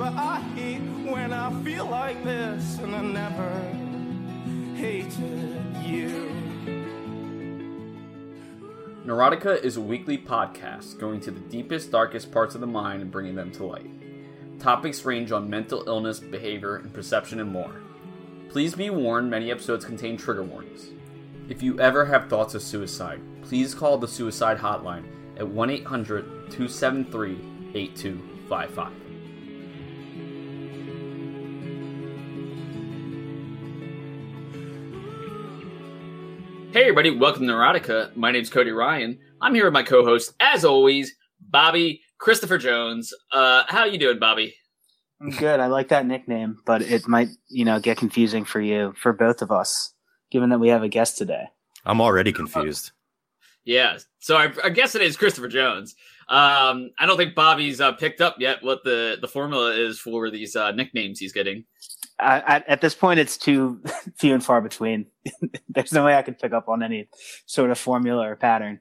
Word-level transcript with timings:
but 0.00 0.14
I 0.14 0.40
hate 0.54 0.80
when 1.12 1.30
I 1.30 1.52
feel 1.62 1.84
like 1.84 2.24
this, 2.24 2.78
and 2.78 2.96
I 2.96 3.02
never 3.02 3.50
hated 4.74 5.76
you. 5.84 6.30
Neurotica 9.04 9.62
is 9.62 9.76
a 9.76 9.80
weekly 9.82 10.16
podcast 10.16 10.98
going 10.98 11.20
to 11.20 11.30
the 11.30 11.40
deepest, 11.40 11.90
darkest 11.90 12.32
parts 12.32 12.54
of 12.54 12.62
the 12.62 12.66
mind 12.66 13.02
and 13.02 13.10
bringing 13.10 13.34
them 13.34 13.52
to 13.52 13.66
light. 13.66 13.90
Topics 14.58 15.04
range 15.04 15.32
on 15.32 15.50
mental 15.50 15.84
illness, 15.86 16.18
behavior, 16.18 16.76
and 16.76 16.94
perception, 16.94 17.38
and 17.38 17.52
more. 17.52 17.82
Please 18.48 18.74
be 18.74 18.88
warned 18.88 19.30
many 19.30 19.50
episodes 19.50 19.84
contain 19.84 20.16
trigger 20.16 20.44
warnings. 20.44 20.92
If 21.50 21.62
you 21.62 21.78
ever 21.78 22.06
have 22.06 22.30
thoughts 22.30 22.54
of 22.54 22.62
suicide, 22.62 23.20
please 23.42 23.74
call 23.74 23.98
the 23.98 24.08
suicide 24.08 24.56
hotline 24.56 25.04
at 25.36 25.46
1 25.46 25.68
800 25.68 26.24
273 26.50 27.38
8255. 27.74 29.09
Hey 36.80 36.86
everybody, 36.86 37.10
welcome 37.10 37.46
to 37.46 37.52
Neurotica. 37.52 38.16
My 38.16 38.30
name's 38.30 38.48
Cody 38.48 38.70
Ryan. 38.70 39.18
I'm 39.42 39.54
here 39.54 39.64
with 39.64 39.74
my 39.74 39.82
co-host, 39.82 40.32
as 40.40 40.64
always, 40.64 41.14
Bobby 41.38 42.00
Christopher 42.16 42.56
Jones. 42.56 43.12
Uh, 43.30 43.64
how 43.68 43.84
you 43.84 43.98
doing, 43.98 44.18
Bobby? 44.18 44.54
I'm 45.20 45.28
good. 45.28 45.60
I 45.60 45.66
like 45.66 45.88
that 45.88 46.06
nickname, 46.06 46.56
but 46.64 46.80
it 46.80 47.06
might, 47.06 47.28
you 47.50 47.66
know, 47.66 47.80
get 47.80 47.98
confusing 47.98 48.46
for 48.46 48.62
you, 48.62 48.94
for 48.96 49.12
both 49.12 49.42
of 49.42 49.52
us, 49.52 49.92
given 50.30 50.48
that 50.48 50.58
we 50.58 50.68
have 50.68 50.82
a 50.82 50.88
guest 50.88 51.18
today. 51.18 51.44
I'm 51.84 52.00
already 52.00 52.32
confused. 52.32 52.92
Yeah, 53.62 53.98
so 54.18 54.38
I, 54.38 54.50
I 54.64 54.70
today 54.70 55.04
is 55.04 55.18
Christopher 55.18 55.48
Jones. 55.48 55.94
Um, 56.30 56.92
I 56.96 57.06
don't 57.06 57.16
think 57.16 57.34
Bobby's 57.34 57.80
uh, 57.80 57.90
picked 57.92 58.20
up 58.20 58.36
yet 58.38 58.62
what 58.62 58.84
the 58.84 59.18
the 59.20 59.26
formula 59.26 59.72
is 59.72 59.98
for 59.98 60.30
these 60.30 60.54
uh, 60.54 60.70
nicknames 60.70 61.18
he's 61.18 61.32
getting. 61.32 61.64
I, 62.20 62.38
at, 62.46 62.68
at 62.68 62.80
this 62.80 62.94
point, 62.94 63.18
it's 63.18 63.36
too 63.36 63.82
few 64.16 64.32
and 64.32 64.44
far 64.44 64.60
between. 64.60 65.06
There's 65.68 65.92
no 65.92 66.04
way 66.04 66.14
I 66.14 66.22
could 66.22 66.38
pick 66.38 66.52
up 66.52 66.68
on 66.68 66.84
any 66.84 67.08
sort 67.46 67.72
of 67.72 67.78
formula 67.78 68.28
or 68.28 68.36
pattern. 68.36 68.78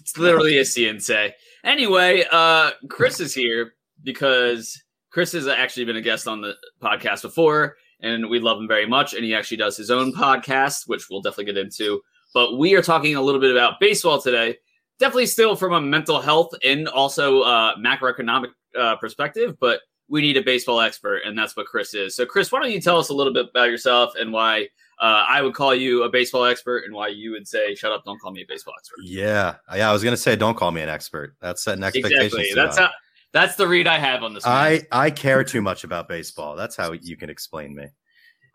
It's 0.00 0.18
literally 0.18 0.58
a 0.58 0.64
say. 0.64 1.34
Anyway, 1.62 2.24
uh, 2.32 2.72
Chris 2.88 3.20
is 3.20 3.32
here 3.32 3.74
because 4.02 4.82
Chris 5.10 5.32
has 5.32 5.46
actually 5.46 5.84
been 5.84 5.96
a 5.96 6.00
guest 6.00 6.26
on 6.26 6.40
the 6.40 6.54
podcast 6.82 7.22
before, 7.22 7.76
and 8.00 8.28
we 8.28 8.40
love 8.40 8.58
him 8.58 8.66
very 8.66 8.86
much. 8.86 9.14
And 9.14 9.24
he 9.24 9.36
actually 9.36 9.58
does 9.58 9.76
his 9.76 9.90
own 9.90 10.12
podcast, 10.12 10.88
which 10.88 11.08
we'll 11.08 11.20
definitely 11.20 11.52
get 11.52 11.58
into. 11.58 12.00
But 12.34 12.58
we 12.58 12.74
are 12.74 12.82
talking 12.82 13.14
a 13.14 13.22
little 13.22 13.40
bit 13.40 13.52
about 13.52 13.78
baseball 13.78 14.20
today. 14.20 14.56
Definitely 15.02 15.26
still 15.26 15.56
from 15.56 15.72
a 15.72 15.80
mental 15.80 16.20
health 16.20 16.50
and 16.62 16.86
also 16.86 17.40
uh, 17.40 17.74
macroeconomic 17.74 18.50
uh, 18.78 18.94
perspective, 18.94 19.56
but 19.58 19.80
we 20.08 20.20
need 20.20 20.36
a 20.36 20.42
baseball 20.42 20.80
expert, 20.80 21.22
and 21.24 21.36
that's 21.36 21.56
what 21.56 21.66
Chris 21.66 21.92
is. 21.92 22.14
So, 22.14 22.24
Chris, 22.24 22.52
why 22.52 22.60
don't 22.60 22.70
you 22.70 22.80
tell 22.80 22.98
us 22.98 23.08
a 23.08 23.12
little 23.12 23.32
bit 23.32 23.48
about 23.50 23.68
yourself 23.68 24.12
and 24.14 24.32
why 24.32 24.68
uh, 25.00 25.24
I 25.28 25.42
would 25.42 25.54
call 25.54 25.74
you 25.74 26.04
a 26.04 26.08
baseball 26.08 26.44
expert, 26.44 26.84
and 26.84 26.94
why 26.94 27.08
you 27.08 27.32
would 27.32 27.48
say, 27.48 27.74
"Shut 27.74 27.90
up, 27.90 28.04
don't 28.04 28.20
call 28.20 28.30
me 28.30 28.42
a 28.42 28.46
baseball 28.46 28.74
expert." 28.78 28.98
Yeah, 29.02 29.56
yeah. 29.74 29.90
I 29.90 29.92
was 29.92 30.04
gonna 30.04 30.16
say, 30.16 30.36
don't 30.36 30.56
call 30.56 30.70
me 30.70 30.82
an 30.82 30.88
expert. 30.88 31.34
That's 31.40 31.64
setting 31.64 31.82
expectations. 31.82 32.34
Exactly. 32.34 32.52
That's 32.54 32.78
how. 32.78 32.90
That's 33.32 33.56
the 33.56 33.66
read 33.66 33.88
I 33.88 33.98
have 33.98 34.22
on 34.22 34.34
this. 34.34 34.46
I 34.46 34.82
I 34.92 35.10
care 35.10 35.42
too 35.42 35.62
much 35.62 35.82
about 35.82 36.08
baseball. 36.08 36.54
That's 36.54 36.76
how 36.76 36.92
you 36.92 37.16
can 37.16 37.28
explain 37.28 37.74
me. 37.74 37.86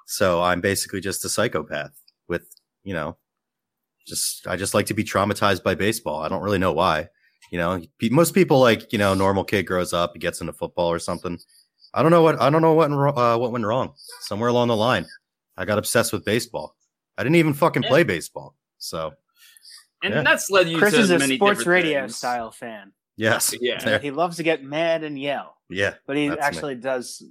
So 0.06 0.42
I'm 0.42 0.62
basically 0.62 1.02
just 1.02 1.26
a 1.26 1.30
psychopath 1.30 2.00
with 2.30 2.48
you 2.86 2.94
know, 2.94 3.18
just 4.08 4.48
I 4.48 4.56
just 4.56 4.74
like 4.74 4.86
to 4.88 4.94
be 4.94 5.04
traumatized 5.04 5.64
by 5.64 5.76
baseball. 5.76 6.22
I 6.22 6.30
don't 6.30 6.42
really 6.42 6.58
know 6.60 6.74
why. 6.74 7.10
You 7.52 7.58
know, 7.60 7.82
most 8.12 8.34
people 8.34 8.60
like 8.60 8.92
you 8.92 9.00
know, 9.00 9.14
normal 9.14 9.44
kid 9.44 9.64
grows 9.64 9.94
up, 9.94 10.12
he 10.14 10.20
gets 10.20 10.42
into 10.42 10.54
football 10.54 10.92
or 10.92 11.00
something. 11.00 11.40
I 11.94 12.02
don't 12.02 12.12
know 12.12 12.22
what 12.22 12.42
I 12.42 12.50
don't 12.50 12.62
know 12.62 12.74
what 12.74 12.92
uh, 12.92 13.38
what 13.38 13.52
went 13.52 13.66
wrong. 13.66 13.94
Somewhere 14.22 14.50
along 14.50 14.68
the 14.70 14.76
line, 14.76 15.06
I 15.58 15.66
got 15.66 15.78
obsessed 15.78 16.12
with 16.14 16.26
baseball. 16.26 16.76
I 17.18 17.24
didn't 17.24 17.38
even 17.38 17.54
fucking 17.54 17.84
play 17.84 18.04
baseball. 18.04 18.56
So, 18.78 19.14
and 20.04 20.14
yeah. 20.14 20.22
that's 20.22 20.50
led 20.52 20.68
you. 20.70 20.78
Chris 20.78 20.94
to 20.94 21.00
is 21.00 21.10
a 21.12 21.18
many 21.20 21.38
sports 21.38 21.66
radio 21.66 22.02
things. 22.02 22.18
style 22.18 22.52
fan. 22.52 22.92
yes, 23.16 23.56
Yeah. 23.62 23.84
There. 23.84 24.00
He 24.00 24.12
loves 24.12 24.38
to 24.38 24.44
get 24.44 24.64
mad 24.64 25.04
and 25.04 25.20
yell, 25.20 25.56
yeah, 25.70 25.96
but 26.06 26.18
he 26.18 26.28
That's 26.28 26.40
me. 26.40 26.46
actually 26.46 26.76
does. 26.76 27.24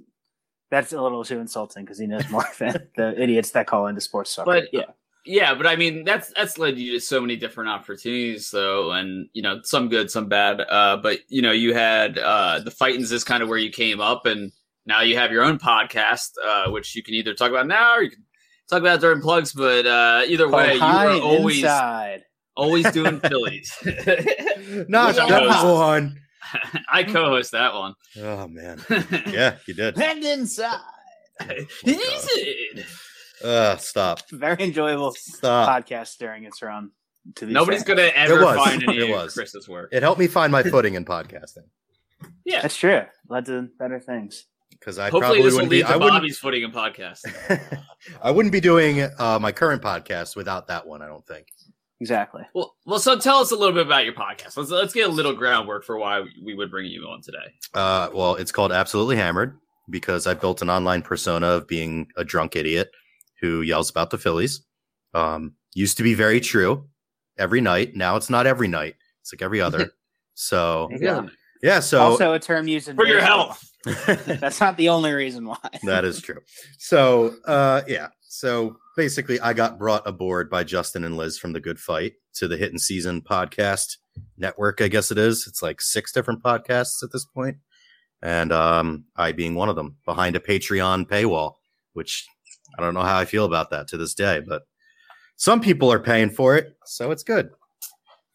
That's 0.69 0.91
a 0.91 1.01
little 1.01 1.23
too 1.23 1.39
insulting 1.39 1.85
because 1.85 1.97
he 1.97 2.07
knows 2.07 2.29
more 2.29 2.45
than 2.59 2.89
the 2.97 3.21
idiots 3.21 3.51
that 3.51 3.67
call 3.67 3.87
into 3.87 4.01
sports 4.01 4.35
talk. 4.35 4.45
But- 4.45 4.65
yeah, 4.73 4.85
Yeah, 5.27 5.55
but 5.55 5.67
I 5.67 5.75
mean 5.75 6.05
that's 6.05 6.31
that's 6.35 6.57
led 6.57 6.79
you 6.79 6.93
to 6.93 6.99
so 7.01 7.19
many 7.19 7.35
different 7.35 7.69
opportunities 7.69 8.49
though, 8.49 8.91
and 8.93 9.27
you 9.33 9.41
know 9.41 9.59
some 9.63 9.89
good, 9.89 10.09
some 10.09 10.29
bad. 10.29 10.61
Uh, 10.61 10.97
but 10.97 11.19
you 11.27 11.41
know 11.41 11.51
you 11.51 11.73
had 11.73 12.17
uh, 12.17 12.59
the 12.59 12.71
Fightins 12.71 13.11
is 13.11 13.25
kind 13.25 13.43
of 13.43 13.49
where 13.49 13.57
you 13.57 13.69
came 13.69 13.99
up, 13.99 14.25
and 14.25 14.53
now 14.85 15.01
you 15.01 15.17
have 15.17 15.31
your 15.33 15.43
own 15.43 15.59
podcast, 15.59 16.29
uh, 16.43 16.71
which 16.71 16.95
you 16.95 17.03
can 17.03 17.13
either 17.13 17.33
talk 17.33 17.49
about 17.49 17.67
now 17.67 17.95
or 17.97 18.03
you 18.03 18.09
can 18.11 18.23
talk 18.69 18.79
about 18.79 19.01
during 19.01 19.19
plugs. 19.21 19.51
But 19.51 19.85
uh, 19.85 20.23
either 20.27 20.47
way, 20.49 20.75
you 20.75 20.79
high 20.79 21.15
were 21.15 21.21
always 21.21 21.57
inside. 21.57 22.23
always 22.55 22.89
doing 22.93 23.19
Phillies. 23.27 23.71
not 24.87 25.09
Which 25.09 25.19
I 25.19 25.29
that 25.29 25.63
one. 25.65 26.21
I 26.89 27.03
co-host 27.03 27.51
that 27.51 27.73
one. 27.73 27.95
Oh 28.17 28.47
man, 28.47 28.81
yeah, 29.27 29.57
you 29.67 29.73
did. 29.73 29.99
And 30.01 30.23
inside. 30.23 30.79
Listen. 31.85 32.85
Uh, 33.43 33.77
stop, 33.77 34.19
Very 34.31 34.63
enjoyable 34.63 35.11
stop. 35.13 35.69
podcast 35.85 36.17
during 36.17 36.43
its 36.43 36.61
run. 36.61 36.91
To 37.35 37.45
be 37.45 37.51
Nobody's 37.53 37.83
gonna 37.83 38.03
ever 38.15 38.43
was. 38.43 38.55
find 38.57 38.83
any 38.83 38.97
It 38.99 39.03
of 39.03 39.09
was. 39.09 39.33
Chris's 39.33 39.67
work. 39.67 39.89
It 39.91 40.01
helped 40.01 40.19
me 40.19 40.27
find 40.27 40.51
my 40.51 40.63
footing 40.71 40.93
in 40.95 41.03
podcasting 41.05 41.65
Yeah. 42.45 42.61
That's 42.61 42.77
true. 42.77 43.01
Led 43.29 43.45
to 43.47 43.67
better 43.77 43.99
things. 43.99 44.45
because 44.71 44.97
I 44.97 45.09
Hopefully, 45.09 45.21
probably 45.21 45.41
this 45.43 45.51
will 45.53 45.57
wouldn't 45.57 45.71
be. 45.71 45.77
lead 45.77 45.85
I 45.85 45.91
to 45.93 45.97
wouldn't. 45.99 46.13
Bobby's 46.21 46.37
footing 46.37 46.63
in 46.63 46.71
podcast. 46.71 47.19
I 48.21 48.31
wouldn't 48.31 48.53
be 48.53 48.61
doing 48.61 49.01
uh, 49.19 49.39
my 49.41 49.51
current 49.51 49.81
podcast 49.81 50.35
without 50.35 50.67
that 50.67 50.87
one. 50.87 51.01
I 51.01 51.07
don't 51.07 51.25
think. 51.27 51.47
Exactly. 51.99 52.43
Well, 52.53 52.75
well, 52.85 52.99
so 52.99 53.17
tell 53.19 53.39
us 53.39 53.51
a 53.51 53.55
little 53.55 53.73
bit 53.73 53.85
about 53.87 54.05
your 54.05 54.13
podcast. 54.13 54.55
Let's 54.55 54.69
let's 54.69 54.93
get 54.93 55.09
a 55.09 55.11
little 55.11 55.33
groundwork 55.33 55.83
for 55.83 55.97
why 55.97 56.23
we 56.45 56.53
would 56.53 56.69
bring 56.71 56.85
you 56.85 57.07
on 57.07 57.21
today. 57.21 57.53
Uh, 57.73 58.09
well, 58.13 58.35
it's 58.35 58.51
called 58.51 58.71
Absolutely 58.71 59.15
Hammered 59.17 59.57
because 59.89 60.27
I 60.27 60.33
built 60.35 60.61
an 60.61 60.69
online 60.69 61.01
persona 61.01 61.47
of 61.47 61.67
being 61.67 62.07
a 62.15 62.23
drunk 62.23 62.55
idiot 62.55 62.89
who 63.41 63.61
yells 63.61 63.89
about 63.89 64.09
the 64.09 64.17
Phillies. 64.17 64.61
Um, 65.13 65.53
used 65.73 65.97
to 65.97 66.03
be 66.03 66.13
very 66.13 66.39
true 66.39 66.87
every 67.37 67.61
night. 67.61 67.95
Now 67.95 68.15
it's 68.15 68.29
not 68.29 68.47
every 68.47 68.67
night. 68.67 68.95
It's 69.21 69.33
like 69.33 69.41
every 69.41 69.61
other. 69.61 69.91
so 70.33 70.87
There 70.91 70.97
you 70.99 71.05
go. 71.05 71.29
yeah. 71.61 71.79
So 71.79 71.99
also 72.01 72.33
a 72.33 72.39
term 72.39 72.67
used 72.67 72.87
in 72.87 72.95
For 72.95 73.05
your 73.05 73.19
baseball. 73.19 73.47
health. 73.47 73.63
That's 74.41 74.59
not 74.59 74.75
the 74.77 74.89
only 74.89 75.13
reason 75.13 75.45
why. 75.47 75.57
that 75.83 76.03
is 76.05 76.21
true. 76.21 76.39
So 76.77 77.35
uh, 77.45 77.81
yeah. 77.87 78.07
So 78.29 78.75
basically, 78.95 79.39
I 79.39 79.53
got 79.53 79.79
brought 79.79 80.05
aboard 80.07 80.49
by 80.49 80.63
Justin 80.63 81.03
and 81.03 81.15
Liz 81.17 81.37
from 81.39 81.53
the 81.53 81.59
Good 81.61 81.79
Phight 81.79 82.13
to 82.35 82.47
the 82.47 82.57
Hittin' 82.57 82.77
Season 82.79 83.21
podcast 83.21 83.97
network. 84.37 84.81
I 84.81 84.89
guess 84.89 85.09
it 85.11 85.17
is. 85.17 85.47
It's 85.47 85.61
like 85.63 85.79
six 85.81 86.11
different 86.11 86.43
podcasts 86.43 87.01
at 87.03 87.11
this 87.13 87.25
point, 87.25 87.57
and 88.21 88.51
um, 88.51 89.05
I 89.15 89.31
being 89.31 89.55
one 89.55 89.69
of 89.69 89.75
them 89.75 89.95
behind 90.05 90.35
a 90.35 90.39
Patreon 90.41 91.07
paywall, 91.07 91.53
which 91.93 92.27
I 92.77 92.81
don't 92.81 92.93
know 92.93 93.01
how 93.01 93.17
I 93.17 93.25
feel 93.25 93.45
about 93.45 93.69
that 93.71 93.87
to 93.89 93.97
this 93.97 94.13
day, 94.13 94.41
but 94.45 94.63
some 95.35 95.61
people 95.61 95.91
are 95.91 95.99
paying 95.99 96.29
for 96.29 96.55
it, 96.55 96.77
so 96.85 97.11
it's 97.11 97.23
good. 97.23 97.49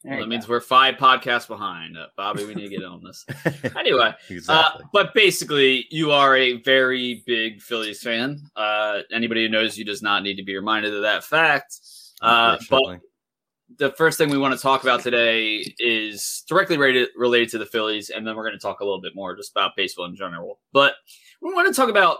Well, 0.04 0.14
you 0.14 0.20
that 0.20 0.28
means 0.28 0.48
we're 0.48 0.60
five 0.60 0.96
podcasts 0.96 1.46
behind. 1.46 1.96
Uh, 1.96 2.06
Bobby, 2.16 2.44
we 2.44 2.54
need 2.54 2.68
to 2.68 2.76
get 2.76 2.84
on 2.84 3.02
this. 3.04 3.24
Anyway, 3.76 4.12
uh, 4.48 4.70
but 4.92 5.14
basically, 5.14 5.86
you 5.90 6.10
are 6.10 6.36
a 6.36 6.60
very 6.62 7.22
big 7.26 7.60
Phillies 7.60 8.02
fan. 8.02 8.40
Uh, 8.56 9.00
anybody 9.12 9.44
who 9.44 9.48
knows 9.48 9.78
you 9.78 9.84
does 9.84 10.02
not 10.02 10.22
need 10.22 10.36
to 10.36 10.44
be 10.44 10.56
reminded 10.56 10.94
of 10.94 11.02
that 11.02 11.24
fact. 11.24 11.78
Uh, 12.20 12.58
but 12.68 13.00
the 13.78 13.92
first 13.92 14.18
thing 14.18 14.30
we 14.30 14.38
want 14.38 14.54
to 14.54 14.60
talk 14.60 14.82
about 14.82 15.00
today 15.00 15.64
is 15.78 16.44
directly 16.48 16.76
related, 16.76 17.08
related 17.16 17.50
to 17.50 17.58
the 17.58 17.66
Phillies, 17.66 18.10
and 18.10 18.26
then 18.26 18.36
we're 18.36 18.44
going 18.44 18.58
to 18.58 18.62
talk 18.62 18.80
a 18.80 18.84
little 18.84 19.00
bit 19.00 19.14
more 19.14 19.36
just 19.36 19.52
about 19.52 19.72
baseball 19.76 20.06
in 20.06 20.16
general. 20.16 20.60
But 20.72 20.94
we 21.40 21.52
want 21.54 21.72
to 21.72 21.74
talk 21.74 21.88
about 21.88 22.18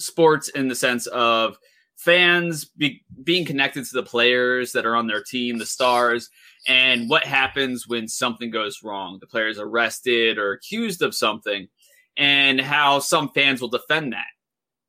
sports 0.00 0.48
in 0.48 0.68
the 0.68 0.74
sense 0.74 1.06
of 1.08 1.56
fans 1.96 2.64
be, 2.64 3.02
being 3.22 3.44
connected 3.44 3.84
to 3.84 3.92
the 3.92 4.02
players 4.02 4.72
that 4.72 4.86
are 4.86 4.96
on 4.96 5.06
their 5.06 5.22
team, 5.22 5.58
the 5.58 5.66
stars, 5.66 6.30
and 6.66 7.08
what 7.10 7.24
happens 7.24 7.86
when 7.86 8.08
something 8.08 8.50
goes 8.50 8.80
wrong. 8.82 9.18
The 9.20 9.26
player's 9.26 9.58
arrested 9.58 10.38
or 10.38 10.52
accused 10.52 11.02
of 11.02 11.14
something, 11.14 11.68
and 12.16 12.60
how 12.60 12.98
some 12.98 13.30
fans 13.30 13.60
will 13.60 13.68
defend 13.68 14.12
that. 14.12 14.26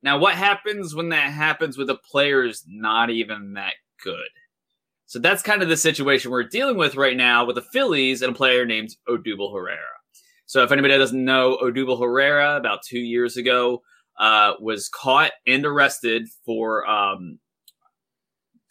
Now, 0.04 0.18
what 0.18 0.34
happens 0.34 0.96
when 0.96 1.10
that 1.10 1.32
happens 1.32 1.78
with 1.78 1.90
a 1.90 1.96
player 1.96 2.44
is 2.44 2.64
not 2.68 3.10
even 3.10 3.54
that 3.54 3.74
good? 4.04 4.30
So 5.06 5.20
that's 5.20 5.44
kind 5.44 5.62
of 5.62 5.70
the 5.70 5.78
situation 5.78 6.32
we're 6.32 6.44
dealing 6.44 6.78
with 6.78 6.96
right 6.96 7.18
now 7.18 7.44
with 7.46 7.58
the 7.58 7.62
Phillies 7.62 8.22
and 8.22 8.34
a 8.34 8.38
player 8.38 8.66
named 8.66 8.96
Odubel 9.10 9.54
Herrera. 9.54 9.78
So 10.46 10.64
if 10.64 10.72
anybody 10.72 10.98
doesn't 10.98 11.24
know, 11.24 11.58
Odubel 11.62 12.00
Herrera 12.00 12.56
about 12.56 12.82
two 12.84 13.00
years 13.00 13.38
ago 13.38 13.82
uh, 14.22 14.54
was 14.62 14.88
caught 14.88 15.32
and 15.46 15.66
arrested 15.66 16.30
for 16.46 16.88
um, 16.88 17.40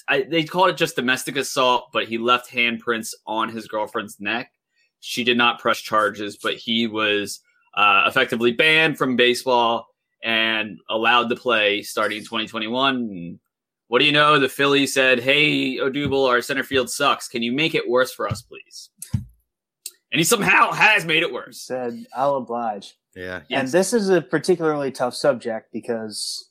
I, 0.08 0.22
they 0.22 0.44
called 0.44 0.70
it 0.70 0.76
just 0.76 0.96
domestic 0.96 1.36
assault, 1.36 1.90
but 1.92 2.08
he 2.08 2.18
left 2.18 2.50
handprints 2.50 3.14
on 3.26 3.48
his 3.48 3.68
girlfriend's 3.68 4.18
neck. 4.18 4.52
She 5.00 5.22
did 5.22 5.36
not 5.36 5.60
press 5.60 5.78
charges, 5.78 6.36
but 6.36 6.54
he 6.54 6.86
was 6.86 7.40
uh, 7.74 8.04
effectively 8.06 8.52
banned 8.52 8.96
from 8.96 9.16
baseball 9.16 9.86
and 10.22 10.78
allowed 10.88 11.28
to 11.28 11.36
play 11.36 11.82
starting 11.82 12.18
in 12.18 12.24
2021. 12.24 12.96
And 12.96 13.40
what 13.88 14.00
do 14.00 14.04
you 14.04 14.12
know? 14.12 14.38
The 14.38 14.48
Phillies 14.48 14.94
said, 14.94 15.20
"Hey, 15.20 15.76
Odubel, 15.76 16.28
our 16.28 16.42
center 16.42 16.64
field 16.64 16.90
sucks. 16.90 17.28
Can 17.28 17.42
you 17.42 17.52
make 17.52 17.74
it 17.74 17.88
worse 17.88 18.12
for 18.12 18.28
us, 18.28 18.42
please?" 18.42 18.90
And 19.12 20.18
he 20.18 20.24
somehow 20.24 20.72
has 20.72 21.04
made 21.04 21.22
it 21.22 21.32
worse. 21.32 21.60
Said, 21.60 22.04
"I'll 22.16 22.36
oblige." 22.36 22.96
Yeah. 23.14 23.42
And 23.50 23.68
this 23.68 23.92
is 23.92 24.08
a 24.08 24.22
particularly 24.22 24.92
tough 24.92 25.14
subject 25.14 25.72
because 25.72 26.50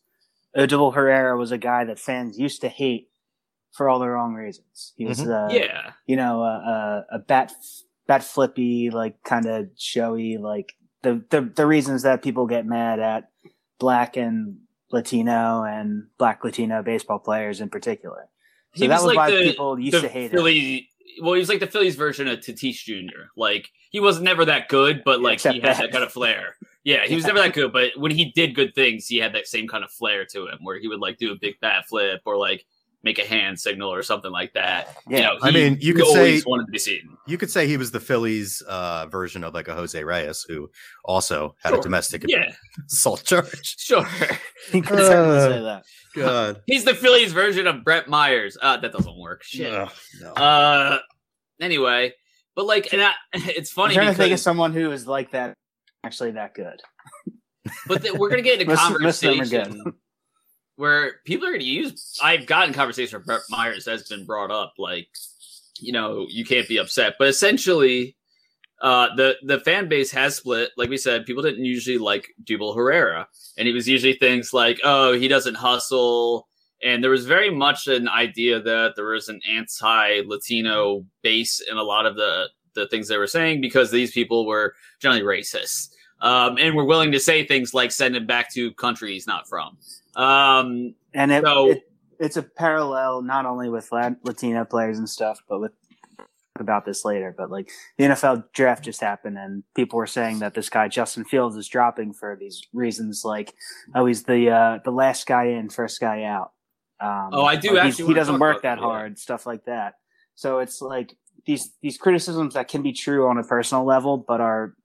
Odubel 0.55 0.93
Herrera 0.93 1.37
was 1.37 1.51
a 1.51 1.57
guy 1.57 1.85
that 1.85 1.99
fans 1.99 2.37
used 2.37 2.61
to 2.61 2.69
hate 2.69 3.09
for 3.71 3.87
all 3.87 3.99
the 3.99 4.09
wrong 4.09 4.33
reasons. 4.33 4.93
He 4.97 5.05
was, 5.05 5.21
uh, 5.21 5.47
yeah, 5.51 5.91
you 6.05 6.15
know, 6.15 6.41
a, 6.41 7.05
a, 7.11 7.15
a 7.15 7.19
bat 7.19 7.53
bat 8.07 8.23
flippy, 8.23 8.89
like 8.89 9.23
kind 9.23 9.45
of 9.45 9.67
showy, 9.77 10.37
like 10.37 10.73
the, 11.03 11.23
the 11.29 11.41
the 11.41 11.65
reasons 11.65 12.01
that 12.03 12.23
people 12.23 12.47
get 12.47 12.65
mad 12.65 12.99
at 12.99 13.29
black 13.77 14.17
and 14.17 14.57
Latino 14.91 15.63
and 15.63 16.07
black 16.17 16.43
Latino 16.43 16.83
baseball 16.83 17.19
players 17.19 17.61
in 17.61 17.69
particular. 17.69 18.27
So 18.75 18.81
he 18.81 18.87
that 18.87 18.95
was 18.95 19.03
was 19.03 19.15
like 19.15 19.17
why 19.17 19.31
the, 19.31 19.43
people 19.43 19.79
used 19.79 19.97
the 19.97 20.01
to 20.01 20.09
hate 20.09 20.31
him. 20.31 20.37
Philly. 20.37 20.89
Well, 21.21 21.33
he 21.33 21.39
was 21.39 21.49
like 21.49 21.59
the 21.59 21.67
Phillies 21.67 21.95
version 21.95 22.27
of 22.27 22.39
Tatis 22.39 22.83
Jr. 22.83 23.29
Like 23.35 23.69
he 23.91 23.99
was 23.99 24.21
never 24.21 24.45
that 24.45 24.67
good, 24.69 25.03
but 25.03 25.21
like 25.21 25.35
Except 25.35 25.55
he 25.55 25.61
had 25.61 25.77
that. 25.77 25.81
that 25.81 25.91
kind 25.91 26.03
of 26.03 26.11
flair. 26.11 26.55
Yeah, 26.83 27.05
he 27.05 27.15
was 27.15 27.25
never 27.25 27.39
that 27.39 27.53
good, 27.53 27.73
but 27.73 27.91
when 27.97 28.11
he 28.11 28.31
did 28.31 28.55
good 28.55 28.73
things, 28.73 29.07
he 29.07 29.17
had 29.17 29.33
that 29.33 29.47
same 29.47 29.67
kind 29.67 29.83
of 29.83 29.91
flair 29.91 30.25
to 30.31 30.47
him, 30.47 30.59
where 30.61 30.79
he 30.79 30.87
would 30.87 30.99
like 30.99 31.17
do 31.17 31.31
a 31.31 31.35
big 31.39 31.55
bat 31.61 31.85
flip 31.87 32.21
or 32.25 32.37
like 32.37 32.65
make 33.03 33.17
a 33.17 33.25
hand 33.25 33.57
signal 33.59 33.93
or 33.93 34.03
something 34.03 34.31
like 34.31 34.53
that. 34.53 34.97
You 35.07 35.17
Yeah. 35.17 35.27
know, 35.27 35.37
I 35.41 35.51
mean, 35.51 35.77
you 35.79 35.93
he 35.93 35.93
could 35.93 36.03
always 36.03 36.41
say- 36.43 36.45
wanted 36.49 36.65
to 36.65 36.71
be 36.71 36.79
seen. 36.79 37.17
You 37.27 37.37
could 37.37 37.49
say 37.49 37.65
he 37.67 37.77
was 37.77 37.91
the 37.91 37.99
Phillies 37.99 38.61
uh, 38.67 39.05
version 39.07 39.43
of 39.43 39.53
like 39.53 39.67
a 39.69 39.73
Jose 39.75 40.03
Reyes 40.03 40.45
who 40.47 40.69
also 41.05 41.55
had 41.63 41.73
a 41.73 41.79
domestic 41.81 42.25
Yeah, 42.27 42.51
assault 42.91 43.23
charge. 43.23 43.77
sure. 43.77 44.05
You 44.73 44.81
could 44.81 44.99
Uh, 44.99 45.49
say 45.49 45.61
that. 45.61 45.83
God. 46.13 46.61
He's 46.67 46.83
the 46.83 46.93
Phillies 46.93 47.31
version 47.31 47.65
of 47.67 47.83
Brett 47.85 48.09
Myers. 48.09 48.57
Uh, 48.61 48.75
that 48.77 48.91
doesn't 48.91 49.17
work. 49.17 49.43
Shit. 49.43 49.73
Ugh, 49.73 49.89
no. 50.21 50.33
Uh, 50.33 50.99
anyway, 51.61 52.13
but 52.55 52.65
like, 52.65 52.91
and 52.91 53.01
I, 53.01 53.13
it's 53.33 53.71
I'm 53.71 53.83
funny 53.83 53.93
trying 53.95 54.07
to 54.07 54.13
think 54.13 54.33
of 54.33 54.39
someone 54.41 54.73
who 54.73 54.91
is 54.91 55.07
like 55.07 55.31
that, 55.31 55.53
actually 56.03 56.31
that 56.31 56.53
good. 56.53 56.81
but 57.87 58.01
th- 58.01 58.13
we're 58.15 58.29
gonna 58.29 58.41
get 58.41 58.59
into 58.59 58.73
Most- 58.75 58.99
most 58.99 59.23
where 60.79 61.15
people 61.25 61.45
are 61.45 61.51
gonna 61.51 61.63
use. 61.65 62.17
I've 62.23 62.45
gotten 62.45 62.73
conversation 62.73 63.17
where 63.17 63.25
Brett 63.25 63.41
Myers 63.49 63.85
has 63.85 64.03
been 64.07 64.25
brought 64.25 64.49
up, 64.49 64.73
like, 64.77 65.09
you 65.77 65.91
know, 65.91 66.25
you 66.29 66.45
can't 66.45 66.67
be 66.67 66.77
upset, 66.77 67.15
but 67.19 67.27
essentially. 67.27 68.15
Uh, 68.81 69.13
the 69.17 69.35
the 69.43 69.59
fan 69.59 69.89
base 69.89 70.09
has 70.09 70.37
split. 70.37 70.71
Like 70.77 70.89
we 70.89 70.95
said, 70.97 71.25
people 71.25 71.43
didn't 71.43 71.65
usually 71.65 71.97
like 71.97 72.29
Dubel 72.45 72.73
Herrera, 72.73 73.27
and 73.57 73.67
it 73.67 73.73
was 73.73 73.89
usually 73.89 74.13
things 74.13 74.53
like, 74.53 74.79
"Oh, 74.85 75.11
he 75.19 75.27
doesn't 75.27 75.55
hustle," 75.55 76.47
and 76.81 77.03
there 77.03 77.11
was 77.11 77.25
very 77.25 77.49
much 77.49 77.87
an 77.87 78.07
idea 78.07 78.61
that 78.61 78.93
there 78.95 79.07
was 79.07 79.27
an 79.27 79.41
anti-Latino 79.49 81.05
base 81.23 81.59
in 81.59 81.75
a 81.75 81.83
lot 81.83 82.05
of 82.05 82.15
the 82.15 82.47
the 82.73 82.87
things 82.87 83.09
they 83.09 83.17
were 83.17 83.27
saying 83.27 83.59
because 83.59 83.91
these 83.91 84.11
people 84.11 84.45
were 84.47 84.73
generally 85.01 85.23
racist, 85.23 85.89
um, 86.21 86.57
and 86.57 86.73
were 86.73 86.85
willing 86.85 87.11
to 87.11 87.19
say 87.19 87.45
things 87.45 87.73
like 87.73 87.91
"send 87.91 88.15
him 88.15 88.25
back 88.25 88.49
to 88.53 88.71
country 88.75 89.11
he's 89.11 89.27
not 89.27 89.45
from." 89.49 89.77
Um, 90.15 90.95
And 91.13 91.31
it, 91.31 91.43
So- 91.43 91.69
it 91.71 91.83
it's 92.19 92.35
a 92.37 92.43
parallel 92.43 93.21
not 93.21 93.45
only 93.45 93.69
with 93.69 93.91
Lat- 93.93 94.17
Latino 94.23 94.65
players 94.65 94.97
and 94.99 95.09
stuff, 95.09 95.41
but 95.47 95.59
with 95.61 95.71
about 96.59 96.83
this 96.83 97.05
later. 97.05 97.33
But 97.35 97.49
like 97.49 97.69
the 97.97 98.05
NFL 98.05 98.51
draft 98.53 98.83
just 98.83 98.99
happened, 98.99 99.37
and 99.37 99.63
people 99.73 99.97
were 99.97 100.05
saying 100.05 100.39
that 100.39 100.53
this 100.53 100.69
guy 100.69 100.89
Justin 100.89 101.23
Fields 101.23 101.55
is 101.55 101.67
dropping 101.69 102.13
for 102.13 102.35
these 102.35 102.61
reasons, 102.73 103.23
like 103.23 103.53
oh 103.95 104.05
he's 104.05 104.23
the 104.23 104.49
uh, 104.49 104.79
the 104.83 104.91
last 104.91 105.25
guy 105.25 105.45
in, 105.45 105.69
first 105.69 105.99
guy 106.01 106.23
out. 106.23 106.51
Um, 106.99 107.29
Oh, 107.31 107.45
I 107.45 107.55
do 107.55 107.77
actually 107.77 108.07
He 108.07 108.13
doesn't 108.13 108.39
work 108.39 108.63
that 108.63 108.77
hard, 108.79 109.17
stuff 109.17 109.45
like 109.45 109.63
that. 109.65 109.93
So 110.35 110.59
it's 110.59 110.81
like 110.81 111.15
these 111.45 111.71
these 111.81 111.97
criticisms 111.97 112.53
that 112.55 112.67
can 112.67 112.81
be 112.81 112.91
true 112.91 113.29
on 113.29 113.37
a 113.37 113.43
personal 113.43 113.85
level, 113.85 114.17
but 114.17 114.41
are 114.41 114.75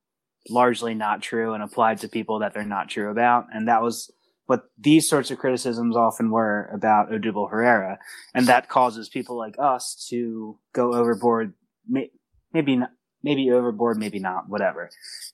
largely 0.48 0.94
not 0.94 1.22
true 1.22 1.54
and 1.54 1.62
applied 1.64 1.98
to 1.98 2.08
people 2.08 2.38
that 2.38 2.54
they're 2.54 2.64
not 2.64 2.88
true 2.88 3.10
about. 3.10 3.46
And 3.52 3.66
that 3.66 3.82
was 3.82 4.12
what 4.46 4.64
these 4.78 5.08
sorts 5.08 5.30
of 5.30 5.38
criticisms 5.38 5.96
often 5.96 6.30
were 6.30 6.68
about 6.72 7.10
Odubel 7.10 7.50
Herrera. 7.50 7.98
And 8.34 8.46
that 8.46 8.68
causes 8.68 9.08
people 9.08 9.36
like 9.38 9.54
us 9.58 10.06
to 10.10 10.58
go 10.74 10.92
overboard, 10.94 11.54
may, 11.88 12.10
maybe 12.52 12.76
not, 12.76 12.90
maybe 13.22 13.50
overboard, 13.50 13.96
maybe 13.96 14.18
not, 14.18 14.48
whatever. 14.48 14.90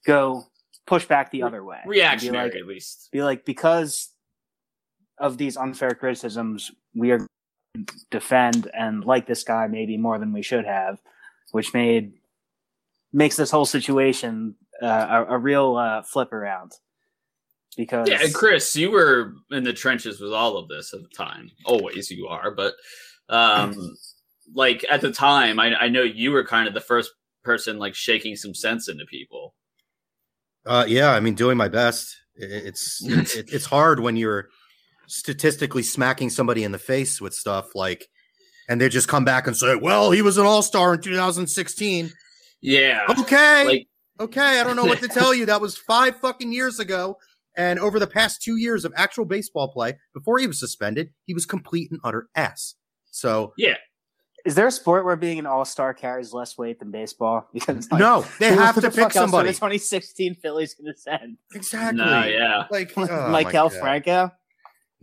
Go 0.07 0.45
push 0.87 1.07
back 1.07 1.31
the 1.31 1.43
other 1.43 1.65
way. 1.65 1.81
Reactionary, 1.87 2.51
like- 2.51 2.57
at 2.57 2.67
least. 2.67 3.09
be 3.13 3.23
like 3.23 3.45
because 3.45 4.11
of 5.19 5.37
these 5.39 5.57
unfair 5.57 5.91
criticisms 5.91 6.71
we 6.95 7.11
are 7.13 7.27
defend 8.11 8.69
and 8.75 9.05
like 9.05 9.27
this 9.27 9.45
guy 9.45 9.67
maybe 9.69 9.97
more 9.97 10.19
than 10.19 10.33
we 10.33 10.43
should 10.43 10.65
have 10.65 10.99
which 11.53 11.73
made 11.75 12.15
makes 13.13 13.37
this 13.37 13.51
whole 13.51 13.67
situation 13.67 14.55
uh, 14.83 15.25
a, 15.29 15.35
a 15.35 15.39
real 15.39 15.77
uh, 15.77 16.03
flip 16.03 16.33
around 16.33 16.73
because 17.77 18.09
Yeah, 18.09 18.23
and 18.23 18.35
Chris, 18.35 18.75
you 18.77 18.91
were 18.91 19.35
in 19.51 19.65
the 19.65 19.73
trenches 19.73 20.21
with 20.21 20.33
all 20.33 20.57
of 20.57 20.69
this 20.69 20.93
at 20.93 21.03
the 21.03 21.09
time. 21.09 21.51
Always 21.65 22.11
you 22.11 22.27
are, 22.27 22.51
but 22.51 22.75
um, 23.29 23.97
like 24.55 24.85
at 24.91 25.01
the 25.01 25.13
time, 25.13 25.61
I, 25.61 25.75
I 25.77 25.89
know 25.89 26.03
you 26.03 26.33
were 26.33 26.45
kind 26.45 26.69
of 26.69 26.75
the 26.75 26.81
first 26.81 27.11
person 27.43 27.79
like 27.79 27.95
shaking 27.95 28.37
some 28.37 28.55
sense 28.55 28.89
into 28.89 29.07
people. 29.07 29.55
Uh, 30.67 30.85
yeah, 30.87 31.13
I 31.13 31.21
mean, 31.21 31.35
doing 31.35 31.57
my 31.57 31.69
best. 31.69 32.17
It's 32.35 33.03
it, 33.05 33.53
it's 33.53 33.67
hard 33.67 34.01
when 34.01 34.17
you're 34.17 34.49
statistically 35.07 35.83
smacking 35.83 36.31
somebody 36.31 36.65
in 36.65 36.73
the 36.73 36.79
face 36.79 37.21
with 37.21 37.35
stuff 37.35 37.75
like, 37.75 38.07
and 38.69 38.81
they 38.81 38.89
just 38.89 39.09
come 39.09 39.25
back 39.25 39.47
and 39.47 39.57
say, 39.57 39.75
"Well, 39.77 40.11
he 40.11 40.23
was 40.23 40.39
an 40.39 40.47
all 40.47 40.63
star 40.63 40.95
in 40.95 41.01
2016." 41.01 42.13
Yeah, 42.63 43.07
Okay, 43.09 43.65
like 43.65 43.89
okay, 44.21 44.61
I 44.61 44.65
don't 44.65 44.77
know 44.77 44.85
what 44.85 45.01
to 45.01 45.09
tell 45.09 45.35
you. 45.35 45.47
That 45.47 45.61
was 45.61 45.77
five 45.77 46.17
fucking 46.21 46.53
years 46.53 46.79
ago. 46.79 47.17
And 47.61 47.79
over 47.79 47.99
the 47.99 48.07
past 48.07 48.41
two 48.43 48.57
years 48.57 48.87
of 48.87 48.93
actual 48.97 49.27
baseball 49.27 49.69
play, 49.71 49.99
before 50.15 50.39
he 50.39 50.47
was 50.47 50.59
suspended, 50.59 51.11
he 51.27 51.35
was 51.35 51.45
complete 51.45 51.91
and 51.91 52.01
utter 52.03 52.29
ass. 52.35 52.75
So 53.11 53.53
yeah, 53.59 53.75
is 54.47 54.55
there 54.55 54.67
a 54.67 54.71
sport 54.71 55.05
where 55.05 55.17
being 55.17 55.39
an 55.39 55.45
all-star 55.45 55.93
carries 55.93 56.33
less 56.33 56.57
weight 56.57 56.79
than 56.79 56.91
baseball 56.91 57.49
because 57.55 57.91
like, 57.91 58.01
no, 58.01 58.25
they 58.39 58.49
have 58.55 58.77
to 58.77 58.81
the 58.81 58.91
pick 58.91 59.13
somebody. 59.13 59.49
the 59.49 59.55
2016 59.55 60.37
Phillies 60.37 60.75
going 60.75 60.93
to 60.95 60.99
send 60.99 61.37
Exactly. 61.55 61.99
no, 62.03 62.25
yeah. 62.25 62.65
Like 62.71 62.93
oh 62.97 63.29
my 63.31 63.45
Maikel 63.45 63.53
God. 63.53 63.73
Franco 63.75 64.31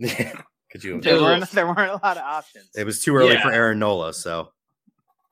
Could 0.70 0.82
you? 0.84 1.00
there 1.00 1.20
weren't, 1.20 1.50
there 1.52 1.66
weren't 1.66 1.90
a 1.92 2.00
lot 2.04 2.16
of 2.16 2.24
options 2.24 2.70
It 2.76 2.84
was 2.84 3.02
too 3.04 3.14
early 3.14 3.34
Yeah. 3.34 3.42
for 3.42 3.52
Aaron 3.52 3.78
Nola, 3.78 4.12
so 4.14 4.50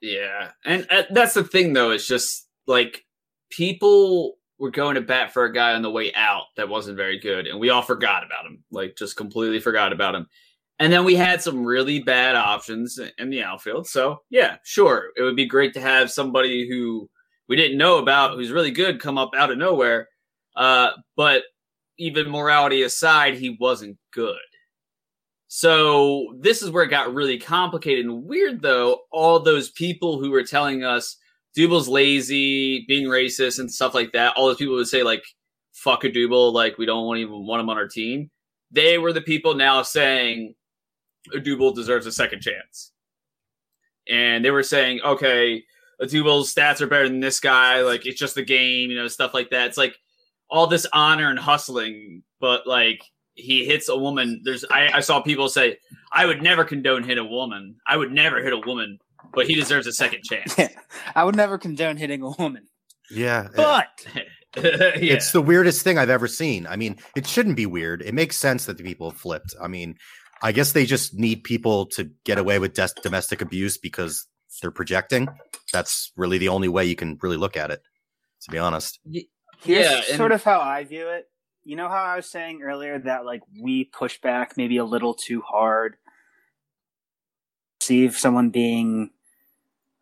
Yeah, 0.00 0.50
and 0.64 0.86
uh, 0.90 1.02
that's 1.10 1.34
the 1.34 1.42
thing, 1.44 1.72
though. 1.72 1.90
It's 1.90 2.06
just 2.06 2.46
like 2.66 3.04
people 3.50 4.38
were 4.58 4.70
going 4.70 4.94
to 4.94 5.00
bat 5.00 5.32
for 5.32 5.44
a 5.44 5.52
guy 5.52 5.74
on 5.74 5.82
the 5.82 5.90
way 5.90 6.12
out 6.14 6.44
that 6.56 6.68
wasn't 6.68 6.96
very 6.96 7.18
good, 7.18 7.46
and 7.46 7.60
we 7.60 7.70
all 7.70 7.82
forgot 7.82 8.24
about 8.24 8.46
him. 8.46 8.62
Like, 8.70 8.96
just 8.96 9.16
completely 9.16 9.60
forgot 9.60 9.92
about 9.92 10.14
him. 10.14 10.26
And 10.78 10.92
then 10.92 11.04
we 11.04 11.14
had 11.14 11.42
some 11.42 11.64
really 11.64 12.00
bad 12.00 12.36
options 12.36 13.00
in 13.18 13.30
the 13.30 13.42
outfield. 13.42 13.86
So 13.86 14.22
yeah, 14.28 14.56
sure, 14.62 15.10
it 15.16 15.22
would 15.22 15.36
be 15.36 15.46
great 15.46 15.72
to 15.74 15.80
have 15.80 16.10
somebody 16.10 16.68
who 16.68 17.08
we 17.48 17.56
didn't 17.56 17.78
know 17.78 17.98
about 17.98 18.34
who's 18.34 18.50
really 18.50 18.70
good 18.70 19.00
come 19.00 19.16
up 19.16 19.30
out 19.36 19.50
of 19.50 19.58
nowhere. 19.58 20.08
Uh, 20.54 20.90
but 21.16 21.44
even 21.98 22.30
morality 22.30 22.82
aside, 22.82 23.34
he 23.34 23.56
wasn't 23.58 23.96
good. 24.12 24.36
So 25.48 26.34
this 26.40 26.60
is 26.60 26.70
where 26.70 26.84
it 26.84 26.88
got 26.88 27.14
really 27.14 27.38
complicated 27.38 28.04
and 28.04 28.24
weird, 28.24 28.60
though. 28.60 29.00
All 29.10 29.38
those 29.38 29.70
people 29.70 30.18
who 30.18 30.30
were 30.30 30.42
telling 30.42 30.84
us 30.84 31.16
Dubel's 31.56 31.88
lazy, 31.88 32.84
being 32.86 33.06
racist, 33.06 33.58
and 33.58 33.70
stuff 33.70 33.94
like 33.94 34.12
that. 34.12 34.34
All 34.36 34.46
those 34.46 34.56
people 34.56 34.74
would 34.74 34.88
say 34.88 35.02
like 35.02 35.24
"fuck 35.72 36.04
a 36.04 36.10
Dubel," 36.10 36.52
like 36.52 36.78
we 36.78 36.86
don't 36.86 37.16
even 37.16 37.46
want 37.46 37.60
him 37.60 37.70
on 37.70 37.78
our 37.78 37.88
team. 37.88 38.30
They 38.70 38.98
were 38.98 39.12
the 39.12 39.20
people 39.22 39.54
now 39.54 39.82
saying 39.82 40.54
Dubel 41.32 41.74
deserves 41.74 42.06
a 42.06 42.12
second 42.12 42.42
chance, 42.42 42.92
and 44.08 44.44
they 44.44 44.50
were 44.50 44.62
saying, 44.62 45.00
okay, 45.02 45.64
Dubel's 46.02 46.54
stats 46.54 46.80
are 46.80 46.86
better 46.86 47.08
than 47.08 47.20
this 47.20 47.40
guy. 47.40 47.80
Like 47.82 48.06
it's 48.06 48.18
just 48.18 48.34
the 48.34 48.44
game, 48.44 48.90
you 48.90 48.96
know, 48.96 49.08
stuff 49.08 49.34
like 49.34 49.50
that. 49.50 49.68
It's 49.68 49.78
like 49.78 49.96
all 50.50 50.66
this 50.66 50.86
honor 50.92 51.30
and 51.30 51.38
hustling, 51.38 52.22
but 52.40 52.66
like 52.66 53.02
he 53.34 53.64
hits 53.64 53.88
a 53.88 53.96
woman. 53.96 54.40
There's 54.44 54.64
I, 54.70 54.90
I 54.94 55.00
saw 55.00 55.20
people 55.20 55.48
say, 55.48 55.78
I 56.12 56.26
would 56.26 56.42
never 56.42 56.64
condone 56.64 57.02
hit 57.02 57.18
a 57.18 57.24
woman. 57.24 57.76
I 57.86 57.96
would 57.96 58.12
never 58.12 58.42
hit 58.42 58.52
a 58.52 58.58
woman, 58.58 58.98
but 59.36 59.46
he 59.46 59.54
deserves 59.54 59.86
a 59.86 59.92
second 59.92 60.24
chance. 60.24 60.52
Yeah. 60.58 60.68
I 61.14 61.22
would 61.22 61.36
never 61.36 61.58
condone 61.58 61.96
hitting 61.96 62.22
a 62.22 62.30
woman, 62.30 62.66
yeah, 63.10 63.46
but 63.54 63.86
yeah. 64.56 64.62
it's 64.96 65.30
the 65.30 65.40
weirdest 65.42 65.82
thing 65.84 65.98
I've 65.98 66.10
ever 66.10 66.26
seen. 66.26 66.66
I 66.66 66.74
mean, 66.74 66.96
it 67.14 67.26
shouldn't 67.28 67.54
be 67.56 67.66
weird. 67.66 68.02
It 68.02 68.14
makes 68.14 68.36
sense 68.36 68.64
that 68.66 68.78
the 68.78 68.82
people 68.82 69.10
have 69.10 69.20
flipped. 69.20 69.54
I 69.60 69.68
mean, 69.68 69.96
I 70.42 70.50
guess 70.52 70.72
they 70.72 70.84
just 70.86 71.14
need 71.14 71.44
people 71.44 71.86
to 71.86 72.10
get 72.24 72.38
away 72.38 72.58
with 72.58 72.74
des- 72.74 73.00
domestic 73.02 73.40
abuse 73.40 73.78
because 73.78 74.26
they're 74.60 74.70
projecting. 74.72 75.28
That's 75.72 76.10
really 76.16 76.38
the 76.38 76.48
only 76.48 76.68
way 76.68 76.84
you 76.86 76.96
can 76.96 77.18
really 77.22 77.36
look 77.36 77.56
at 77.56 77.70
it. 77.70 77.82
To 78.42 78.50
be 78.50 78.58
honest, 78.58 78.98
here's 79.04 79.24
Yeah, 79.64 80.00
and- 80.08 80.16
sort 80.16 80.32
of 80.32 80.42
how 80.42 80.60
I 80.60 80.82
view 80.84 81.08
it. 81.08 81.26
you 81.64 81.76
know 81.76 81.88
how 81.88 82.02
I 82.02 82.16
was 82.16 82.30
saying 82.30 82.62
earlier 82.62 82.98
that 83.00 83.24
like 83.24 83.42
we 83.60 83.84
push 83.84 84.20
back 84.20 84.56
maybe 84.56 84.76
a 84.78 84.84
little 84.84 85.14
too 85.14 85.42
hard, 85.42 85.96
see 87.80 88.04
if 88.04 88.18
someone 88.18 88.50
being 88.50 89.10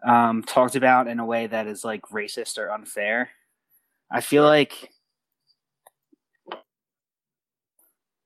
um, 0.04 0.42
talked 0.42 0.76
about 0.76 1.08
in 1.08 1.18
a 1.18 1.26
way 1.26 1.46
that 1.46 1.66
is 1.66 1.84
like 1.84 2.02
racist 2.02 2.58
or 2.58 2.70
unfair. 2.70 3.30
I 4.10 4.20
feel 4.20 4.44
like 4.44 4.90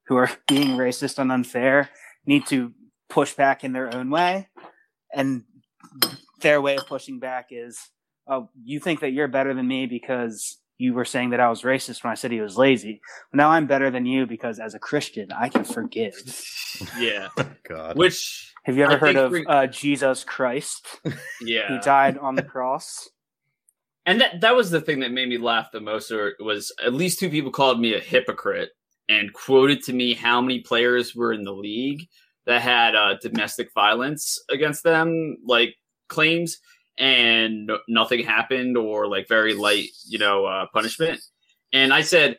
who 0.06 0.16
are 0.16 0.30
being 0.48 0.76
racist 0.76 1.18
and 1.18 1.30
unfair 1.30 1.88
need 2.26 2.46
to 2.46 2.72
push 3.08 3.34
back 3.34 3.64
in 3.64 3.72
their 3.72 3.94
own 3.94 4.10
way, 4.10 4.48
and 5.14 5.44
their 6.40 6.60
way 6.60 6.76
of 6.76 6.86
pushing 6.86 7.18
back 7.20 7.48
is, 7.50 7.78
"Oh, 8.26 8.48
you 8.64 8.80
think 8.80 9.00
that 9.00 9.12
you're 9.12 9.28
better 9.28 9.54
than 9.54 9.66
me 9.66 9.86
because." 9.86 10.58
You 10.80 10.94
were 10.94 11.04
saying 11.04 11.30
that 11.30 11.40
I 11.40 11.50
was 11.50 11.62
racist 11.62 12.04
when 12.04 12.12
I 12.12 12.14
said 12.14 12.30
he 12.30 12.40
was 12.40 12.56
lazy. 12.56 13.00
Now 13.32 13.50
I'm 13.50 13.66
better 13.66 13.90
than 13.90 14.06
you 14.06 14.26
because, 14.26 14.60
as 14.60 14.74
a 14.74 14.78
Christian, 14.78 15.32
I 15.32 15.48
can 15.48 15.64
forgive. 15.64 16.14
Yeah. 16.96 17.30
God. 17.68 17.96
Which 17.96 18.54
Have 18.68 18.76
you 18.76 18.84
ever 18.84 18.96
I 18.96 18.98
heard 18.98 19.16
of 19.16 19.34
uh, 19.46 19.66
Jesus 19.68 20.24
Christ? 20.24 21.00
He 21.40 21.54
yeah. 21.54 21.80
died 21.82 22.18
on 22.18 22.34
the 22.34 22.42
cross. 22.42 23.08
And 24.04 24.20
that 24.20 24.42
that 24.42 24.54
was 24.54 24.70
the 24.70 24.82
thing 24.82 25.00
that 25.00 25.10
made 25.10 25.30
me 25.30 25.38
laugh 25.38 25.68
the 25.72 25.80
most 25.80 26.10
or 26.10 26.34
was 26.38 26.70
at 26.84 26.92
least 26.92 27.18
two 27.18 27.30
people 27.30 27.50
called 27.50 27.80
me 27.80 27.94
a 27.94 27.98
hypocrite 27.98 28.68
and 29.08 29.32
quoted 29.32 29.82
to 29.84 29.94
me 29.94 30.12
how 30.12 30.42
many 30.42 30.60
players 30.60 31.14
were 31.14 31.32
in 31.32 31.44
the 31.44 31.52
league 31.52 32.08
that 32.44 32.60
had 32.60 32.94
uh, 32.94 33.14
domestic 33.22 33.70
violence 33.74 34.38
against 34.50 34.84
them, 34.84 35.38
like 35.46 35.74
claims, 36.10 36.58
and 36.98 37.70
nothing 37.88 38.22
happened 38.22 38.76
or 38.76 39.06
like 39.06 39.28
very 39.28 39.54
light, 39.54 39.88
you 40.06 40.18
know, 40.18 40.44
uh, 40.44 40.66
punishment. 40.74 41.22
And 41.72 41.94
I 41.94 42.02
said, 42.02 42.36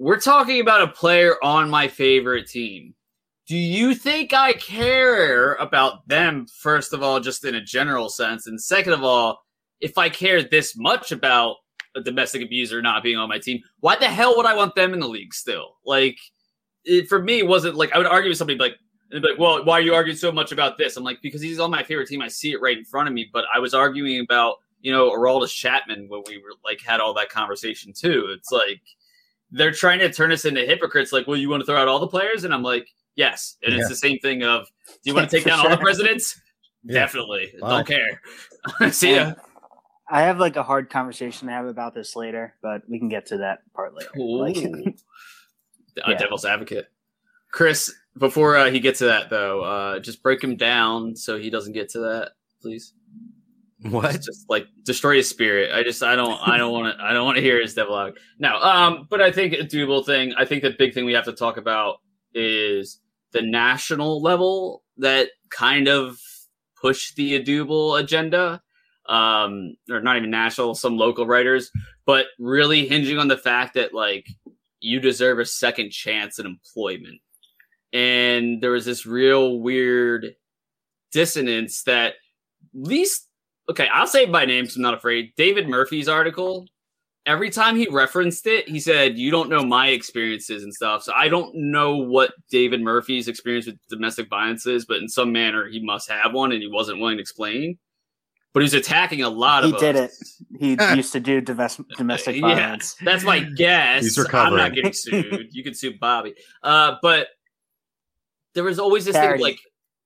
"We're 0.00 0.18
talking 0.18 0.60
about 0.60 0.82
a 0.82 0.88
player 0.88 1.36
on 1.40 1.70
my 1.70 1.86
favorite 1.86 2.48
team. 2.48 2.96
Do 3.48 3.56
you 3.56 3.94
think 3.94 4.32
I 4.32 4.52
care 4.52 5.54
about 5.54 6.06
them? 6.06 6.46
First 6.46 6.92
of 6.92 7.02
all, 7.02 7.18
just 7.18 7.44
in 7.44 7.56
a 7.56 7.60
general 7.60 8.08
sense, 8.08 8.46
and 8.46 8.60
second 8.60 8.92
of 8.92 9.02
all." 9.02 9.40
if 9.80 9.98
I 9.98 10.08
care 10.08 10.42
this 10.42 10.76
much 10.76 11.12
about 11.12 11.56
a 11.94 12.00
domestic 12.00 12.42
abuser 12.42 12.82
not 12.82 13.02
being 13.02 13.16
on 13.16 13.28
my 13.28 13.38
team, 13.38 13.62
why 13.80 13.96
the 13.96 14.06
hell 14.06 14.36
would 14.36 14.46
I 14.46 14.54
want 14.54 14.74
them 14.74 14.92
in 14.92 15.00
the 15.00 15.08
league 15.08 15.34
still? 15.34 15.76
Like, 15.84 16.18
it, 16.84 17.08
for 17.08 17.22
me, 17.22 17.42
wasn't 17.42 17.76
like 17.76 17.92
I 17.92 17.98
would 17.98 18.06
argue 18.06 18.30
with 18.30 18.38
somebody 18.38 18.58
like, 18.58 18.76
like, 19.10 19.38
well, 19.38 19.64
why 19.64 19.78
are 19.78 19.82
you 19.82 19.94
arguing 19.94 20.18
so 20.18 20.30
much 20.30 20.52
about 20.52 20.78
this? 20.78 20.96
I'm 20.96 21.04
like, 21.04 21.22
because 21.22 21.40
he's 21.40 21.60
on 21.60 21.70
my 21.70 21.82
favorite 21.82 22.08
team. 22.08 22.20
I 22.20 22.28
see 22.28 22.52
it 22.52 22.60
right 22.60 22.76
in 22.76 22.84
front 22.84 23.08
of 23.08 23.14
me. 23.14 23.28
But 23.32 23.44
I 23.54 23.58
was 23.58 23.72
arguing 23.72 24.20
about, 24.20 24.56
you 24.80 24.92
know, 24.92 25.10
Aroldis 25.10 25.54
Chapman 25.54 26.08
when 26.08 26.22
we 26.26 26.38
were 26.38 26.52
like 26.64 26.80
had 26.80 27.00
all 27.00 27.14
that 27.14 27.30
conversation 27.30 27.92
too. 27.92 28.28
It's 28.36 28.52
like 28.52 28.82
they're 29.50 29.72
trying 29.72 30.00
to 30.00 30.12
turn 30.12 30.30
us 30.30 30.44
into 30.44 30.60
hypocrites. 30.60 31.12
Like, 31.12 31.26
well, 31.26 31.38
you 31.38 31.48
want 31.48 31.62
to 31.62 31.66
throw 31.66 31.76
out 31.76 31.88
all 31.88 31.98
the 31.98 32.06
players? 32.06 32.44
And 32.44 32.52
I'm 32.52 32.62
like, 32.62 32.88
yes. 33.18 33.56
And 33.62 33.74
Yeah. 33.74 33.80
it's 33.80 33.90
the 33.90 33.96
same 33.96 34.18
thing 34.20 34.42
of, 34.42 34.64
do 34.86 35.10
you 35.10 35.14
want 35.14 35.28
to 35.28 35.36
take 35.36 35.42
For 35.42 35.50
down 35.50 35.60
all 35.60 35.68
the 35.68 35.76
presidents? 35.76 36.40
Yeah. 36.84 37.00
Definitely. 37.00 37.52
Why? 37.58 37.68
Don't 37.68 37.86
care. 37.86 38.90
see 38.90 39.14
ya. 39.16 39.22
And 39.26 39.36
I 40.10 40.22
have 40.22 40.38
like 40.38 40.56
a 40.56 40.62
hard 40.62 40.88
conversation 40.88 41.48
to 41.48 41.52
have 41.52 41.66
about 41.66 41.92
this 41.94 42.16
later, 42.16 42.54
but 42.62 42.88
we 42.88 42.98
can 42.98 43.10
get 43.10 43.26
to 43.26 43.38
that 43.38 43.58
part 43.74 43.94
later. 43.94 44.08
Like, 44.16 44.56
Ooh. 44.64 44.84
Uh, 44.86 46.10
Yeah. 46.10 46.16
Devil's 46.16 46.46
advocate. 46.46 46.86
Chris, 47.52 47.92
before 48.16 48.56
uh, 48.56 48.70
he 48.70 48.78
gets 48.80 49.00
to 49.00 49.06
that 49.06 49.28
though, 49.30 49.62
uh, 49.62 49.98
just 49.98 50.22
break 50.22 50.42
him 50.42 50.56
down 50.56 51.16
so 51.16 51.38
he 51.38 51.50
doesn't 51.50 51.72
get 51.72 51.88
to 51.90 51.98
that, 52.00 52.32
please. 52.62 52.94
What? 53.82 54.12
Just 54.20 54.48
like 54.48 54.66
destroy 54.84 55.16
his 55.16 55.28
spirit. 55.28 55.72
I 55.72 55.82
just 55.84 56.02
I 56.02 56.16
don't 56.16 56.36
I 56.46 56.56
don't 56.58 56.72
want 56.72 56.96
to 56.96 57.02
I 57.04 57.12
don't 57.12 57.24
want 57.24 57.36
to 57.36 57.42
hear 57.42 57.60
his 57.60 57.74
devil 57.74 57.96
advocate. 57.98 58.20
No, 58.38 58.56
um, 58.60 59.06
but 59.08 59.20
I 59.20 59.30
think 59.30 59.52
a 59.54 59.58
doable 59.58 60.04
thing. 60.04 60.34
I 60.36 60.44
think 60.44 60.62
the 60.62 60.74
big 60.76 60.94
thing 60.94 61.04
we 61.04 61.12
have 61.14 61.26
to 61.26 61.32
talk 61.32 61.56
about 61.58 62.00
is 62.34 63.00
the 63.32 63.42
national 63.42 64.22
level 64.22 64.82
that 64.96 65.28
kind 65.50 65.88
of 65.88 66.18
pushed 66.80 67.16
the 67.16 67.40
Odubel 67.40 67.98
agenda. 68.00 68.62
Um, 69.08 69.74
or 69.90 70.02
not 70.02 70.18
even 70.18 70.30
national, 70.30 70.74
some 70.74 70.98
local 70.98 71.26
writers, 71.26 71.70
but 72.04 72.26
really 72.38 72.86
hinging 72.86 73.16
on 73.18 73.28
the 73.28 73.38
fact 73.38 73.72
that 73.72 73.94
like 73.94 74.26
you 74.80 75.00
deserve 75.00 75.38
a 75.38 75.46
second 75.46 75.90
chance 75.92 76.38
in 76.38 76.44
employment. 76.44 77.20
And 77.92 78.62
there 78.62 78.72
was 78.72 78.84
this 78.84 79.06
real 79.06 79.60
weird 79.60 80.34
dissonance 81.10 81.84
that 81.84 82.14
least 82.74 83.28
okay, 83.70 83.88
I'll 83.92 84.06
say 84.06 84.26
by 84.26 84.44
name 84.44 84.64
because 84.64 84.76
I'm 84.76 84.82
not 84.82 84.94
afraid. 84.94 85.32
David 85.36 85.68
Murphy's 85.68 86.08
article, 86.08 86.66
every 87.28 87.50
time 87.50 87.76
he 87.76 87.86
referenced 87.90 88.46
it, 88.46 88.68
he 88.68 88.80
said, 88.80 89.18
You 89.18 89.30
don't 89.30 89.48
know 89.50 89.62
my 89.64 89.88
experiences 89.88 90.64
and 90.64 90.72
stuff. 90.74 91.02
So 91.04 91.12
I 91.14 91.28
don't 91.28 91.54
know 91.54 91.96
what 91.96 92.32
David 92.50 92.80
Murphy's 92.80 93.28
experience 93.28 93.66
with 93.66 93.76
domestic 93.88 94.28
violence 94.28 94.66
is, 94.66 94.84
but 94.86 94.96
in 94.96 95.08
some 95.08 95.30
manner 95.30 95.68
he 95.68 95.80
must 95.84 96.10
have 96.10 96.32
one 96.32 96.50
and 96.52 96.62
he 96.62 96.68
wasn't 96.68 96.98
willing 96.98 97.18
to 97.18 97.20
explain. 97.20 97.78
But 98.54 98.62
he's 98.62 98.72
attacking 98.74 99.22
a 99.22 99.28
lot 99.28 99.62
He 99.64 99.70
of 99.70 99.74
He 99.76 99.80
did 99.86 99.96
us. 99.96 100.40
it. 100.50 100.58
He 100.58 100.70
used 100.96 101.12
to 101.12 101.20
do 101.20 101.40
domestic 101.40 101.86
domestic 101.96 102.34
Yeah. 102.40 102.54
violence. 102.54 102.96
That's 103.04 103.22
my 103.22 103.40
guess. 103.40 104.02
He's 104.02 104.18
recovering. 104.18 104.60
I'm 104.60 104.68
not 104.70 104.74
getting 104.74 104.92
sued. 104.94 105.48
You 105.52 105.62
can 105.62 105.74
sue 105.74 105.98
Bobby. 106.00 106.34
Uh, 106.62 106.96
but 107.02 107.28
there 108.54 108.64
was 108.64 108.78
always 108.78 109.04
this 109.04 109.14
thing 109.14 109.38
like, 109.40 109.60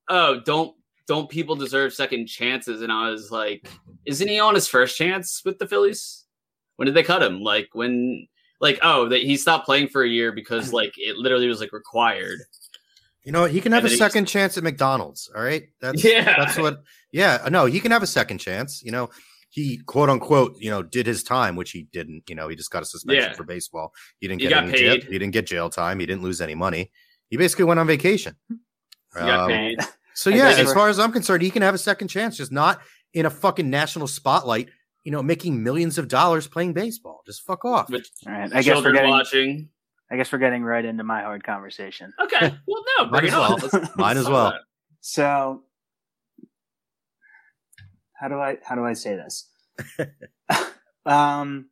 oh, 0.08 0.40
don't 0.44 0.74
don't 1.06 1.30
people 1.30 1.54
deserve 1.54 1.94
second 1.94 2.26
chances? 2.26 2.82
And 2.82 2.90
I 2.92 3.10
was 3.10 3.30
like, 3.30 3.68
isn't 4.06 4.26
he 4.28 4.40
on 4.40 4.54
his 4.54 4.66
first 4.66 4.96
chance 4.98 5.42
with 5.44 5.58
the 5.58 5.66
Phillies? 5.68 6.21
When 6.82 6.86
did 6.86 6.94
they 6.94 7.04
cut 7.04 7.22
him? 7.22 7.42
Like 7.42 7.68
when 7.74 8.26
like 8.60 8.80
oh 8.82 9.08
that 9.10 9.22
he 9.22 9.36
stopped 9.36 9.66
playing 9.66 9.86
for 9.86 10.02
a 10.02 10.08
year 10.08 10.32
because 10.32 10.72
like 10.72 10.94
it 10.96 11.16
literally 11.16 11.46
was 11.46 11.60
like 11.60 11.72
required. 11.72 12.40
You 13.22 13.30
know? 13.30 13.44
He 13.44 13.60
can 13.60 13.70
have 13.70 13.84
And 13.84 13.86
a 13.86 13.90
then 13.90 13.98
he- 13.98 13.98
second 14.04 14.24
chance 14.26 14.58
at 14.58 14.64
McDonald's. 14.64 15.30
All 15.32 15.40
right. 15.40 15.62
That's 15.80 16.02
Yeah. 16.12 16.24
That's 16.36 16.58
what. 16.58 16.82
Yeah. 17.12 17.46
No, 17.52 17.66
he 17.66 17.78
can 17.78 17.92
have 17.92 18.02
a 18.02 18.06
second 18.08 18.38
chance. 18.38 18.82
You 18.82 18.90
know, 18.90 19.10
he 19.50 19.76
quote 19.86 20.10
unquote, 20.10 20.56
you 20.58 20.70
know, 20.70 20.82
did 20.82 21.06
his 21.06 21.22
time, 21.22 21.54
which 21.54 21.70
he 21.70 21.84
didn't. 21.92 22.24
You 22.28 22.34
know, 22.34 22.48
he 22.48 22.56
just 22.56 22.72
got 22.72 22.82
a 22.82 22.84
suspension 22.84 23.30
Yeah. 23.30 23.36
for 23.36 23.44
baseball. 23.44 23.92
He 24.18 24.26
didn't 24.26 24.40
He 24.40 24.48
get 24.48 24.54
got 24.54 24.64
any 24.64 24.76
jail. 24.76 24.94
paid. 24.96 25.04
He 25.04 25.12
didn't 25.20 25.30
get 25.34 25.46
jail 25.46 25.70
time. 25.70 26.00
He 26.00 26.06
didn't 26.06 26.24
lose 26.24 26.40
any 26.40 26.56
money. 26.56 26.90
He 27.30 27.36
basically 27.36 27.66
went 27.66 27.78
on 27.78 27.86
vacation. 27.86 28.34
He 28.50 28.56
got 29.20 29.38
Um, 29.38 29.48
paid. 29.50 29.78
So 30.14 30.30
yeah, 30.30 30.48
as 30.48 30.72
far 30.72 30.88
as 30.88 30.98
I'm 30.98 31.12
concerned, 31.12 31.42
he 31.44 31.50
can 31.52 31.62
have 31.62 31.74
a 31.76 31.78
second 31.78 32.08
chance, 32.08 32.36
just 32.38 32.50
not 32.50 32.80
in 33.14 33.24
a 33.24 33.30
fucking 33.30 33.70
national 33.70 34.08
spotlight. 34.08 34.68
You 35.04 35.10
know, 35.12 35.22
making 35.22 35.62
millions 35.64 35.98
of 35.98 36.06
dollars 36.08 36.46
playing 36.46 36.74
baseball. 36.74 37.22
Just 37.26 37.42
fuck 37.42 37.64
off. 37.64 37.90
Which 37.90 38.08
All 38.26 38.32
right. 38.32 38.50
I 38.54 38.62
guess 38.62 38.82
we're 38.82 38.92
getting. 38.92 39.10
watching. 39.10 39.68
I 40.10 40.16
guess 40.16 40.30
we're 40.30 40.38
getting 40.38 40.62
right 40.62 40.84
into 40.84 41.02
my 41.04 41.22
hard 41.22 41.42
conversation. 41.42 42.12
Okay. 42.22 42.54
Well 42.66 42.84
no, 42.98 43.04
Might 43.06 43.10
bring 43.10 43.24
as 43.26 43.32
it 43.34 43.36
well. 43.38 43.58
Let's- 43.72 43.90
Might 43.96 44.16
as 44.16 44.28
well. 44.28 44.58
So, 45.00 45.62
how 48.14 48.28
do 48.28 48.38
I 48.38 48.58
how 48.64 48.74
do 48.76 48.84
I 48.84 48.92
say 48.92 49.16
this? 49.16 49.48
um. 51.06 51.68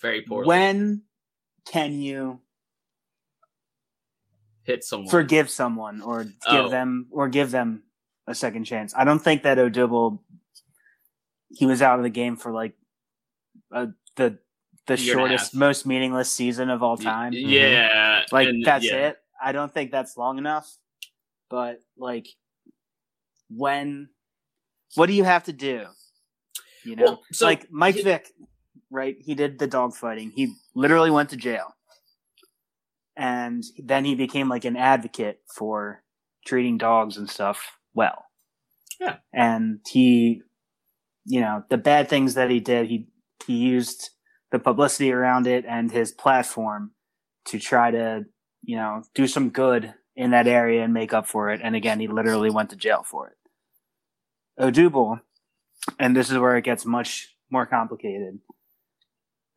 Very 0.00 0.22
poorly. 0.22 0.46
when 0.46 1.02
can 1.66 1.94
you 1.94 2.40
hit 4.64 4.84
someone. 4.84 5.08
forgive 5.08 5.48
someone 5.48 6.02
or 6.02 6.24
give 6.24 6.34
Oh. 6.48 6.68
them 6.68 7.06
or 7.10 7.28
give 7.28 7.50
them 7.50 7.84
a 8.26 8.34
second 8.34 8.64
chance. 8.64 8.92
I 8.94 9.04
don't 9.04 9.20
think 9.20 9.44
that 9.44 9.56
Odubel 9.58 10.18
he 11.56 11.64
was 11.66 11.80
out 11.80 11.98
of 11.98 12.02
the 12.02 12.10
game 12.10 12.36
for 12.36 12.52
like 12.52 12.74
uh, 13.74 13.86
the 14.16 14.38
the 14.86 14.98
Year 14.98 15.14
shortest, 15.14 15.54
most 15.54 15.86
meaningless 15.86 16.30
season 16.30 16.70
of 16.70 16.82
all 16.82 16.96
time. 16.96 17.32
Yeah. 17.32 18.24
Like 18.30 18.48
and- 18.48 18.64
that's 18.64 18.84
yeah. 18.84 19.08
it. 19.08 19.18
I 19.42 19.52
don't 19.52 19.72
think 19.72 19.90
that's 19.90 20.16
long 20.16 20.38
enough. 20.38 20.70
But 21.48 21.80
like 21.96 22.28
when 23.48 24.08
what 24.94 25.06
do 25.06 25.12
you 25.12 25.24
have 25.24 25.44
to 25.44 25.52
do? 25.52 25.86
You 26.84 26.96
know? 26.96 27.04
Well, 27.04 27.22
so 27.32 27.46
like 27.46 27.70
Mike 27.70 27.96
he- 27.96 28.02
Vick, 28.02 28.28
right? 28.90 29.16
He 29.18 29.34
did 29.34 29.58
the 29.58 29.66
dog 29.66 29.94
fighting. 29.94 30.30
He 30.34 30.52
literally 30.74 31.10
went 31.10 31.30
to 31.30 31.36
jail. 31.36 31.74
And 33.16 33.64
then 33.78 34.04
he 34.04 34.14
became 34.14 34.48
like 34.48 34.66
an 34.66 34.76
advocate 34.76 35.40
for 35.54 36.02
treating 36.44 36.76
dogs 36.76 37.16
and 37.16 37.28
stuff 37.30 37.78
well. 37.94 38.26
Yeah. 39.00 39.16
And 39.32 39.80
he 39.86 40.42
you 41.26 41.40
know, 41.40 41.64
the 41.70 41.78
bad 41.78 42.08
things 42.08 42.34
that 42.34 42.50
he 42.50 42.60
did, 42.60 42.86
he 42.88 43.08
he 43.46 43.54
used 43.56 44.10
the 44.52 44.58
publicity 44.58 45.12
around 45.12 45.46
it 45.46 45.64
and 45.68 45.90
his 45.92 46.12
platform 46.12 46.92
to 47.46 47.58
try 47.58 47.90
to, 47.90 48.24
you 48.62 48.76
know, 48.76 49.02
do 49.14 49.26
some 49.26 49.50
good 49.50 49.94
in 50.16 50.30
that 50.30 50.46
area 50.46 50.82
and 50.82 50.94
make 50.94 51.12
up 51.12 51.26
for 51.26 51.50
it. 51.50 51.60
And 51.62 51.76
again, 51.76 52.00
he 52.00 52.08
literally 52.08 52.50
went 52.50 52.70
to 52.70 52.76
jail 52.76 53.04
for 53.04 53.28
it. 53.28 53.36
Odubel, 54.60 55.20
and 55.98 56.16
this 56.16 56.30
is 56.30 56.38
where 56.38 56.56
it 56.56 56.64
gets 56.64 56.86
much 56.86 57.36
more 57.50 57.66
complicated. 57.66 58.38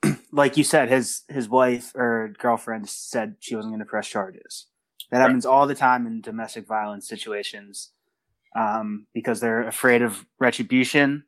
like 0.31 0.57
you 0.57 0.63
said, 0.63 0.89
his 0.89 1.23
his 1.29 1.47
wife 1.49 1.91
or 1.95 2.33
girlfriend 2.39 2.89
said 2.89 3.35
she 3.39 3.55
wasn't 3.55 3.73
going 3.73 3.79
to 3.79 3.85
press 3.85 4.07
charges. 4.07 4.67
That 5.11 5.19
Right. 5.19 5.23
happens 5.23 5.45
all 5.45 5.67
the 5.67 5.75
time 5.75 6.05
in 6.05 6.21
domestic 6.21 6.67
violence 6.67 7.07
situations 7.07 7.91
um, 8.55 9.07
because 9.13 9.39
they're 9.39 9.67
afraid 9.67 10.01
of 10.01 10.25
retribution. 10.39 11.23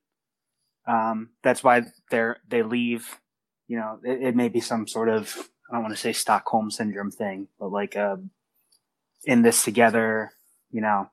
Um, 0.88 1.29
that's 1.43 1.63
why 1.63 1.83
they're 2.09 2.38
they 2.47 2.63
leave. 2.63 3.19
You 3.67 3.77
know, 3.77 4.00
it, 4.03 4.21
it 4.29 4.35
may 4.35 4.50
be 4.50 4.59
some 4.59 4.88
sort 4.88 5.09
of 5.09 5.35
I 5.69 5.75
don't 5.75 5.83
want 5.83 5.95
to 5.95 6.00
say 6.01 6.13
Stockholm 6.13 6.71
syndrome 6.71 7.11
thing, 7.11 7.47
but 7.59 7.71
like 7.71 7.95
a 7.95 8.19
in 9.25 9.41
this 9.41 9.63
together, 9.63 10.31
you 10.71 10.81
know, 10.81 11.09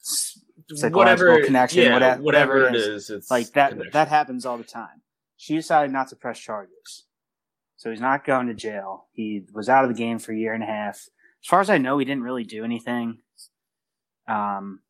psychological 0.00 0.98
whatever 0.98 1.44
connection, 1.44 1.82
yeah, 1.82 1.92
whatever, 1.92 2.22
whatever 2.22 2.68
it 2.68 2.76
is. 2.76 2.86
is, 2.86 3.10
it's 3.10 3.30
like 3.30 3.52
that 3.52 3.70
connection. 3.70 3.92
that 3.92 4.08
happens 4.08 4.46
all 4.46 4.58
the 4.58 4.64
time. 4.64 5.02
She 5.36 5.56
decided 5.56 5.92
not 5.92 6.08
to 6.08 6.16
press 6.16 6.38
charges. 6.38 7.04
So 7.76 7.90
he's 7.90 8.00
not 8.00 8.24
going 8.24 8.46
to 8.46 8.54
jail. 8.54 9.08
He 9.12 9.42
was 9.52 9.68
out 9.68 9.84
of 9.84 9.90
the 9.90 9.96
game 9.96 10.18
for 10.18 10.32
a 10.32 10.36
year 10.36 10.54
and 10.54 10.62
a 10.62 10.66
half. 10.66 10.96
As 10.96 11.48
far 11.48 11.60
as 11.60 11.68
I 11.68 11.76
know, 11.76 11.98
he 11.98 12.04
didn't 12.04 12.22
really 12.22 12.44
do 12.44 12.64
anything 12.64 13.18
um 14.26 14.80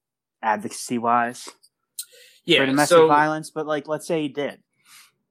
advocacy 0.42 0.98
wise 0.98 1.48
yeah. 2.44 2.60
for 2.60 2.66
domestic 2.66 2.96
so 2.96 3.08
violence, 3.08 3.50
but 3.50 3.66
like 3.66 3.88
let's 3.88 4.06
say 4.06 4.22
he 4.22 4.28
did. 4.28 4.60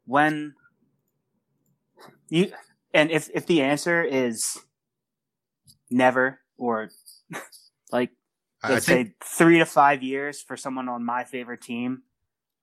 When 0.06 0.54
you 2.30 2.52
and 2.94 3.12
if 3.12 3.30
if 3.34 3.46
the 3.46 3.62
answer 3.62 4.04
is 4.04 4.60
never 5.90 6.40
or 6.58 6.90
like 7.92 8.12
let's 8.68 8.86
think 8.86 9.10
say 9.10 9.16
three 9.24 9.60
to 9.60 9.66
five 9.66 10.04
years 10.04 10.42
for 10.42 10.58
someone 10.58 10.90
on 10.90 11.06
my 11.06 11.24
favorite 11.24 11.62
team, 11.62 12.04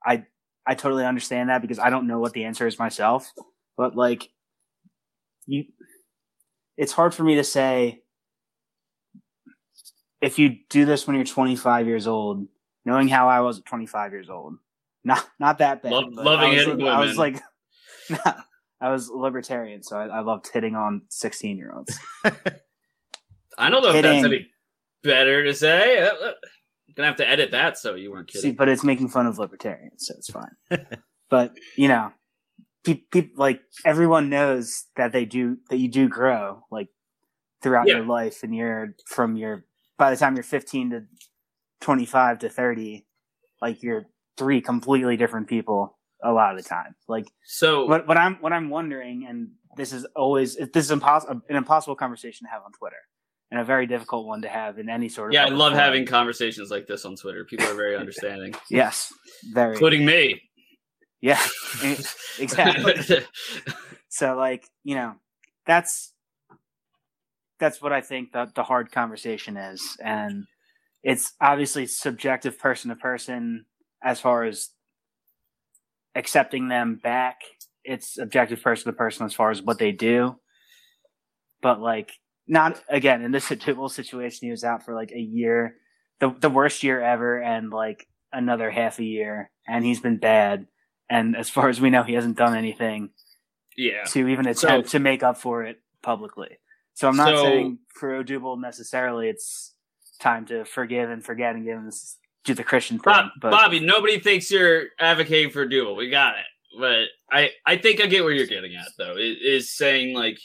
I 0.04 0.25
I 0.66 0.75
totally 0.75 1.04
understand 1.04 1.49
that 1.49 1.62
because 1.62 1.78
I 1.78 1.90
don't 1.90 2.07
know 2.07 2.19
what 2.19 2.33
the 2.33 2.45
answer 2.45 2.66
is 2.66 2.78
myself. 2.78 3.30
But 3.76 3.97
like 3.97 4.30
you 5.47 5.64
it's 6.76 6.92
hard 6.92 7.14
for 7.14 7.25
me 7.25 7.37
to 7.37 7.45
say 7.45 8.02
if 10.21 10.38
you 10.38 10.57
do 10.69 10.85
this 10.85 11.07
when 11.07 11.16
you're 11.16 11.25
25 11.25 11.87
years 11.87 12.07
old, 12.07 12.47
knowing 12.84 13.08
how 13.08 13.28
I 13.28 13.40
was 13.40 13.58
at 13.58 13.64
25 13.66 14.12
years 14.12 14.30
old, 14.30 14.54
not 15.04 15.25
not 15.38 15.58
that 15.58 15.82
bad. 15.82 15.92
Love- 15.92 16.12
loving 16.12 16.50
I 16.50 16.54
was, 16.56 16.64
hitting 16.66 16.88
I 16.88 17.00
was 17.00 17.16
women. 17.16 17.40
like, 18.10 18.37
I 18.80 18.90
was 18.90 19.08
libertarian, 19.10 19.82
so 19.82 19.96
I, 19.99 20.06
I 20.06 20.20
loved 20.20 20.49
hitting 20.52 20.75
on 20.75 21.02
16 21.10 21.56
year 21.56 21.72
olds. 21.75 21.99
I 23.58 23.68
don't 23.68 23.82
know 23.82 23.90
if 23.94 24.02
that's 24.02 24.25
any 24.25 24.49
better 25.02 25.44
to 25.44 25.54
say. 25.54 25.99
Uh, 25.99 26.12
uh, 26.14 26.32
Gonna 26.96 27.06
have 27.06 27.16
to 27.18 27.28
edit 27.28 27.52
that 27.52 27.78
so 27.78 27.94
you 27.94 28.10
weren't 28.10 28.30
See, 28.32 28.38
kidding. 28.40 28.56
but 28.56 28.68
it's 28.68 28.82
making 28.82 29.08
fun 29.10 29.26
of 29.26 29.38
libertarians, 29.38 30.06
so 30.08 30.14
it's 30.18 30.28
fine. 30.30 30.87
but 31.30 31.54
you 31.76 31.87
know, 31.87 32.10
people 32.84 33.22
like 33.37 33.60
everyone 33.84 34.28
knows 34.28 34.87
that 34.96 35.12
they 35.12 35.25
do 35.25 35.56
that 35.70 35.76
you 35.76 35.87
do 35.88 36.08
grow 36.08 36.64
like 36.70 36.88
throughout 37.62 37.87
Yeah. 37.87 37.99
your 37.99 38.06
life, 38.06 38.42
and 38.42 38.54
you're 38.54 38.96
from 39.06 39.37
your 39.37 39.64
by 39.99 40.10
the 40.10 40.16
time 40.16 40.34
you're 40.34 40.42
15 40.42 40.90
to 40.90 41.04
25 41.80 42.40
to 42.40 42.49
30, 42.49 43.06
like 43.62 43.82
you're 43.82 44.06
three 44.37 44.60
completely 44.60 45.16
different 45.16 45.49
people 45.49 45.99
a 46.22 46.32
lot 46.32 46.54
of 46.56 46.62
the 46.62 46.68
time. 46.68 46.94
Like 47.08 47.26
So 47.44 47.87
what 47.87 48.06
what 48.06 48.16
I'm 48.16 48.37
what 48.37 48.52
I'm 48.52 48.68
wondering, 48.70 49.26
and 49.28 49.50
this 49.76 49.92
is 49.92 50.06
always 50.16 50.56
this 50.56 50.84
is 50.84 50.90
impossible 50.90 51.40
an 51.49 51.56
impossible 51.56 51.96
conversation 51.96 52.46
to 52.46 52.50
have 52.50 52.62
on 52.64 52.72
Twitter, 52.72 52.96
and 53.50 53.60
a 53.60 53.64
very 53.64 53.87
difficult 53.87 54.26
one 54.26 54.42
to 54.42 54.49
have 54.49 54.78
in 54.78 54.88
any 54.88 55.08
sort 55.08 55.30
of 55.30 55.34
yeah, 55.34 55.44
I 55.44 55.49
love 55.49 55.72
forum. 55.72 55.84
having 55.84 56.06
conversations 56.06 56.70
like 56.70 56.87
this 56.87 57.04
on 57.04 57.16
Twitter. 57.16 57.44
People 57.44 57.66
are 57.68 57.75
very 57.75 57.96
understanding, 58.02 58.54
yes, 58.70 59.12
very 59.52 59.72
including 59.72 60.04
me. 60.04 60.40
yeah 61.20 61.40
exactly. 62.38 62.94
so 64.08 64.37
like 64.37 64.66
you 64.84 64.94
know 64.94 65.14
that's 65.66 66.12
that's 67.58 67.80
what 67.82 67.92
i 67.92 68.00
think 68.00 68.32
the, 68.32 68.50
the 68.54 68.62
hard 68.62 68.90
conversation 68.90 69.56
is 69.56 69.96
and 70.02 70.46
it's 71.02 71.33
obviously 71.40 71.87
subjective 71.87 72.59
person 72.59 72.90
to 72.90 72.97
person 72.97 73.64
as 74.02 74.21
far 74.21 74.45
as 74.45 74.71
accepting 76.14 76.69
them 76.69 76.99
back 77.02 77.40
it's 77.85 78.19
objective 78.19 78.62
person 78.62 78.87
to 78.87 78.97
person 78.97 79.25
as 79.25 79.35
far 79.35 79.50
as 79.50 79.62
what 79.62 79.78
they 79.78 79.92
do 79.92 80.37
but 81.62 81.80
like 81.80 82.12
not 82.47 82.83
again 82.88 83.23
in 83.23 83.30
this 83.30 83.49
typical 83.49 83.88
situation 83.88 84.40
he 84.47 84.50
was 84.50 84.64
out 84.64 84.85
for 84.85 84.95
like 84.95 85.12
a 85.12 85.21
year 85.21 85.76
the, 86.19 86.35
the 86.40 86.50
worst 86.50 86.83
year 86.83 87.00
ever 87.00 87.40
and 87.40 87.71
like 87.71 88.06
another 88.32 88.71
half 88.71 88.99
a 88.99 89.04
year 89.04 89.50
and 89.67 89.84
he's 89.84 90.00
been 90.00 90.19
bad 90.19 90.67
and 91.08 91.36
as 91.36 91.49
far 91.50 91.69
as 91.69 91.80
we 91.80 91.91
know 91.91 92.02
he 92.02 92.15
hasn't 92.15 92.36
done 92.36 92.56
anything 92.56 93.10
yeah. 93.76 94.04
to 94.04 94.28
even 94.28 94.47
attempt 94.47 94.89
So- 94.89 94.99
to 94.99 95.02
make 95.02 95.23
up 95.23 95.36
for 95.39 95.65
it 95.65 95.80
publicly. 96.02 96.58
So 96.95 97.08
I'm 97.08 97.17
not 97.17 97.34
So- 97.34 97.43
saying 97.43 97.78
for 97.89 98.23
Odubel 98.23 98.60
necessarily 98.60 99.28
it's 99.28 99.75
time 100.21 100.47
to 100.47 100.65
forgive 100.65 101.11
and 101.11 101.25
forget 101.25 101.54
and 101.54 101.65
give 101.65 101.85
this, 101.85 102.19
do 102.45 102.54
the 102.54 102.65
Christian 102.65 102.99
thing. 102.99 103.13
Bob, 103.13 103.30
but 103.41 103.50
Bobby, 103.50 103.80
nobody 103.80 104.19
thinks 104.19 104.50
you're 104.50 104.87
advocating 104.99 105.50
for 105.50 105.67
dual. 105.67 105.97
We 105.97 106.11
got 106.11 106.35
it. 106.37 106.45
But 106.78 107.06
I, 107.33 107.50
I 107.67 107.76
think 107.76 108.00
I 108.00 108.06
get 108.06 108.23
where 108.23 108.33
you're 108.33 108.47
getting 108.47 108.76
at, 108.76 108.89
though. 108.97 109.17
It 109.17 109.39
is 109.43 109.75
saying, 109.75 110.15
like, 110.15 110.39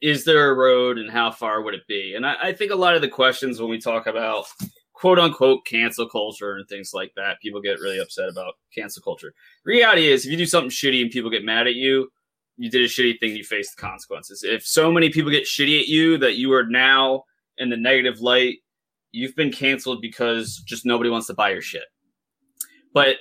is 0.00 0.24
there 0.24 0.50
a 0.50 0.54
road 0.54 0.98
and 0.98 1.10
how 1.10 1.30
far 1.30 1.62
would 1.62 1.74
it 1.74 1.86
be? 1.86 2.14
And 2.14 2.26
I, 2.26 2.34
I 2.40 2.52
think 2.52 2.72
a 2.72 2.76
lot 2.76 2.94
of 2.94 3.02
the 3.02 3.08
questions 3.08 3.60
when 3.60 3.70
we 3.70 3.80
talk 3.80 4.06
about 4.06 4.46
quote 4.92 5.18
unquote 5.18 5.64
cancel 5.64 6.08
culture 6.08 6.56
and 6.56 6.68
things 6.68 6.92
like 6.92 7.12
that, 7.16 7.40
people 7.40 7.60
get 7.60 7.80
really 7.80 8.00
upset 8.00 8.28
about 8.28 8.54
cancel 8.74 9.02
culture. 9.02 9.32
reality 9.64 10.08
is, 10.08 10.24
if 10.24 10.32
you 10.32 10.36
do 10.36 10.46
something 10.46 10.70
shitty 10.70 11.02
and 11.02 11.10
people 11.10 11.30
get 11.30 11.44
mad 11.44 11.68
at 11.68 11.74
you, 11.74 12.10
you 12.56 12.68
did 12.68 12.82
a 12.82 12.88
shitty 12.88 13.20
thing, 13.20 13.36
you 13.36 13.44
face 13.44 13.72
the 13.74 13.80
consequences. 13.80 14.42
If 14.42 14.66
so 14.66 14.90
many 14.90 15.10
people 15.10 15.30
get 15.30 15.44
shitty 15.44 15.80
at 15.80 15.86
you 15.86 16.18
that 16.18 16.36
you 16.36 16.52
are 16.52 16.66
now 16.66 17.24
in 17.58 17.70
the 17.70 17.76
negative 17.76 18.20
light, 18.20 18.58
you've 19.12 19.34
been 19.36 19.52
canceled 19.52 20.00
because 20.02 20.62
just 20.66 20.84
nobody 20.86 21.10
wants 21.10 21.26
to 21.28 21.34
buy 21.34 21.50
your 21.50 21.62
shit. 21.62 21.84
But 22.94 23.16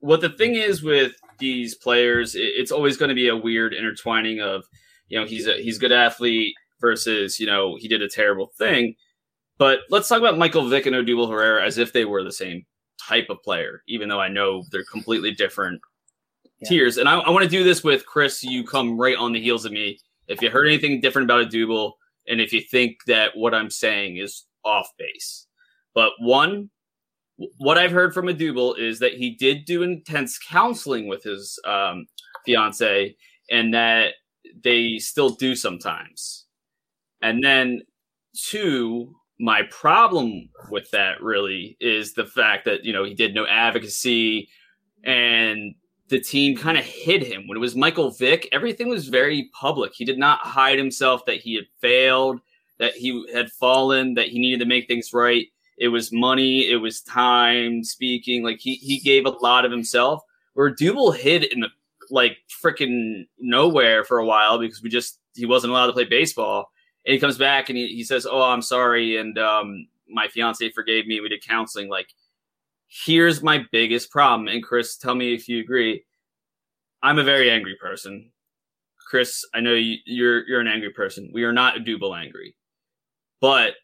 what 0.00 0.20
the 0.20 0.30
thing 0.30 0.54
is 0.54 0.82
with 0.82 1.12
these 1.38 1.74
players, 1.74 2.34
it's 2.34 2.72
always 2.72 2.96
going 2.96 3.08
to 3.10 3.14
be 3.14 3.28
a 3.28 3.36
weird 3.36 3.74
intertwining 3.74 4.40
of, 4.40 4.64
you 5.08 5.18
know, 5.18 5.26
he's 5.26 5.46
a 5.46 5.54
he's 5.62 5.76
a 5.76 5.80
good 5.80 5.92
athlete 5.92 6.54
versus, 6.80 7.38
you 7.38 7.46
know, 7.46 7.76
he 7.78 7.88
did 7.88 8.02
a 8.02 8.08
terrible 8.08 8.50
thing. 8.58 8.94
But 9.58 9.80
let's 9.90 10.08
talk 10.08 10.18
about 10.18 10.38
Michael 10.38 10.68
Vick 10.68 10.86
and 10.86 10.96
Odubel 10.96 11.28
Herrera 11.30 11.64
as 11.64 11.76
if 11.76 11.92
they 11.92 12.06
were 12.06 12.22
the 12.24 12.32
same 12.32 12.64
type 13.06 13.26
of 13.28 13.42
player, 13.42 13.82
even 13.88 14.08
though 14.08 14.20
I 14.20 14.28
know 14.28 14.62
they're 14.70 14.84
completely 14.90 15.32
different 15.32 15.80
Yeah. 16.60 16.68
tiers. 16.70 16.96
And 16.96 17.08
I, 17.08 17.18
I 17.18 17.30
want 17.30 17.44
to 17.44 17.50
do 17.50 17.62
this 17.64 17.84
with 17.84 18.06
Chris. 18.06 18.42
You 18.42 18.64
come 18.64 18.98
right 18.98 19.16
on 19.16 19.32
the 19.32 19.40
heels 19.40 19.64
of 19.66 19.72
me. 19.72 19.98
If 20.28 20.40
you 20.40 20.48
heard 20.50 20.66
anything 20.66 21.00
different 21.00 21.26
about 21.26 21.50
Odubel, 21.50 21.92
and 22.26 22.40
if 22.40 22.52
you 22.52 22.60
think 22.62 23.04
that 23.06 23.36
what 23.36 23.52
I'm 23.54 23.68
saying 23.70 24.16
is 24.18 24.46
off 24.64 24.88
base, 24.98 25.46
but 25.94 26.12
one, 26.18 26.70
what 27.56 27.78
I've 27.78 27.90
heard 27.90 28.12
from 28.12 28.26
Odubel 28.26 28.78
is 28.78 28.98
that 28.98 29.14
he 29.14 29.30
did 29.30 29.64
do 29.64 29.82
intense 29.82 30.38
counseling 30.38 31.08
with 31.08 31.22
his 31.22 31.58
um, 31.64 32.06
fiance, 32.44 33.16
and 33.50 33.72
that 33.74 34.14
they 34.62 34.98
still 34.98 35.30
do 35.30 35.54
sometimes. 35.54 36.46
And 37.22 37.42
then 37.42 37.82
two, 38.34 39.14
my 39.38 39.62
problem 39.70 40.50
with 40.70 40.90
that 40.90 41.22
really 41.22 41.76
is 41.80 42.12
the 42.12 42.26
fact 42.26 42.64
that 42.66 42.84
you 42.84 42.92
know 42.92 43.04
he 43.04 43.14
did 43.14 43.34
no 43.34 43.46
advocacy, 43.46 44.48
and 45.04 45.74
the 46.08 46.20
team 46.20 46.56
kind 46.56 46.76
of 46.76 46.84
hid 46.84 47.22
him 47.22 47.46
when 47.46 47.56
it 47.56 47.60
was 47.60 47.76
Michael 47.76 48.10
Vick. 48.10 48.48
Everything 48.52 48.88
was 48.88 49.08
very 49.08 49.48
public. 49.58 49.92
He 49.94 50.04
did 50.04 50.18
not 50.18 50.40
hide 50.40 50.76
himself 50.76 51.24
that 51.26 51.36
he 51.36 51.54
had 51.54 51.66
failed, 51.80 52.40
that 52.80 52.94
he 52.94 53.24
had 53.32 53.52
fallen, 53.52 54.14
that 54.14 54.28
he 54.28 54.40
needed 54.40 54.58
to 54.58 54.66
make 54.66 54.88
things 54.88 55.12
right. 55.12 55.46
It 55.78 55.88
was 55.88 56.12
money, 56.12 56.68
it 56.68 56.76
was 56.76 57.02
time, 57.02 57.84
speaking. 57.84 58.42
Like 58.42 58.58
he 58.58 58.74
he 58.74 58.98
gave 58.98 59.26
a 59.26 59.30
lot 59.30 59.64
of 59.64 59.70
himself. 59.70 60.22
Where 60.54 60.74
Dubel 60.74 61.16
hid 61.16 61.44
in 61.44 61.60
the 61.60 61.68
like 62.10 62.38
freaking 62.62 63.26
nowhere 63.38 64.02
for 64.04 64.18
a 64.18 64.26
while 64.26 64.58
because 64.58 64.82
we 64.82 64.90
just 64.90 65.20
he 65.34 65.46
wasn't 65.46 65.70
allowed 65.72 65.86
to 65.86 65.92
play 65.92 66.04
baseball. 66.04 66.70
And 67.06 67.14
he 67.14 67.20
comes 67.20 67.38
back 67.38 67.68
and 67.68 67.78
he, 67.78 67.86
he 67.88 68.04
says, 68.04 68.26
"Oh, 68.30 68.42
I'm 68.42 68.62
sorry," 68.62 69.16
and 69.18 69.38
um, 69.38 69.86
my 70.08 70.28
fiance 70.28 70.68
forgave 70.70 71.06
me. 71.06 71.20
We 71.20 71.28
did 71.28 71.46
counseling. 71.46 71.88
Like, 71.88 72.08
here's 72.88 73.42
my 73.42 73.64
biggest 73.72 74.10
problem. 74.10 74.48
And 74.48 74.62
Chris, 74.62 74.96
tell 74.96 75.14
me 75.14 75.34
if 75.34 75.48
you 75.48 75.60
agree. 75.60 76.04
I'm 77.02 77.18
a 77.18 77.24
very 77.24 77.50
angry 77.50 77.76
person. 77.76 78.32
Chris, 79.08 79.44
I 79.54 79.60
know 79.60 79.72
you, 79.72 79.96
you're 80.04 80.46
you're 80.46 80.60
an 80.60 80.68
angry 80.68 80.90
person. 80.90 81.30
We 81.32 81.44
are 81.44 81.52
not 81.52 81.76
a 81.76 81.80
Dubel 81.80 82.18
angry, 82.18 82.54
but 83.40 83.74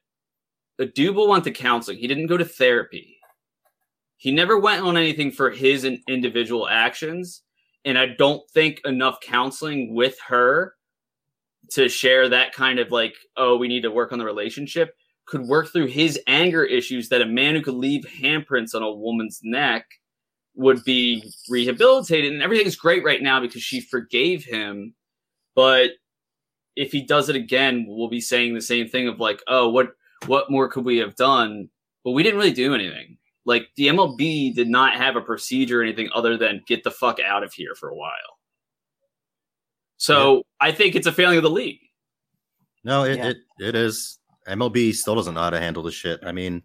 a 0.79 0.85
Dubel 0.85 1.29
went 1.29 1.45
to 1.45 1.51
counseling. 1.51 1.99
He 1.99 2.07
didn't 2.07 2.27
go 2.27 2.37
to 2.37 2.45
therapy. 2.45 3.19
He 4.19 4.33
never 4.33 4.59
went 4.59 4.83
on 4.83 4.97
anything 4.97 5.31
for 5.31 5.51
his 5.51 5.85
individual 5.85 6.69
actions, 6.69 7.43
and 7.85 7.99
I 7.99 8.07
don't 8.07 8.49
think 8.51 8.81
enough 8.85 9.21
counseling 9.21 9.95
with 9.95 10.19
her 10.29 10.75
to 11.71 11.89
share 11.89 12.29
that 12.29 12.53
kind 12.53 12.79
of 12.79 12.93
like, 12.93 13.15
oh, 13.37 13.57
we 13.57 13.69
need 13.69 13.83
to 13.83 13.91
work 13.91 14.13
on 14.13 14.19
the 14.19 14.25
relationship 14.25 14.95
could 15.27 15.43
work 15.43 15.71
through 15.73 15.87
his 15.87 16.19
anger 16.27 16.65
issues 16.65 17.09
that 17.09 17.21
a 17.21 17.27
man 17.27 17.55
who 17.55 17.63
could 17.63 17.75
leave 17.75 18.05
handprints 18.05 18.75
on 18.75 18.83
a 18.83 18.91
woman's 18.91 19.41
neck 19.43 19.85
would 20.55 20.83
be 20.85 21.23
rehabilitated 21.51 22.33
and 22.33 22.43
everything's 22.43 22.77
great 22.77 23.05
right 23.05 23.23
now 23.23 23.41
because 23.41 23.63
she 23.63 23.81
forgave 23.81 24.45
him 24.45 24.95
but 25.55 25.91
if 26.77 26.93
he 26.93 27.03
does 27.03 27.29
it 27.29 27.37
again 27.37 27.85
we'll 27.89 28.09
be 28.09 28.21
saying 28.21 28.55
the 28.55 28.61
same 28.61 28.89
thing 28.89 29.09
of 29.09 29.19
like 29.19 29.43
oh 29.49 29.69
what 29.69 29.89
what 30.27 30.51
more 30.51 30.69
could 30.69 30.85
we 30.85 30.99
have 30.99 31.17
done 31.17 31.69
but 32.05 32.13
we 32.13 32.23
didn't 32.23 32.39
really 32.39 32.53
do 32.53 32.75
anything 32.75 33.17
like 33.45 33.69
the 33.77 33.87
mlb 33.89 34.55
did 34.55 34.69
not 34.69 34.95
have 34.95 35.17
a 35.17 35.21
procedure 35.21 35.81
or 35.81 35.83
anything 35.83 36.09
other 36.15 36.37
than 36.37 36.63
get 36.67 36.85
the 36.85 36.91
fuck 36.91 37.19
out 37.21 37.43
of 37.43 37.53
here 37.53 37.75
for 37.75 37.89
a 37.89 37.95
while 37.97 38.39
so 39.97 40.43
i 40.61 40.71
think 40.71 40.95
it's 40.95 41.07
a 41.07 41.13
failing 41.13 41.37
of 41.37 41.43
the 41.43 41.51
league 41.51 41.81
No, 42.85 43.03
it, 43.05 43.17
Yeah. 43.19 43.29
it 43.31 43.37
it 43.59 43.75
is. 43.75 44.19
MLB 44.47 44.95
still 44.95 45.17
doesn't 45.17 45.35
know 45.35 45.41
how 45.41 45.51
to 45.51 45.59
handle 45.59 45.83
the 45.83 45.91
shit. 45.91 46.21
I 46.23 46.31
mean, 46.31 46.63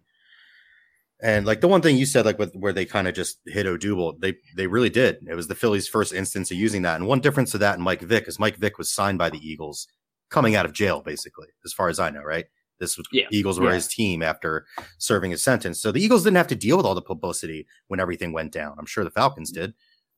and 1.20 1.44
like 1.44 1.60
the 1.60 1.66
one 1.66 1.82
thing 1.82 1.96
you 1.96 2.06
said, 2.06 2.24
like 2.24 2.38
with 2.38 2.54
where 2.54 2.72
they 2.72 2.84
kind 2.84 3.08
of 3.08 3.14
just 3.14 3.40
hit 3.46 3.66
Odubel, 3.66 4.20
they 4.20 4.34
they 4.56 4.68
really 4.68 4.90
did. 4.90 5.16
It 5.28 5.34
was 5.34 5.48
the 5.48 5.56
Phillies' 5.56 5.88
first 5.88 6.12
instance 6.12 6.52
of 6.52 6.56
using 6.58 6.82
that. 6.82 6.94
And 6.96 7.08
one 7.08 7.18
difference 7.20 7.50
to 7.52 7.58
that 7.58 7.74
and 7.74 7.82
Mike 7.82 8.02
Vick 8.02 8.28
is 8.28 8.38
Mike 8.38 8.56
Vick 8.58 8.78
was 8.78 8.88
signed 8.92 9.18
by 9.18 9.30
the 9.30 9.38
Eagles 9.40 9.88
coming 10.32 10.56
out 10.56 10.66
of 10.66 10.72
jail, 10.72 11.00
basically, 11.00 11.48
as 11.64 11.72
far 11.72 11.88
as 11.88 12.00
I 12.00 12.10
know, 12.10 12.22
right? 12.22 12.46
This 12.80 12.96
was 12.96 13.06
Yeah. 13.12 13.26
Eagles 13.30 13.60
were 13.60 13.68
Yeah. 13.68 13.74
his 13.74 13.86
team 13.86 14.22
after 14.22 14.66
serving 14.98 15.30
his 15.30 15.42
sentence. 15.42 15.80
So 15.80 15.92
the 15.92 16.02
Eagles 16.02 16.24
didn't 16.24 16.38
have 16.38 16.48
to 16.48 16.56
deal 16.56 16.76
with 16.76 16.86
all 16.86 16.96
the 16.96 17.02
publicity 17.02 17.66
when 17.86 18.00
everything 18.00 18.32
went 18.32 18.52
down. 18.52 18.74
I'm 18.78 18.86
sure 18.86 19.04
the 19.04 19.10
Falcons 19.10 19.52
did. 19.52 19.74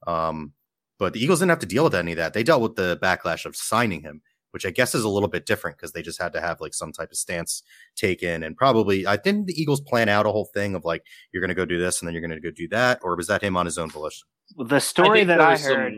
Um, 0.07 0.55
but 0.99 1.13
the 1.13 1.21
Eagles 1.23 1.41
didn't 1.41 1.51
have 1.51 1.59
to 1.59 1.67
deal 1.67 1.85
with 1.85 1.95
any 1.95 2.13
of 2.13 2.17
that. 2.19 2.33
They 2.33 2.43
dealt 2.43 2.63
with 2.63 2.77
the 2.77 2.99
backlash 3.03 3.45
of 3.45 3.55
signing 3.57 4.01
him, 4.03 4.23
which 4.53 4.65
I 4.65 4.71
guess 4.71 4.95
is 4.95 5.05
a 5.05 5.09
little 5.09 5.29
bit 5.29 5.45
different 5.45 5.77
because 5.77 5.93
they 5.93 6.01
just 6.03 6.23
had 6.23 6.33
to 6.35 6.41
have 6.41 6.61
like 6.61 6.73
some 6.73 6.93
type 6.93 7.11
of 7.11 7.19
stance 7.19 7.63
taken. 7.97 8.43
And 8.43 8.57
probably, 8.57 9.07
I 9.07 9.17
didn't 9.17 9.47
the 9.47 9.61
Eagles 9.61 9.81
plan 9.83 10.09
out 10.09 10.25
a 10.25 10.31
whole 10.31 10.49
thing 10.55 10.75
of 10.75 10.85
like, 10.85 11.03
you're 11.33 11.41
going 11.43 11.49
to 11.49 11.55
go 11.55 11.65
do 11.67 11.79
this 11.79 12.01
and 12.01 12.07
then 12.07 12.15
you're 12.15 12.27
going 12.27 12.31
to 12.31 12.41
go 12.41 12.51
do 12.51 12.69
that? 12.69 13.01
Or 13.03 13.17
was 13.17 13.27
that 13.27 13.43
him 13.43 13.57
on 13.57 13.67
his 13.67 13.77
own 13.77 13.91
volition? 13.91 14.27
The 14.57 14.79
story 14.81 15.21
think 15.21 15.29
that 15.29 15.41
I 15.41 15.51
was 15.53 15.63
some- 15.63 15.75
heard, 15.75 15.95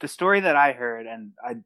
the 0.00 0.08
story 0.08 0.40
that 0.40 0.56
I 0.56 0.72
heard, 0.72 1.06
and 1.06 1.32
I, 1.44 1.56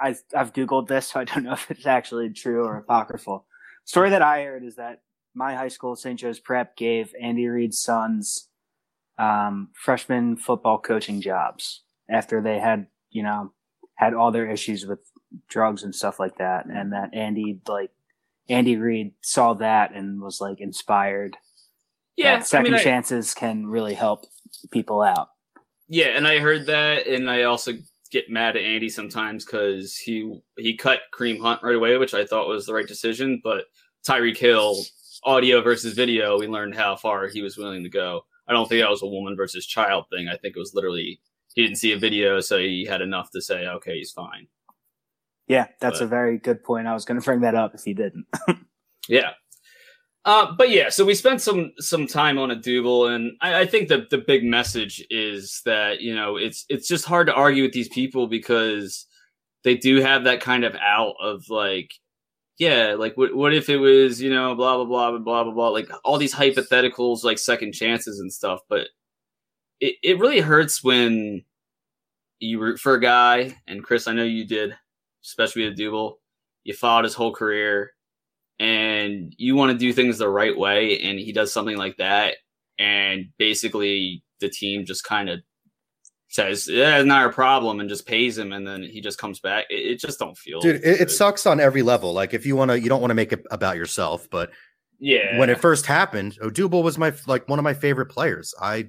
I, 0.00 0.14
I've 0.36 0.52
googled 0.52 0.88
this, 0.88 1.06
so 1.10 1.20
I 1.20 1.24
don't 1.24 1.44
know 1.44 1.52
if 1.52 1.70
it's 1.70 1.86
actually 1.86 2.30
true 2.30 2.64
or 2.64 2.76
apocryphal. 2.78 3.46
Story 3.84 4.10
that 4.10 4.22
I 4.22 4.42
heard 4.42 4.64
is 4.64 4.76
that 4.76 5.02
my 5.34 5.54
high 5.54 5.68
school, 5.68 5.96
St. 5.96 6.18
Joe's 6.18 6.40
Prep, 6.40 6.76
gave 6.76 7.12
Andy 7.20 7.46
Reid's 7.46 7.78
sons 7.80 8.48
um, 9.18 9.68
freshman 9.74 10.36
football 10.36 10.78
coaching 10.78 11.20
jobs 11.20 11.82
after 12.10 12.40
they 12.40 12.58
had, 12.58 12.86
you 13.10 13.22
know, 13.22 13.52
had 13.96 14.14
all 14.14 14.30
their 14.30 14.50
issues 14.50 14.86
with 14.86 14.98
drugs 15.48 15.82
and 15.82 15.94
stuff 15.94 16.18
like 16.18 16.38
that, 16.38 16.66
and 16.66 16.92
that 16.92 17.14
Andy 17.14 17.60
like 17.68 17.90
Andy 18.48 18.76
Reid 18.76 19.12
saw 19.22 19.54
that 19.54 19.94
and 19.94 20.20
was 20.20 20.40
like 20.40 20.60
inspired. 20.60 21.36
Yeah, 22.16 22.40
second 22.40 22.66
I 22.66 22.70
mean, 22.70 22.80
I- 22.80 22.84
chances 22.84 23.34
can 23.34 23.66
really 23.66 23.94
help 23.94 24.26
people 24.70 25.02
out. 25.02 25.28
Yeah, 25.88 26.08
and 26.08 26.26
I 26.26 26.38
heard 26.38 26.66
that, 26.66 27.06
and 27.06 27.30
I 27.30 27.44
also 27.44 27.72
get 28.10 28.30
mad 28.30 28.56
at 28.56 28.62
Andy 28.62 28.88
sometimes 28.88 29.44
because 29.44 29.96
he 29.96 30.40
he 30.56 30.76
cut 30.76 31.00
Kareem 31.14 31.40
Hunt 31.40 31.62
right 31.62 31.74
away, 31.76 31.96
which 31.98 32.14
I 32.14 32.24
thought 32.24 32.48
was 32.48 32.66
the 32.66 32.74
right 32.74 32.86
decision. 32.86 33.40
But 33.42 33.64
Tyreek 34.08 34.36
Hill, 34.36 34.76
audio 35.24 35.62
versus 35.62 35.94
video, 35.94 36.38
we 36.38 36.46
learned 36.46 36.74
how 36.74 36.96
far 36.96 37.26
he 37.28 37.42
was 37.42 37.56
willing 37.56 37.82
to 37.82 37.90
go. 37.90 38.22
I 38.48 38.52
don't 38.52 38.68
think 38.68 38.80
that 38.82 38.90
was 38.90 39.02
a 39.02 39.06
woman 39.06 39.34
versus 39.36 39.66
child 39.66 40.04
thing. 40.10 40.28
I 40.28 40.36
think 40.36 40.56
it 40.56 40.60
was 40.60 40.72
literally 40.74 41.20
he 41.54 41.62
didn't 41.62 41.78
see 41.78 41.92
a 41.92 41.98
video, 41.98 42.40
so 42.40 42.58
he 42.58 42.84
had 42.84 43.00
enough 43.00 43.30
to 43.32 43.40
say, 43.40 43.66
okay, 43.66 43.96
he's 43.96 44.12
fine. 44.12 44.46
Yeah, 45.48 45.66
that's 45.80 46.00
But- 46.00 46.04
a 46.04 46.08
very 46.08 46.38
good 46.38 46.62
point. 46.62 46.86
I 46.86 46.92
was 46.94 47.04
going 47.04 47.20
to 47.20 47.24
bring 47.24 47.40
that 47.40 47.54
up 47.54 47.74
if 47.74 47.82
he 47.84 47.94
didn't. 47.94 48.26
Yeah. 49.08 49.30
Uh, 50.26 50.52
but 50.58 50.70
yeah, 50.70 50.88
so 50.88 51.04
we 51.04 51.14
spent 51.14 51.40
some 51.40 51.72
some 51.78 52.04
time 52.04 52.36
on 52.36 52.50
a 52.50 52.56
Dubel, 52.56 53.14
and 53.14 53.36
I, 53.40 53.60
I 53.60 53.66
think 53.66 53.88
that 53.88 54.10
the 54.10 54.18
big 54.18 54.42
message 54.42 55.04
is 55.08 55.62
that 55.66 56.00
you 56.00 56.14
know 56.16 56.36
it's 56.36 56.66
it's 56.68 56.88
just 56.88 57.04
hard 57.04 57.28
to 57.28 57.34
argue 57.34 57.62
with 57.62 57.72
these 57.72 57.88
people 57.88 58.26
because 58.26 59.06
they 59.62 59.76
do 59.76 60.00
have 60.00 60.24
that 60.24 60.40
kind 60.40 60.64
of 60.64 60.74
out 60.76 61.14
of 61.22 61.48
like, 61.48 61.94
yeah, 62.58 62.96
like 62.98 63.16
what 63.16 63.36
what 63.36 63.54
if 63.54 63.68
it 63.68 63.76
was 63.78 64.20
you 64.20 64.30
know 64.30 64.56
blah 64.56 64.76
blah 64.76 64.84
blah 64.84 65.10
blah 65.12 65.20
blah 65.20 65.44
blah 65.44 65.52
blah 65.52 65.68
like 65.68 65.88
all 66.04 66.18
these 66.18 66.34
hypotheticals 66.34 67.22
like 67.22 67.38
second 67.38 67.72
chances 67.72 68.18
and 68.18 68.32
stuff, 68.32 68.60
but 68.68 68.88
it 69.80 69.94
it 70.02 70.18
really 70.18 70.40
hurts 70.40 70.82
when 70.82 71.44
you 72.40 72.60
root 72.60 72.80
for 72.80 72.94
a 72.94 73.00
guy, 73.00 73.56
and 73.68 73.84
Chris, 73.84 74.08
I 74.08 74.12
know 74.12 74.24
you 74.24 74.44
did, 74.44 74.74
especially 75.24 75.68
with 75.68 75.78
Dubel, 75.78 76.14
you 76.64 76.74
followed 76.74 77.04
his 77.04 77.14
whole 77.14 77.32
career 77.32 77.92
and 78.58 79.34
you 79.36 79.54
want 79.54 79.72
to 79.72 79.78
do 79.78 79.92
things 79.92 80.18
the 80.18 80.28
right 80.28 80.56
way 80.56 80.98
and 81.00 81.18
he 81.18 81.32
does 81.32 81.52
something 81.52 81.76
like 81.76 81.96
that 81.98 82.36
and 82.78 83.26
basically 83.38 84.22
the 84.40 84.48
team 84.48 84.84
just 84.84 85.04
kind 85.04 85.28
of 85.28 85.40
says 86.28 86.68
yeah 86.68 86.98
it's 86.98 87.06
not 87.06 87.22
our 87.22 87.32
problem 87.32 87.80
and 87.80 87.88
just 87.88 88.06
pays 88.06 88.36
him 88.36 88.52
and 88.52 88.66
then 88.66 88.82
he 88.82 89.00
just 89.00 89.18
comes 89.18 89.40
back 89.40 89.64
it, 89.70 89.74
it 89.74 90.00
just 90.00 90.18
don't 90.18 90.36
feel 90.36 90.60
Dude, 90.60 90.76
it, 90.76 91.02
it 91.02 91.10
sucks 91.10 91.46
on 91.46 91.60
every 91.60 91.82
level. 91.82 92.12
Like 92.12 92.34
if 92.34 92.44
you 92.44 92.56
want 92.56 92.70
to, 92.70 92.80
you 92.80 92.88
don't 92.88 93.00
want 93.00 93.10
to 93.10 93.14
make 93.14 93.32
it 93.32 93.44
about 93.50 93.76
yourself, 93.76 94.28
but 94.30 94.50
yeah 94.98 95.38
when 95.38 95.50
it 95.50 95.60
first 95.60 95.86
happened, 95.86 96.38
Odubel 96.42 96.82
was 96.82 96.98
my 96.98 97.12
like 97.26 97.48
one 97.48 97.58
of 97.58 97.62
my 97.62 97.74
favorite 97.74 98.06
players. 98.06 98.54
I, 98.60 98.88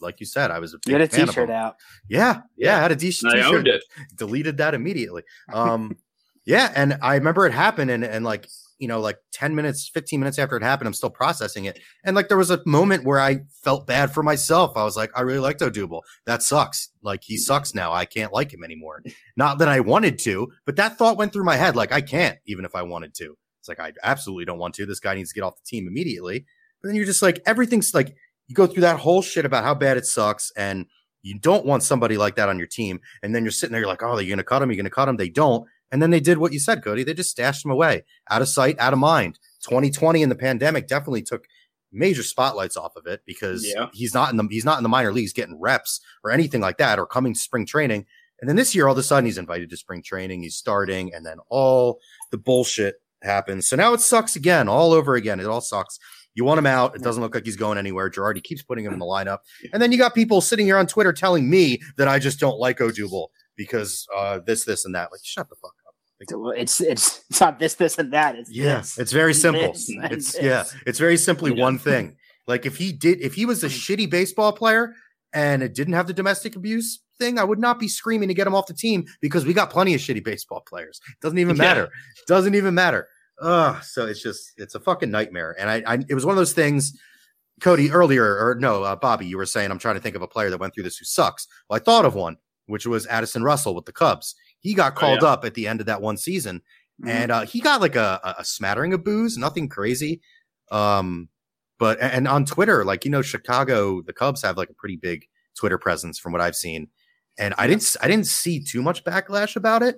like 0.00 0.20
you 0.20 0.26
said, 0.26 0.50
I 0.50 0.58
was 0.58 0.74
a 0.74 0.78
You 0.86 0.92
had 0.92 1.02
a 1.02 1.08
fan 1.08 1.26
t-shirt 1.26 1.48
him. 1.48 1.56
out. 1.56 1.76
Yeah, 2.08 2.42
yeah, 2.56 2.76
I 2.76 2.80
had 2.80 2.92
a 2.92 2.96
D- 2.96 3.08
I 3.08 3.10
t-shirt. 3.10 3.34
I 3.34 3.42
owned 3.42 3.66
it 3.66 3.82
Deleted 4.14 4.58
that 4.58 4.74
immediately. 4.74 5.22
Um, 5.52 5.96
yeah, 6.44 6.70
and 6.76 6.98
I 7.02 7.14
remember 7.14 7.46
it 7.46 7.52
happened, 7.52 7.90
and 7.90 8.04
and 8.04 8.24
like 8.24 8.46
you 8.78 8.88
know, 8.88 9.00
like 9.00 9.18
ten 9.32 9.54
minutes, 9.54 9.88
fifteen 9.88 10.20
minutes 10.20 10.38
after 10.38 10.56
it 10.56 10.62
happened, 10.62 10.88
I'm 10.88 10.94
still 10.94 11.10
processing 11.10 11.64
it, 11.64 11.78
and 12.04 12.14
like 12.16 12.28
there 12.28 12.36
was 12.36 12.50
a 12.50 12.62
moment 12.66 13.04
where 13.04 13.20
I 13.20 13.40
felt 13.62 13.86
bad 13.86 14.12
for 14.12 14.22
myself. 14.22 14.76
I 14.76 14.84
was 14.84 14.96
like, 14.96 15.10
I 15.16 15.22
really 15.22 15.40
liked 15.40 15.60
Odubel. 15.60 16.02
That 16.26 16.42
sucks. 16.42 16.90
Like 17.02 17.22
he 17.24 17.36
sucks 17.36 17.74
now. 17.74 17.92
I 17.92 18.04
can't 18.04 18.32
like 18.32 18.52
him 18.52 18.64
anymore. 18.64 19.02
Not 19.36 19.58
that 19.58 19.68
I 19.68 19.80
wanted 19.80 20.18
to, 20.20 20.48
but 20.64 20.76
that 20.76 20.96
thought 20.96 21.16
went 21.16 21.32
through 21.32 21.44
my 21.44 21.56
head. 21.56 21.76
Like 21.76 21.92
I 21.92 22.00
can't, 22.00 22.38
even 22.46 22.64
if 22.64 22.74
I 22.74 22.82
wanted 22.82 23.14
to. 23.14 23.36
It's 23.60 23.68
like 23.68 23.80
I 23.80 23.92
absolutely 24.02 24.44
don't 24.44 24.58
want 24.58 24.74
to. 24.76 24.86
This 24.86 25.00
guy 25.00 25.14
needs 25.14 25.30
to 25.30 25.34
get 25.34 25.44
off 25.44 25.56
the 25.56 25.66
team 25.66 25.86
immediately. 25.86 26.46
But 26.80 26.88
then 26.88 26.96
you're 26.96 27.04
just 27.04 27.22
like 27.22 27.40
everything's 27.46 27.94
like 27.94 28.14
you 28.46 28.54
go 28.54 28.66
through 28.66 28.82
that 28.82 28.98
whole 28.98 29.22
shit 29.22 29.44
about 29.44 29.64
how 29.64 29.74
bad 29.74 29.96
it 29.96 30.06
sucks 30.06 30.50
and 30.56 30.86
you 31.22 31.38
don't 31.38 31.66
want 31.66 31.82
somebody 31.82 32.16
like 32.16 32.36
that 32.36 32.48
on 32.48 32.58
your 32.58 32.66
team. 32.66 33.00
And 33.22 33.34
then 33.34 33.44
you're 33.44 33.50
sitting 33.50 33.72
there, 33.72 33.80
you're 33.80 33.88
like, 33.88 34.02
oh, 34.02 34.12
are 34.12 34.22
going 34.22 34.38
to 34.38 34.44
cut 34.44 34.62
him? 34.62 34.70
You're 34.70 34.76
going 34.76 34.84
to 34.84 34.90
cut 34.90 35.08
him. 35.08 35.16
They 35.16 35.28
don't. 35.28 35.66
And 35.90 36.02
then 36.02 36.10
they 36.10 36.20
did 36.20 36.38
what 36.38 36.52
you 36.52 36.58
said, 36.58 36.84
Cody. 36.84 37.02
They 37.04 37.14
just 37.14 37.30
stashed 37.30 37.64
him 37.64 37.70
away 37.70 38.04
out 38.30 38.42
of 38.42 38.48
sight, 38.48 38.76
out 38.78 38.92
of 38.92 38.98
mind. 38.98 39.38
2020 39.64 40.22
and 40.22 40.30
the 40.30 40.36
pandemic 40.36 40.86
definitely 40.86 41.22
took 41.22 41.44
major 41.90 42.22
spotlights 42.22 42.76
off 42.76 42.92
of 42.96 43.06
it 43.06 43.22
because 43.26 43.64
Yeah. 43.66 43.86
he's 43.94 44.12
not 44.14 44.30
in 44.30 44.36
the 44.36 44.46
he's 44.50 44.64
not 44.64 44.78
in 44.78 44.82
the 44.82 44.88
minor 44.90 45.12
leagues 45.12 45.32
getting 45.32 45.58
reps 45.58 46.00
or 46.22 46.30
anything 46.30 46.60
like 46.60 46.76
that 46.78 46.98
or 46.98 47.06
coming 47.06 47.32
to 47.34 47.40
spring 47.40 47.64
training. 47.66 48.04
And 48.40 48.48
then 48.48 48.56
this 48.56 48.74
year, 48.74 48.86
all 48.86 48.92
of 48.92 48.98
a 48.98 49.02
sudden, 49.02 49.24
he's 49.24 49.38
invited 49.38 49.68
to 49.70 49.76
spring 49.76 50.00
training. 50.02 50.42
He's 50.42 50.54
starting, 50.54 51.12
and 51.12 51.26
then 51.26 51.38
all 51.48 51.98
the 52.30 52.38
bullshit 52.38 52.96
happens. 53.22 53.66
So 53.66 53.74
now 53.74 53.94
it 53.94 54.00
sucks 54.00 54.36
again, 54.36 54.68
all 54.68 54.92
over 54.92 55.16
again. 55.16 55.40
It 55.40 55.46
all 55.46 55.60
sucks. 55.60 55.98
You 56.34 56.44
want 56.44 56.58
him 56.58 56.66
out. 56.66 56.94
It 56.94 57.02
doesn't 57.02 57.20
look 57.20 57.34
like 57.34 57.44
he's 57.44 57.56
going 57.56 57.78
anywhere. 57.78 58.08
Girardi 58.08 58.40
keeps 58.44 58.62
putting 58.62 58.84
him 58.84 58.92
in 58.92 59.00
the 59.00 59.06
lineup. 59.16 59.38
And 59.72 59.82
then 59.82 59.90
you 59.90 59.98
got 59.98 60.14
people 60.14 60.40
sitting 60.40 60.66
here 60.66 60.76
on 60.78 60.86
Twitter 60.86 61.12
telling 61.12 61.50
me 61.50 61.80
that 61.96 62.06
I 62.06 62.20
just 62.20 62.38
don't 62.38 62.60
like 62.60 62.78
Odubel 62.78 63.28
because 63.56 64.06
uh, 64.16 64.38
this, 64.46 64.64
this, 64.64 64.84
and 64.84 64.94
that. 64.94 65.10
Like, 65.10 65.22
shut 65.24 65.48
the 65.48 65.56
fuck 65.56 65.74
It's 66.20 66.80
it's 66.80 66.80
it's 67.30 67.40
not 67.40 67.58
this 67.58 67.74
this 67.74 67.98
and 67.98 68.12
that. 68.12 68.36
It's 68.36 68.50
Yeah, 68.50 68.78
this. 68.78 68.98
it's 68.98 69.12
very 69.12 69.34
simple. 69.34 69.70
It's 69.72 69.86
this. 70.32 70.36
yeah, 70.40 70.64
it's 70.86 70.98
very 70.98 71.16
simply 71.16 71.54
Yeah. 71.54 71.62
one 71.62 71.78
thing. 71.78 72.16
Like 72.46 72.66
if 72.66 72.76
he 72.76 72.92
did, 72.92 73.20
if 73.20 73.34
he 73.34 73.46
was 73.46 73.62
a 73.62 73.68
shitty 73.68 74.10
baseball 74.10 74.52
player 74.52 74.94
and 75.32 75.62
it 75.62 75.74
didn't 75.74 75.94
have 75.94 76.06
the 76.06 76.12
domestic 76.14 76.56
abuse 76.56 77.00
thing, 77.18 77.38
I 77.38 77.44
would 77.44 77.58
not 77.58 77.78
be 77.78 77.88
screaming 77.88 78.28
to 78.28 78.34
get 78.34 78.46
him 78.46 78.54
off 78.54 78.66
the 78.66 78.74
team 78.74 79.04
because 79.20 79.44
we 79.44 79.52
got 79.52 79.70
plenty 79.70 79.94
of 79.94 80.00
shitty 80.00 80.24
baseball 80.24 80.62
players. 80.66 81.00
Doesn't 81.20 81.38
even 81.38 81.56
Yeah. 81.56 81.62
matter. 81.62 81.88
Doesn't 82.26 82.54
even 82.54 82.74
matter. 82.74 83.06
Ugh. 83.40 83.82
So 83.84 84.06
it's 84.06 84.22
just 84.22 84.52
it's 84.56 84.74
a 84.74 84.80
fucking 84.80 85.10
nightmare. 85.10 85.54
And 85.58 85.70
I, 85.70 85.82
I 85.86 85.98
it 86.08 86.14
was 86.14 86.24
one 86.26 86.32
of 86.32 86.36
those 86.38 86.52
things. 86.54 86.98
Cody 87.60 87.90
earlier, 87.90 88.24
or 88.24 88.56
no, 88.60 88.84
uh, 88.84 88.94
Bobby, 88.94 89.26
you 89.26 89.36
were 89.36 89.44
saying 89.46 89.70
I'm 89.72 89.80
trying 89.80 89.96
to 89.96 90.00
think 90.00 90.14
of 90.14 90.22
a 90.22 90.28
player 90.28 90.48
that 90.50 90.58
went 90.60 90.74
through 90.74 90.84
this 90.84 90.96
who 90.96 91.04
sucks. 91.04 91.48
Well, 91.68 91.76
I 91.76 91.80
thought 91.82 92.04
of 92.04 92.14
one, 92.14 92.36
which 92.66 92.86
was 92.86 93.04
Addison 93.08 93.42
Russell 93.42 93.74
with 93.74 93.84
the 93.84 93.92
Cubs. 93.92 94.36
He 94.60 94.74
got 94.74 94.92
Oh, 94.92 94.96
called 95.00 95.22
yeah. 95.22 95.28
up 95.28 95.44
at 95.44 95.54
the 95.54 95.66
end 95.68 95.80
of 95.80 95.86
that 95.86 96.00
one 96.02 96.16
season 96.16 96.62
Mhm. 97.02 97.08
and 97.08 97.30
uh, 97.32 97.46
he 97.46 97.60
got 97.60 97.80
like 97.80 97.94
a, 97.96 98.20
a- 98.24 98.40
a 98.40 98.44
smattering 98.44 98.92
of 98.92 99.04
boos, 99.04 99.38
nothing 99.38 99.68
crazy. 99.68 100.20
Um, 100.70 101.28
but 101.78 101.98
and 102.00 102.26
on 102.26 102.44
Twitter, 102.44 102.84
like 102.84 103.04
you 103.04 103.10
know, 103.10 103.22
Chicago, 103.22 104.02
the 104.02 104.12
Cubs 104.12 104.42
have 104.42 104.56
like 104.56 104.70
a 104.70 104.74
pretty 104.74 104.96
big 104.96 105.26
Twitter 105.56 105.78
presence 105.78 106.18
from 106.18 106.32
what 106.32 106.40
I've 106.40 106.56
seen, 106.56 106.88
and 107.38 107.54
I 107.56 107.66
didn't 107.68 107.96
I 108.02 108.08
didn't 108.08 108.26
see 108.26 108.62
too 108.64 108.82
much 108.82 109.04
backlash 109.04 109.54
about 109.54 109.82
it. 109.84 109.96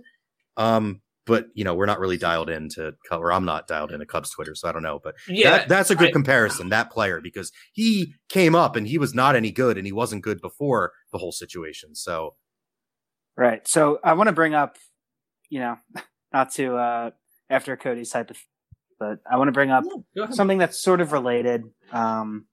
Um, 0.59 1.01
but 1.27 1.47
you 1.55 1.65
know, 1.65 1.75
we're 1.75 1.87
not 1.87 1.99
really 2.01 2.19
dialed 2.19 2.51
into 2.51 2.93
or 3.11 3.33
I'm 3.33 3.45
not 3.47 3.67
dialed 3.67 3.93
into 3.93 4.05
Cubs 4.05 4.31
Twitter, 4.31 4.55
so 4.55 4.69
I 4.69 4.73
don't 4.73 4.83
know. 4.83 5.01
But 5.03 5.15
yeah 5.27 5.51
that, 5.51 5.69
that's 5.69 5.91
a 5.91 5.95
good 5.97 6.09
I- 6.11 6.13
comparison, 6.13 6.69
that 6.69 6.91
player, 6.91 7.21
because 7.23 7.51
he 7.73 8.13
came 8.29 8.55
up 8.55 8.77
and 8.77 8.87
he 8.87 8.99
was 8.99 9.15
not 9.15 9.35
any 9.37 9.51
good, 9.51 9.79
and 9.79 9.87
he 9.87 9.93
wasn't 9.93 10.23
good 10.23 10.41
before 10.43 10.93
the 11.13 11.19
whole 11.19 11.33
situation. 11.33 11.95
So 11.95 12.35
Right. 13.37 13.67
So 13.67 14.01
I 14.05 14.15
want 14.15 14.29
to 14.29 14.33
bring 14.33 14.55
up, 14.55 14.77
you 15.49 15.61
know, 15.61 15.79
not 16.33 16.53
to 16.53 16.77
uh 16.77 17.11
after 17.49 17.77
Cody's 17.77 18.11
type 18.11 18.31
of, 18.31 18.39
but 18.99 19.19
I 19.31 19.37
want 19.37 19.49
to 19.49 19.53
bring 19.53 19.71
up 19.71 19.85
something 20.31 20.59
that's 20.59 20.79
sort 20.79 21.01
of 21.01 21.13
related, 21.13 21.65
um, 21.91 22.47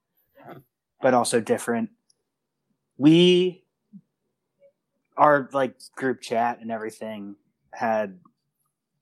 but 1.00 1.14
also 1.14 1.40
different. 1.40 1.90
We, 2.96 3.64
our 5.16 5.48
like 5.52 5.76
group 5.94 6.20
chat 6.20 6.58
and 6.60 6.72
everything 6.72 7.36
had 7.72 8.18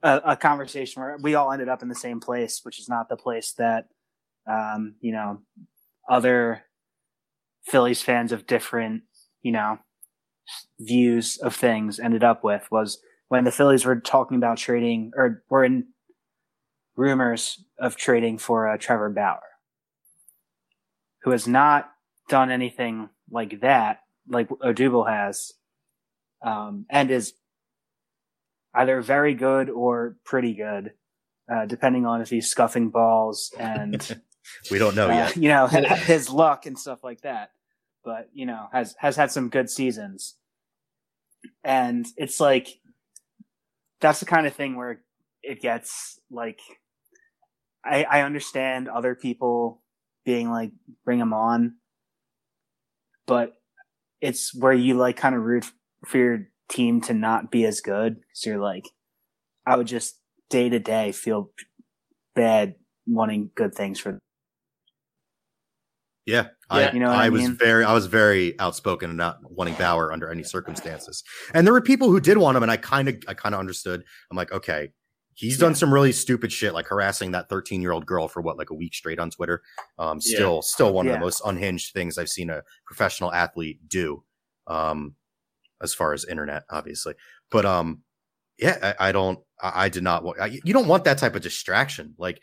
a, 0.03 0.21
a 0.25 0.37
conversation 0.37 1.01
where 1.01 1.17
we 1.21 1.35
all 1.35 1.51
ended 1.51 1.69
up 1.69 1.83
in 1.83 1.89
the 1.89 1.95
same 1.95 2.21
place, 2.21 2.61
which 2.62 2.79
is 2.79 2.89
not 2.89 3.09
the 3.09 3.17
place 3.17 3.53
that, 3.53 3.87
um, 4.47 4.97
you 5.01 5.12
know, 5.12 5.41
other 6.09 6.62
Phillies 7.65 8.03
fans 8.03 8.33
of 8.33 8.47
different, 8.47 9.03
you 9.43 9.53
know, 9.53 9.79
views 10.79 11.39
of 11.39 11.55
things 11.55 11.99
ended 11.99 12.25
up 12.25 12.45
with 12.45 12.69
was 12.71 12.99
when 13.29 13.45
the 13.45 13.51
Phillies 13.51 13.85
were 13.85 14.01
talking 14.01 14.37
about 14.37 14.59
trading 14.59 15.13
or 15.17 15.43
were 15.49 15.65
in 15.65 15.87
rumors 16.97 17.65
of 17.79 17.97
trading 17.97 18.39
for 18.39 18.69
uh, 18.69 18.77
Trevor 18.79 19.11
Bauer, 19.11 19.41
who 21.23 21.31
has 21.31 21.47
not 21.47 21.91
done 22.29 22.51
anything 22.51 23.09
like 23.31 23.61
that, 23.61 24.01
like 24.29 24.49
Odubel 24.49 25.09
has, 25.09 25.53
um, 26.43 26.87
and 26.89 27.11
is 27.11 27.35
either 28.75 29.01
very 29.01 29.35
good 29.35 29.71
or 29.71 30.17
pretty 30.25 30.55
good, 30.55 30.93
uh, 31.53 31.67
depending 31.67 32.07
on 32.07 32.21
if 32.21 32.31
he's 32.31 32.49
scuffing 32.49 32.91
balls 32.91 33.53
and 33.59 34.21
we 34.71 34.79
don't 34.79 34.95
know 34.95 35.09
uh, 35.09 35.13
yet. 35.13 35.37
you 35.37 35.49
know 35.49 35.67
his 35.67 36.31
luck 36.31 36.67
and 36.67 36.79
stuff 36.79 37.03
like 37.03 37.23
that. 37.23 37.51
But 38.07 38.31
you 38.33 38.47
know 38.47 38.69
has 38.73 38.95
has 39.01 39.16
had 39.16 39.31
some 39.31 39.51
good 39.51 39.69
seasons, 39.69 40.37
and 41.62 42.07
it's 42.16 42.40
like 42.40 42.69
that's 44.01 44.21
the 44.21 44.27
kind 44.27 44.47
of 44.47 44.55
thing 44.55 44.77
where 44.77 45.03
it 45.42 45.61
gets 45.61 46.21
like 46.31 46.61
I, 47.85 48.05
I 48.05 48.23
understand 48.23 48.88
other 48.88 49.14
people 49.14 49.83
being 50.25 50.51
like 50.51 50.73
bring 51.05 51.19
him 51.19 51.33
on, 51.33 51.77
but 53.27 53.55
it's 54.21 54.55
where 54.55 54.73
you 54.73 54.95
like 54.95 55.16
kind 55.16 55.35
of 55.35 55.42
root 55.42 55.66
for 56.05 56.19
your 56.19 56.38
team 56.69 57.01
to 57.03 57.14
not 57.14 57.51
be 57.51 57.64
as 57.64 57.81
good. 57.81 58.16
So 58.35 58.51
you're 58.51 58.61
like, 58.61 58.85
I 59.66 59.77
would 59.77 59.87
just 59.87 60.19
day 60.51 60.69
to 60.69 60.79
day 60.79 61.12
feel 61.12 61.51
bad 62.35 62.75
wanting 63.07 63.51
good 63.55 63.75
things 63.75 64.01
for. 64.01 64.19
Yeah, 66.27 66.49
Yeah, 66.73 66.89
I, 66.89 66.93
you 66.93 67.01
know 67.01 67.11
I 67.11 67.27
I 67.27 67.29
was 67.31 67.47
very, 67.49 67.85
I 67.85 67.93
was 67.95 68.07
very 68.07 68.59
outspoken 68.59 69.11
and 69.11 69.17
not 69.17 69.39
wanting 69.43 69.75
Bauer 69.75 70.12
under 70.12 70.29
any 70.29 70.43
circumstances. 70.43 71.23
And 71.55 71.67
there 71.67 71.73
were 71.73 71.81
people 71.81 72.09
who 72.11 72.21
did 72.21 72.37
want 72.39 72.57
him, 72.57 72.62
and 72.65 72.73
I 72.73 72.77
kind 72.77 73.09
of, 73.09 73.17
I 73.29 73.35
kind 73.35 73.55
of 73.55 73.61
understood. 73.61 74.03
I'm 74.31 74.37
like, 74.37 74.51
okay, 74.51 74.91
he's 75.35 75.57
done 75.59 75.75
some 75.75 75.95
really 75.95 76.12
stupid 76.12 76.53
shit, 76.53 76.75
like 76.75 76.87
harassing 76.87 77.31
that 77.33 77.49
13 77.49 77.81
year 77.81 77.93
old 77.93 78.07
girl 78.07 78.27
for 78.27 78.41
what, 78.43 78.59
like 78.59 78.71
a 78.71 78.75
week 78.75 78.95
straight 78.95 79.21
on 79.21 79.31
Twitter. 79.31 79.62
Um, 79.99 80.19
Yeah. 80.23 80.35
still, 80.37 80.62
still 80.62 80.93
one 80.93 81.07
of 81.07 81.12
the 81.12 81.19
most 81.21 81.43
unhinged 81.45 81.93
things 81.93 82.19
I've 82.19 82.29
seen 82.29 82.51
a 82.51 82.62
professional 82.87 83.33
athlete 83.33 83.81
do. 83.89 84.25
Um, 84.67 85.15
as 85.83 85.95
far 85.95 86.12
as 86.12 86.25
internet, 86.25 86.65
obviously, 86.71 87.15
but 87.51 87.65
um, 87.67 88.03
yeah, 88.59 88.95
I, 88.99 89.09
I 89.09 89.12
don't, 89.12 89.39
I, 89.61 89.85
I 89.85 89.89
did 89.91 90.03
not 90.03 90.25
want. 90.25 90.41
I, 90.41 90.47
you 90.65 90.73
don't 90.73 90.89
want 90.89 91.05
that 91.05 91.19
type 91.19 91.37
of 91.37 91.43
distraction, 91.43 92.15
like 92.19 92.41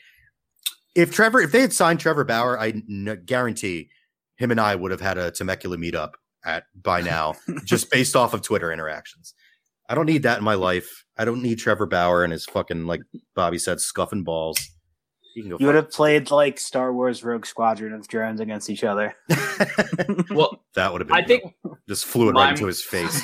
if 0.95 1.11
Trevor, 1.11 1.41
if 1.41 1.51
they 1.51 1.61
had 1.61 1.73
signed 1.73 1.99
Trevor 1.99 2.23
Bauer, 2.23 2.59
I 2.59 2.69
n- 2.69 3.21
guarantee 3.25 3.89
him 4.37 4.51
and 4.51 4.59
I 4.59 4.75
would 4.75 4.91
have 4.91 5.01
had 5.01 5.17
a 5.17 5.31
Temecula 5.31 5.77
meetup 5.77 6.11
at 6.45 6.63
by 6.75 7.01
now, 7.01 7.35
just 7.65 7.89
based 7.91 8.15
off 8.15 8.33
of 8.33 8.41
Twitter 8.41 8.71
interactions. 8.71 9.33
I 9.89 9.95
don't 9.95 10.05
need 10.05 10.23
that 10.23 10.37
in 10.37 10.43
my 10.43 10.55
life. 10.55 11.05
I 11.17 11.25
don't 11.25 11.41
need 11.43 11.59
Trevor 11.59 11.85
Bauer 11.85 12.23
and 12.23 12.31
his 12.33 12.45
fucking 12.45 12.85
like 12.85 13.01
Bobby 13.35 13.57
said, 13.59 13.79
scuffing 13.79 14.23
balls. 14.23 14.57
You 15.35 15.43
can 15.43 15.49
go. 15.51 15.57
You 15.59 15.65
would 15.67 15.75
have 15.75 15.91
played 15.91 16.29
like 16.31 16.59
Star 16.59 16.93
Wars 16.93 17.23
Rogue 17.23 17.45
Squadron 17.45 17.93
of 17.93 18.07
drones 18.07 18.39
against 18.39 18.69
each 18.69 18.83
other. 18.83 19.13
Well, 20.29 20.63
that 20.75 20.91
would 20.91 21.01
have 21.01 21.07
been. 21.07 21.17
I 21.17 21.23
think 21.25 21.43
dope. 21.63 21.77
just 21.87 22.05
flew 22.05 22.29
it 22.29 22.33
my- 22.33 22.45
right 22.45 22.51
into 22.51 22.65
his 22.67 22.81
face. 22.83 23.21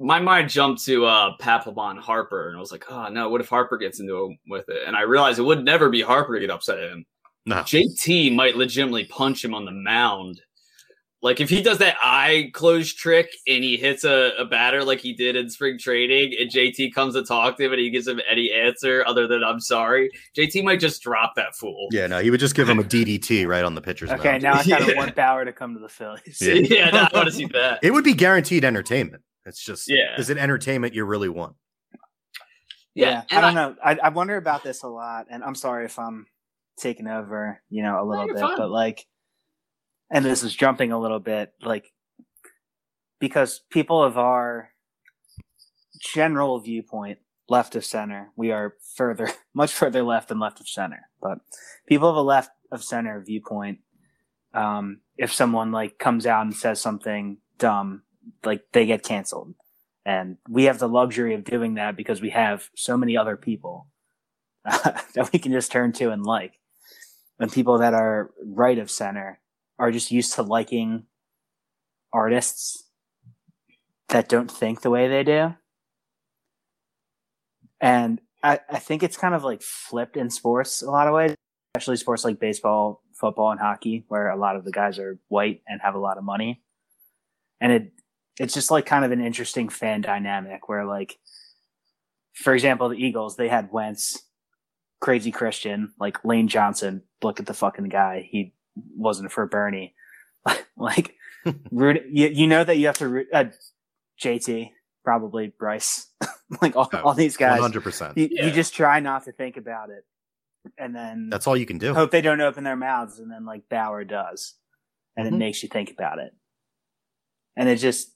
My 0.00 0.18
mind 0.18 0.48
jumped 0.50 0.84
to 0.86 1.04
uh 1.06 1.36
Papelbon 1.40 1.98
Harper, 1.98 2.48
and 2.48 2.56
I 2.56 2.60
was 2.60 2.72
like, 2.72 2.84
oh 2.90 3.08
no, 3.08 3.28
what 3.28 3.40
if 3.40 3.48
Harper 3.48 3.76
gets 3.76 4.00
into 4.00 4.26
it 4.30 4.38
with 4.48 4.68
it? 4.68 4.82
And 4.86 4.96
I 4.96 5.02
realized 5.02 5.38
it 5.38 5.42
would 5.42 5.64
never 5.64 5.88
be 5.90 6.00
Harper 6.02 6.34
to 6.34 6.40
get 6.40 6.50
upset 6.50 6.78
at 6.78 6.90
him. 6.90 7.04
No, 7.46 7.56
JT 7.56 8.34
might 8.34 8.56
legitimately 8.56 9.04
punch 9.06 9.44
him 9.44 9.54
on 9.54 9.64
the 9.64 9.72
mound. 9.72 10.40
Like 11.22 11.38
if 11.38 11.50
he 11.50 11.60
does 11.60 11.76
that 11.78 11.96
eye 12.02 12.50
close 12.54 12.94
trick 12.94 13.28
and 13.46 13.62
he 13.62 13.76
hits 13.76 14.04
a, 14.04 14.32
a 14.38 14.46
batter 14.46 14.82
like 14.82 15.00
he 15.00 15.12
did 15.12 15.36
in 15.36 15.50
spring 15.50 15.78
training, 15.78 16.32
and 16.40 16.50
JT 16.50 16.94
comes 16.94 17.12
to 17.12 17.22
talk 17.22 17.58
to 17.58 17.64
him 17.66 17.72
and 17.72 17.80
he 17.80 17.90
gives 17.90 18.08
him 18.08 18.20
any 18.30 18.50
answer 18.52 19.04
other 19.06 19.26
than 19.26 19.44
"I'm 19.44 19.60
sorry," 19.60 20.08
JT 20.34 20.64
might 20.64 20.80
just 20.80 21.02
drop 21.02 21.34
that 21.36 21.54
fool. 21.56 21.88
yeah, 21.92 22.06
no, 22.06 22.20
he 22.20 22.30
would 22.30 22.40
just 22.40 22.54
give 22.54 22.68
him 22.70 22.78
a 22.78 22.84
DDT 22.84 23.46
right 23.46 23.64
on 23.64 23.74
the 23.74 23.82
pitcher's 23.82 24.10
okay, 24.12 24.30
mound. 24.38 24.42
now 24.44 24.54
I 24.54 24.62
kind 24.64 24.82
of 24.82 24.88
Yeah. 24.88 24.96
want 24.96 25.14
Bauer 25.14 25.44
to 25.44 25.52
come 25.52 25.74
to 25.74 25.80
the 25.80 25.90
Phillies. 25.90 26.38
Yeah. 26.40 26.54
yeah, 26.54 26.90
no, 26.90 26.98
I 27.00 27.10
want 27.12 27.26
to 27.28 27.32
see 27.34 27.44
that. 27.46 27.80
It 27.82 27.92
would 27.92 28.04
be 28.04 28.14
guaranteed 28.14 28.64
entertainment. 28.64 29.22
It's 29.46 29.62
just, 29.64 29.88
Yeah. 29.88 30.18
is 30.18 30.30
it 30.30 30.38
entertainment 30.38 30.94
you 30.94 31.04
really 31.04 31.28
want? 31.28 31.56
Yeah, 32.94 33.22
I 33.30 33.40
don't 33.40 33.54
know. 33.54 33.76
I, 33.82 33.98
I 34.02 34.08
wonder 34.10 34.36
about 34.36 34.62
this 34.64 34.82
a 34.82 34.88
lot, 34.88 35.26
and 35.30 35.44
I'm 35.44 35.54
sorry 35.54 35.84
if 35.84 35.98
I'm 35.98 36.26
taking 36.78 37.06
over, 37.06 37.62
you 37.70 37.82
know, 37.82 38.02
a 38.02 38.04
little 38.04 38.26
you're 38.26 38.34
bit, 38.34 38.42
fine. 38.42 38.56
but 38.56 38.70
like, 38.70 39.06
and 40.10 40.24
this 40.24 40.42
is 40.42 40.54
jumping 40.54 40.90
a 40.92 40.98
little 41.00 41.20
bit, 41.20 41.52
like, 41.62 41.92
because 43.20 43.60
people 43.70 44.02
of 44.02 44.18
our 44.18 44.70
general 46.00 46.58
viewpoint, 46.58 47.18
left 47.48 47.74
of 47.76 47.84
center, 47.84 48.30
we 48.36 48.50
are 48.50 48.74
further, 48.96 49.28
much 49.54 49.72
further 49.72 50.02
left 50.02 50.28
than 50.28 50.38
left 50.40 50.60
of 50.60 50.68
center. 50.68 51.08
But 51.22 51.38
people 51.86 52.08
of 52.08 52.16
a 52.16 52.22
left 52.22 52.50
of 52.72 52.82
center 52.82 53.22
viewpoint, 53.24 53.78
um, 54.52 55.00
if 55.16 55.32
someone 55.32 55.70
like 55.72 55.98
comes 55.98 56.26
out 56.26 56.42
and 56.44 56.54
says 56.54 56.80
something 56.80 57.38
dumb, 57.58 58.02
like 58.44 58.64
they 58.72 58.86
get 58.86 59.02
canceled. 59.02 59.54
And 60.04 60.38
we 60.48 60.64
have 60.64 60.78
the 60.78 60.88
luxury 60.88 61.34
of 61.34 61.44
doing 61.44 61.74
that 61.74 61.96
because 61.96 62.20
we 62.20 62.30
have 62.30 62.68
so 62.74 62.96
many 62.96 63.16
other 63.16 63.36
people 63.36 63.86
that 64.64 65.30
we 65.32 65.38
can 65.38 65.52
just 65.52 65.70
turn 65.70 65.92
to 65.92 66.10
and 66.10 66.24
like. 66.24 66.54
And 67.38 67.52
people 67.52 67.78
that 67.78 67.94
are 67.94 68.30
right 68.44 68.78
of 68.78 68.90
center 68.90 69.40
are 69.78 69.90
just 69.90 70.10
used 70.10 70.34
to 70.34 70.42
liking 70.42 71.04
artists 72.12 72.84
that 74.08 74.28
don't 74.28 74.50
think 74.50 74.82
the 74.82 74.90
way 74.90 75.08
they 75.08 75.24
do. 75.24 75.54
And 77.80 78.20
I, 78.42 78.60
I 78.68 78.78
think 78.78 79.02
it's 79.02 79.16
kind 79.16 79.34
of 79.34 79.44
like 79.44 79.62
flipped 79.62 80.16
in 80.16 80.28
sports 80.30 80.82
a 80.82 80.90
lot 80.90 81.08
of 81.08 81.14
ways, 81.14 81.34
especially 81.74 81.96
sports 81.96 82.24
like 82.24 82.38
baseball, 82.38 83.02
football, 83.14 83.50
and 83.50 83.60
hockey, 83.60 84.04
where 84.08 84.28
a 84.28 84.36
lot 84.36 84.56
of 84.56 84.64
the 84.64 84.72
guys 84.72 84.98
are 84.98 85.18
white 85.28 85.62
and 85.66 85.80
have 85.80 85.94
a 85.94 85.98
lot 85.98 86.18
of 86.18 86.24
money. 86.24 86.62
And 87.60 87.72
it, 87.72 87.92
it's 88.40 88.54
just 88.54 88.70
like 88.70 88.86
kind 88.86 89.04
of 89.04 89.12
an 89.12 89.20
interesting 89.20 89.68
fan 89.68 90.00
dynamic 90.00 90.66
where 90.66 90.86
like, 90.86 91.18
for 92.32 92.54
example, 92.54 92.88
the 92.88 92.96
Eagles, 92.96 93.36
they 93.36 93.48
had 93.48 93.70
Wentz, 93.70 94.18
crazy 95.00 95.30
Christian, 95.30 95.92
like 96.00 96.24
Lane 96.24 96.48
Johnson. 96.48 97.02
Look 97.22 97.38
at 97.38 97.44
the 97.44 97.52
fucking 97.54 97.90
guy. 97.90 98.26
He 98.30 98.54
wasn't 98.96 99.30
for 99.30 99.44
Bernie. 99.46 99.94
like, 100.76 101.14
root, 101.70 102.02
you, 102.10 102.28
you 102.28 102.46
know 102.46 102.64
that 102.64 102.78
you 102.78 102.86
have 102.86 102.96
to 102.98 103.08
root, 103.08 103.26
uh, 103.32 103.44
JT, 104.22 104.70
probably 105.04 105.52
Bryce, 105.58 106.06
like 106.62 106.76
all, 106.76 106.88
Oh, 106.94 106.98
all 107.02 107.14
these 107.14 107.36
guys. 107.36 107.60
100%. 107.60 108.16
You, 108.16 108.28
Yeah. 108.30 108.46
you 108.46 108.52
just 108.52 108.74
try 108.74 109.00
not 109.00 109.24
to 109.24 109.32
think 109.32 109.58
about 109.58 109.90
it. 109.90 110.04
And 110.78 110.96
then 110.96 111.28
That's 111.30 111.46
all 111.46 111.56
you 111.58 111.66
can 111.66 111.76
do. 111.76 111.92
hope 111.92 112.10
they 112.10 112.20
don't 112.22 112.40
open 112.40 112.64
their 112.64 112.76
mouths. 112.76 113.18
And 113.18 113.30
then 113.30 113.44
like 113.44 113.68
Bauer 113.68 114.04
does. 114.04 114.54
And 115.16 115.26
Mhm. 115.28 115.34
it 115.34 115.36
makes 115.38 115.62
you 115.62 115.68
think 115.68 115.90
about 115.90 116.18
it. 116.18 116.32
And 117.56 117.68
it 117.68 117.76
just, 117.76 118.14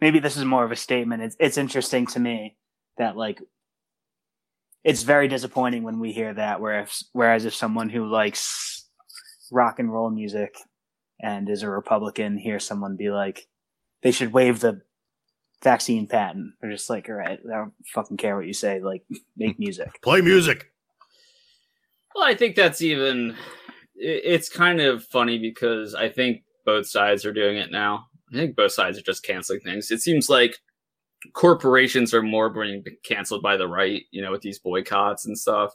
maybe 0.00 0.18
this 0.18 0.36
is 0.36 0.44
more 0.44 0.64
of 0.64 0.72
a 0.72 0.76
statement. 0.76 1.22
It's, 1.22 1.36
it's 1.38 1.58
interesting 1.58 2.06
to 2.08 2.20
me 2.20 2.56
that 2.98 3.16
like, 3.16 3.40
it's 4.84 5.02
very 5.02 5.26
disappointing 5.26 5.82
when 5.82 5.98
we 5.98 6.12
hear 6.12 6.32
that. 6.34 6.60
Whereas, 6.60 7.04
whereas 7.12 7.44
if 7.44 7.54
someone 7.54 7.88
who 7.88 8.06
likes 8.06 8.86
rock 9.50 9.78
and 9.78 9.92
roll 9.92 10.10
music 10.10 10.56
and 11.20 11.48
is 11.48 11.62
a 11.62 11.68
Republican 11.68 12.38
hears 12.38 12.64
someone 12.64 12.96
be 12.96 13.10
like, 13.10 13.48
they 14.02 14.12
should 14.12 14.32
waive 14.32 14.60
the 14.60 14.82
vaccine 15.62 16.06
patent. 16.06 16.52
They're 16.60 16.70
just 16.70 16.90
like, 16.90 17.08
all 17.08 17.16
right, 17.16 17.38
I 17.44 17.56
don't 17.56 17.72
fucking 17.94 18.16
care 18.18 18.36
what 18.36 18.46
you 18.46 18.52
say. 18.52 18.80
Like, 18.80 19.02
make 19.36 19.58
music. 19.58 19.88
Play 20.02 20.20
music. 20.20 20.70
Well, 22.14 22.24
I 22.24 22.34
think 22.34 22.56
that's 22.56 22.82
even. 22.82 23.36
It's 23.94 24.48
kind 24.48 24.80
of 24.80 25.04
funny 25.04 25.38
because 25.38 25.94
I 25.94 26.10
think 26.10 26.42
both 26.64 26.86
sides 26.86 27.24
are 27.24 27.32
doing 27.32 27.56
it 27.56 27.70
now. 27.70 28.06
I 28.32 28.36
think 28.36 28.56
both 28.56 28.72
sides 28.72 28.98
are 28.98 29.02
just 29.02 29.24
canceling 29.24 29.60
things. 29.60 29.90
It 29.90 30.00
seems 30.00 30.28
like 30.28 30.58
corporations 31.32 32.12
are 32.12 32.22
more 32.22 32.50
being 32.50 32.84
canceled 33.04 33.42
by 33.42 33.56
the 33.56 33.68
right, 33.68 34.02
you 34.10 34.22
know, 34.22 34.32
with 34.32 34.42
these 34.42 34.58
boycotts 34.58 35.26
and 35.26 35.38
stuff. 35.38 35.74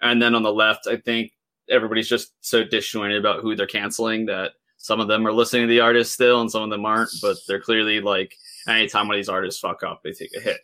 And 0.00 0.20
then 0.20 0.34
on 0.34 0.42
the 0.42 0.52
left, 0.52 0.86
I 0.86 0.96
think 0.96 1.32
everybody's 1.70 2.08
just 2.08 2.32
so 2.40 2.64
disjointed 2.64 3.18
about 3.18 3.40
who 3.40 3.56
they're 3.56 3.66
canceling 3.66 4.26
that 4.26 4.52
some 4.76 5.00
of 5.00 5.08
them 5.08 5.26
are 5.26 5.32
listening 5.32 5.62
to 5.62 5.68
the 5.68 5.80
artist 5.80 6.12
still 6.12 6.40
and 6.40 6.50
some 6.50 6.62
of 6.62 6.70
them 6.70 6.84
aren't, 6.84 7.10
but 7.22 7.36
they're 7.48 7.60
clearly 7.60 8.00
like 8.00 8.34
anytime 8.68 9.08
one 9.08 9.16
of 9.16 9.18
these 9.18 9.28
artists 9.28 9.60
fuck 9.60 9.82
up, 9.82 10.02
they 10.02 10.12
take 10.12 10.36
a 10.36 10.40
hit. 10.40 10.58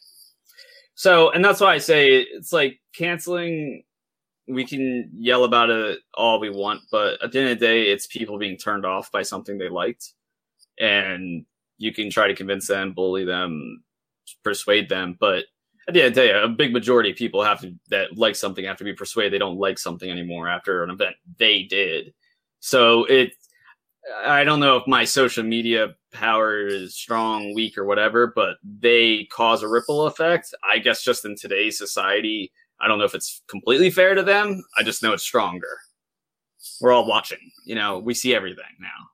So, 0.95 1.31
and 1.31 1.43
that's 1.43 1.61
why 1.61 1.73
I 1.73 1.79
say 1.79 2.19
it's 2.19 2.53
like 2.53 2.81
canceling 2.95 3.85
we 4.51 4.67
can 4.67 5.11
yell 5.17 5.45
about 5.45 5.71
it 5.71 6.01
all 6.15 6.41
we 6.41 6.51
want, 6.51 6.83
but 6.91 7.23
at 7.23 7.33
the 7.33 7.39
end 7.39 7.51
of 7.51 7.59
the 7.59 7.67
day, 7.67 7.85
it's 7.85 8.07
people 8.07 8.39
being 8.39 8.57
turned 8.57 8.85
off 8.85 9.11
by 9.13 9.23
something 9.23 9.59
they 9.59 9.69
liked. 9.69 10.13
And 10.81 11.45
you 11.79 11.93
can 11.93 12.11
try 12.11 12.27
to 12.27 12.35
convince 12.35 12.67
them, 12.67 12.93
bully 12.93 13.25
them, 13.25 13.83
persuade 14.43 14.89
them. 14.89 15.17
But 15.21 15.45
at 15.89 15.95
the 15.95 16.03
end 16.03 16.09
of 16.09 16.15
the 16.15 16.21
day, 16.21 16.43
a 16.43 16.49
big 16.49 16.73
majority 16.73 17.11
of 17.11 17.17
people 17.17 17.43
have 17.45 17.61
to, 17.61 17.75
that 17.91 18.17
like 18.17 18.37
something 18.37 18.65
have 18.65 18.79
to 18.79 18.85
be 18.85 18.93
persuaded 18.93 19.33
they 19.33 19.39
don't 19.39 19.59
like 19.59 19.79
something 19.79 20.11
anymore 20.11 20.49
after 20.49 20.83
an 20.83 20.91
event 20.91 21.17
they 21.39 21.63
did. 21.63 22.13
So 22.61 23.05
it, 23.05 23.33
I 24.25 24.45
don't 24.45 24.61
know 24.61 24.77
if 24.77 24.87
my 24.87 25.05
social 25.05 25.43
media 25.43 25.95
power 26.13 26.67
is 26.67 26.95
strong, 26.95 27.55
weak, 27.55 27.79
or 27.79 27.85
whatever, 27.85 28.33
but 28.35 28.57
they 28.63 29.25
cause 29.33 29.63
a 29.63 29.69
ripple 29.69 30.07
effect. 30.07 30.55
I 30.71 30.79
guess 30.79 31.03
just 31.03 31.25
in 31.25 31.37
today's 31.37 31.79
society, 31.79 32.53
I 32.81 32.89
don't 32.89 32.99
know 32.99 33.05
if 33.05 33.15
it's 33.15 33.43
completely 33.49 33.91
fair 33.91 34.15
to 34.15 34.23
them. 34.23 34.63
I 34.79 34.83
just 34.83 35.03
know 35.03 35.13
it's 35.13 35.23
stronger. 35.23 35.79
We're 36.81 36.93
all 36.93 37.07
watching. 37.07 37.51
You 37.65 37.75
know, 37.75 37.99
we 37.99 38.15
see 38.15 38.35
everything 38.35 38.65
now. 38.81 39.09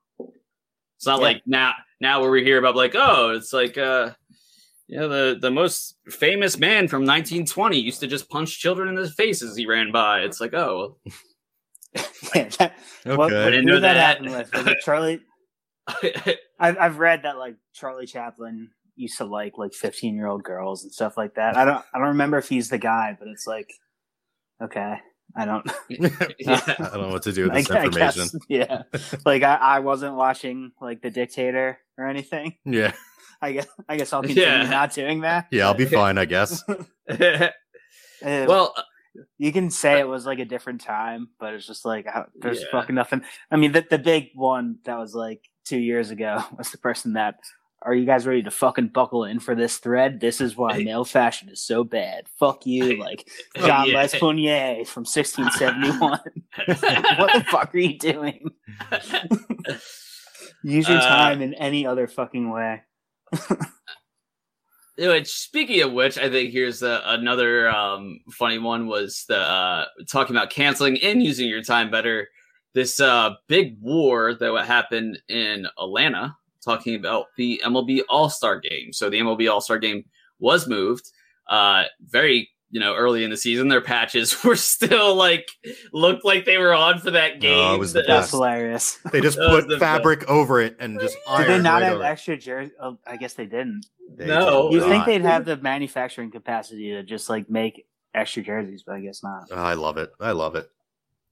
It's 1.07 1.13
not 1.13 1.19
Yeah. 1.21 1.27
like 1.27 1.41
now 1.45 1.73
now 2.01 2.21
where 2.21 2.29
we 2.29 2.43
hear 2.43 2.57
about 2.59 2.75
like, 2.75 2.93
oh, 2.95 3.29
it's 3.31 3.53
like 3.53 3.77
uh 3.77 4.11
you 4.89 4.97
know, 4.99 5.09
the, 5.09 5.37
the 5.39 5.51
most 5.51 5.97
famous 6.09 6.57
man 6.57 6.87
from 6.87 7.01
1920 7.01 7.77
used 7.77 7.99
to 7.99 8.07
just 8.07 8.29
punch 8.29 8.57
children 8.59 8.87
in 8.89 8.95
the 8.95 9.09
face 9.09 9.41
as 9.43 9.55
he 9.57 9.65
ran 9.65 9.91
by. 9.91 10.21
It's 10.21 10.39
like, 10.41 10.53
oh, 10.53 10.97
Yeah, 12.35 12.49
that- 12.59 12.73
what- 13.05 13.31
Okay. 13.33 13.43
I 13.47 13.49
didn't 13.49 13.65
know 13.65 13.79
that, 13.79 13.93
that. 13.93 14.17
happened 14.17 14.31
with? 14.31 14.53
Was 14.53 14.67
it 14.67 14.77
Charlie? 14.83 15.21
I've 16.59 16.77
I've 16.77 16.97
read 16.99 17.23
that 17.23 17.37
like 17.37 17.55
Charlie 17.73 18.05
Chaplin 18.05 18.69
used 18.97 19.17
to 19.19 19.25
like 19.25 19.57
like 19.57 19.73
fifteen 19.73 20.15
year 20.15 20.27
old 20.27 20.43
girls 20.43 20.83
and 20.83 20.91
stuff 20.91 21.15
like 21.17 21.35
that. 21.35 21.55
I 21.55 21.63
don't 21.65 21.83
I 21.93 21.99
don't 21.99 22.09
remember 22.09 22.37
if 22.37 22.49
he's 22.49 22.67
the 22.69 22.77
guy, 22.77 23.15
but 23.17 23.27
it's 23.29 23.47
like 23.47 23.69
okay. 24.61 24.99
I 25.35 25.45
don't. 25.45 25.69
yeah. 25.89 26.61
I 26.79 26.89
don't 26.91 27.01
know 27.01 27.09
what 27.09 27.23
to 27.23 27.31
do 27.31 27.43
with 27.43 27.53
I, 27.53 27.61
this 27.61 27.69
information. 27.69 28.23
guess, 28.23 28.35
yeah, 28.49 28.83
like 29.25 29.43
I, 29.43 29.55
I 29.55 29.79
wasn't 29.79 30.15
watching 30.15 30.71
like 30.81 31.01
the 31.01 31.09
Dictator 31.11 31.77
or 31.97 32.07
anything. 32.07 32.55
Yeah. 32.65 32.93
I 33.41 33.51
guess 33.51 33.67
I 33.87 33.97
guess 33.97 34.13
I'll 34.13 34.21
continue 34.23 34.43
Yeah. 34.43 34.69
not 34.69 34.93
doing 34.93 35.21
that. 35.21 35.47
Yeah, 35.51 35.67
I'll 35.67 35.75
be 35.75 35.85
fine, 35.85 36.17
I 36.17 36.25
guess. 36.25 36.63
Uh, 37.07 38.45
well, 38.47 38.73
you 39.37 39.51
can 39.51 39.69
say 39.69 39.99
it 39.99 40.07
was 40.07 40.25
like 40.25 40.39
a 40.39 40.45
different 40.45 40.81
time, 40.81 41.29
but 41.39 41.53
it's 41.53 41.67
just 41.67 41.85
like 41.85 42.07
uh, 42.07 42.23
there's 42.39 42.61
Yeah. 42.61 42.67
fucking 42.71 42.95
nothing. 42.95 43.21
I 43.51 43.57
mean, 43.57 43.71
the 43.73 43.85
the 43.87 43.99
big 43.99 44.29
one 44.33 44.79
that 44.85 44.97
was 44.97 45.13
like 45.13 45.41
two 45.65 45.77
years 45.79 46.09
ago 46.11 46.43
was 46.57 46.71
the 46.71 46.77
person 46.79 47.13
that. 47.13 47.35
Are 47.83 47.93
you 47.93 48.05
guys 48.05 48.25
ready 48.25 48.41
to 48.43 48.51
fucking 48.51 48.89
buckle 48.89 49.23
in 49.25 49.39
for 49.39 49.53
this 49.55 49.77
thread? 49.77 50.19
This 50.19 50.41
is 50.41 50.55
why 50.57 50.77
male 50.83 51.05
fashion 51.05 51.49
is 51.49 51.61
so 51.61 51.83
bad. 51.83 52.25
Fuck 52.39 52.65
you, 52.65 52.97
like 52.99 53.29
John 53.55 53.87
Yeah. 53.89 54.03
Lesconier 54.03 54.87
from 54.87 55.05
1671. 55.05 56.19
what 57.19 57.33
the 57.33 57.45
fuck 57.49 57.73
are 57.73 57.77
you 57.77 57.97
doing? 57.97 58.49
Use 60.63 60.89
your 60.89 60.97
Uh, 60.97 61.07
time 61.07 61.41
in 61.41 61.53
any 61.53 61.85
other 61.85 62.07
fucking 62.07 62.49
way. 62.49 62.81
Which, 64.97 65.27
speaking 65.31 65.81
of 65.83 65.91
which, 65.93 66.17
I 66.17 66.27
think 66.29 66.51
here's 66.51 66.81
uh, 66.81 67.01
another 67.05 67.69
um, 67.69 68.19
funny 68.31 68.57
one 68.57 68.87
was 68.87 69.25
the 69.27 69.37
uh, 69.37 69.85
talking 70.09 70.35
about 70.35 70.49
canceling 70.49 70.97
and 71.03 71.21
using 71.21 71.47
your 71.47 71.61
time 71.61 71.91
better. 71.91 72.29
This 72.73 72.99
uh, 72.99 73.35
big 73.47 73.77
war 73.79 74.33
that 74.33 74.51
would 74.51 74.65
happen 74.65 75.17
in 75.29 75.67
Atlanta, 75.79 76.35
talking 76.67 76.95
about 76.95 77.25
the 77.37 77.61
MLB 77.65 78.01
All 78.09 78.29
Star 78.29 78.59
Game. 78.59 78.93
So 78.93 79.09
the 79.09 79.19
MLB 79.19 79.51
All 79.51 79.61
Star 79.61 79.79
Game 79.79 80.03
was 80.39 80.67
moved 80.67 81.09
uh, 81.49 81.85
very 82.01 82.49
you 82.69 82.79
know 82.81 82.93
early 82.95 83.23
in 83.23 83.29
the 83.29 83.37
season. 83.37 83.69
Their 83.69 83.81
patches 83.81 84.43
were 84.43 84.55
still 84.57 85.15
like 85.15 85.47
looked 85.93 86.25
like 86.25 86.43
they 86.45 86.57
were 86.57 86.73
on 86.73 86.99
for 86.99 87.11
that 87.11 87.39
game. 87.39 87.57
Oh, 87.57 87.75
it 87.75 87.79
was 87.79 87.93
the 87.93 88.01
That's 88.07 88.23
best. 88.27 88.31
hilarious. 88.31 88.99
They 89.11 89.21
just 89.21 89.37
put 89.37 89.67
the 89.69 89.79
fabric 89.79 90.29
over 90.29 90.59
it 90.61 90.75
and 90.79 90.99
just 90.99 91.15
Did 91.37 91.47
they 91.47 91.59
not 91.61 91.81
right 91.81 91.91
have 91.91 92.01
extra 92.01 92.37
jersey? 92.37 92.73
Oh, 92.81 92.97
I 93.07 93.15
guess 93.17 93.33
they 93.35 93.45
didn't. 93.45 93.85
They 94.15 94.25
No. 94.27 94.69
did 94.69 94.81
You 94.81 94.87
think 94.89 95.05
they'd 95.05 95.21
have 95.21 95.45
the 95.45 95.55
manufacturing 95.57 96.29
capacity 96.31 96.91
to 96.91 97.03
just 97.03 97.29
like 97.29 97.49
make 97.49 97.85
extra 98.13 98.43
jerseys, 98.43 98.83
but 98.85 98.95
I 98.95 98.99
guess 99.01 99.23
not. 99.23 99.47
Oh, 99.51 99.55
I 99.55 99.73
love 99.75 99.97
it. 99.97 100.11
I 100.19 100.31
love 100.31 100.55
it. 100.55 100.69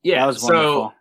yeah, 0.04 0.20
that 0.22 0.28
was 0.28 0.42
wonderful. 0.42 0.90
so 0.90 0.94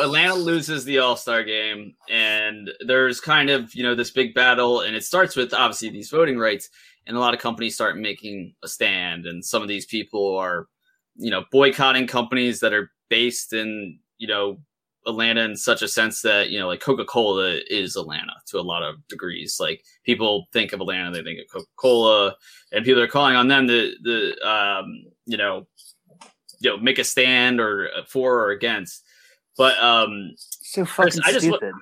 Atlanta 0.00 0.34
loses 0.34 0.84
the 0.84 0.98
All 0.98 1.16
Star 1.16 1.42
game, 1.42 1.94
and 2.10 2.70
there's 2.80 3.20
kind 3.20 3.50
of 3.50 3.74
you 3.74 3.82
know 3.82 3.94
this 3.94 4.10
big 4.10 4.34
battle, 4.34 4.80
and 4.80 4.94
it 4.94 5.04
starts 5.04 5.36
with 5.36 5.54
obviously 5.54 5.88
these 5.88 6.10
voting 6.10 6.38
rights, 6.38 6.68
and 7.06 7.16
a 7.16 7.20
lot 7.20 7.34
of 7.34 7.40
companies 7.40 7.74
start 7.74 7.98
making 7.98 8.54
a 8.62 8.68
stand, 8.68 9.26
and 9.26 9.44
some 9.44 9.62
of 9.62 9.68
these 9.68 9.86
people 9.86 10.36
are 10.36 10.68
you 11.16 11.30
know 11.30 11.44
boycotting 11.50 12.06
companies 12.06 12.60
that 12.60 12.72
are 12.72 12.90
based 13.08 13.52
in 13.52 13.98
you 14.18 14.28
know 14.28 14.58
Atlanta 15.06 15.42
in 15.42 15.56
such 15.56 15.82
a 15.82 15.88
sense 15.88 16.20
that 16.22 16.50
you 16.50 16.58
know 16.58 16.66
like 16.66 16.80
Coca 16.80 17.04
Cola 17.04 17.58
is 17.70 17.96
Atlanta 17.96 18.34
to 18.46 18.58
a 18.58 18.60
lot 18.60 18.82
of 18.82 19.06
degrees. 19.08 19.58
Like 19.60 19.84
people 20.04 20.46
think 20.52 20.72
of 20.72 20.80
Atlanta, 20.80 21.12
they 21.12 21.22
think 21.22 21.40
of 21.40 21.50
Coca 21.50 21.70
Cola, 21.76 22.36
and 22.72 22.84
people 22.84 23.02
are 23.02 23.08
calling 23.08 23.36
on 23.36 23.48
them 23.48 23.66
to 23.68 23.94
the 24.02 24.46
um, 24.46 25.04
you 25.24 25.36
know 25.36 25.66
you 26.60 26.70
know 26.70 26.76
make 26.76 26.98
a 26.98 27.04
stand 27.04 27.60
or 27.60 27.88
uh, 27.96 28.04
for 28.06 28.40
or 28.40 28.50
against. 28.50 29.04
But 29.56 29.78
um, 29.78 30.32
So 30.36 30.84
fucking 30.84 31.20
I 31.24 31.32
just 31.32 31.48
wa- 31.50 31.56
stupid. 31.56 31.74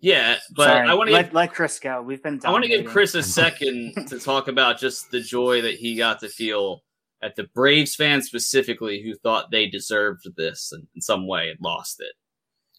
yeah, 0.00 0.36
but 0.54 0.64
Sorry. 0.66 0.88
I 0.88 0.94
want 0.94 1.08
to 1.08 1.14
let, 1.14 1.26
give 1.26 1.34
let 1.34 1.52
Chris 1.54 1.78
go. 1.78 2.02
We've 2.02 2.22
been. 2.22 2.40
I 2.44 2.50
want 2.50 2.64
to 2.64 2.68
give. 2.68 2.84
Chris 2.86 3.14
a 3.14 3.22
second 3.40 3.94
to 4.08 4.18
talk 4.18 4.48
about 4.48 4.78
just 4.78 5.10
the 5.10 5.20
joy 5.20 5.62
that 5.62 5.74
he 5.74 5.96
got 5.96 6.20
to 6.20 6.28
feel 6.28 6.82
at 7.22 7.36
the 7.36 7.44
Braves 7.54 7.94
fans 7.94 8.26
specifically 8.26 9.02
who 9.02 9.14
thought 9.14 9.50
they 9.50 9.66
deserved 9.66 10.26
this 10.36 10.72
in, 10.74 10.86
in 10.94 11.00
some 11.02 11.26
way 11.26 11.50
and 11.50 11.58
lost 11.60 12.00
it. 12.00 12.12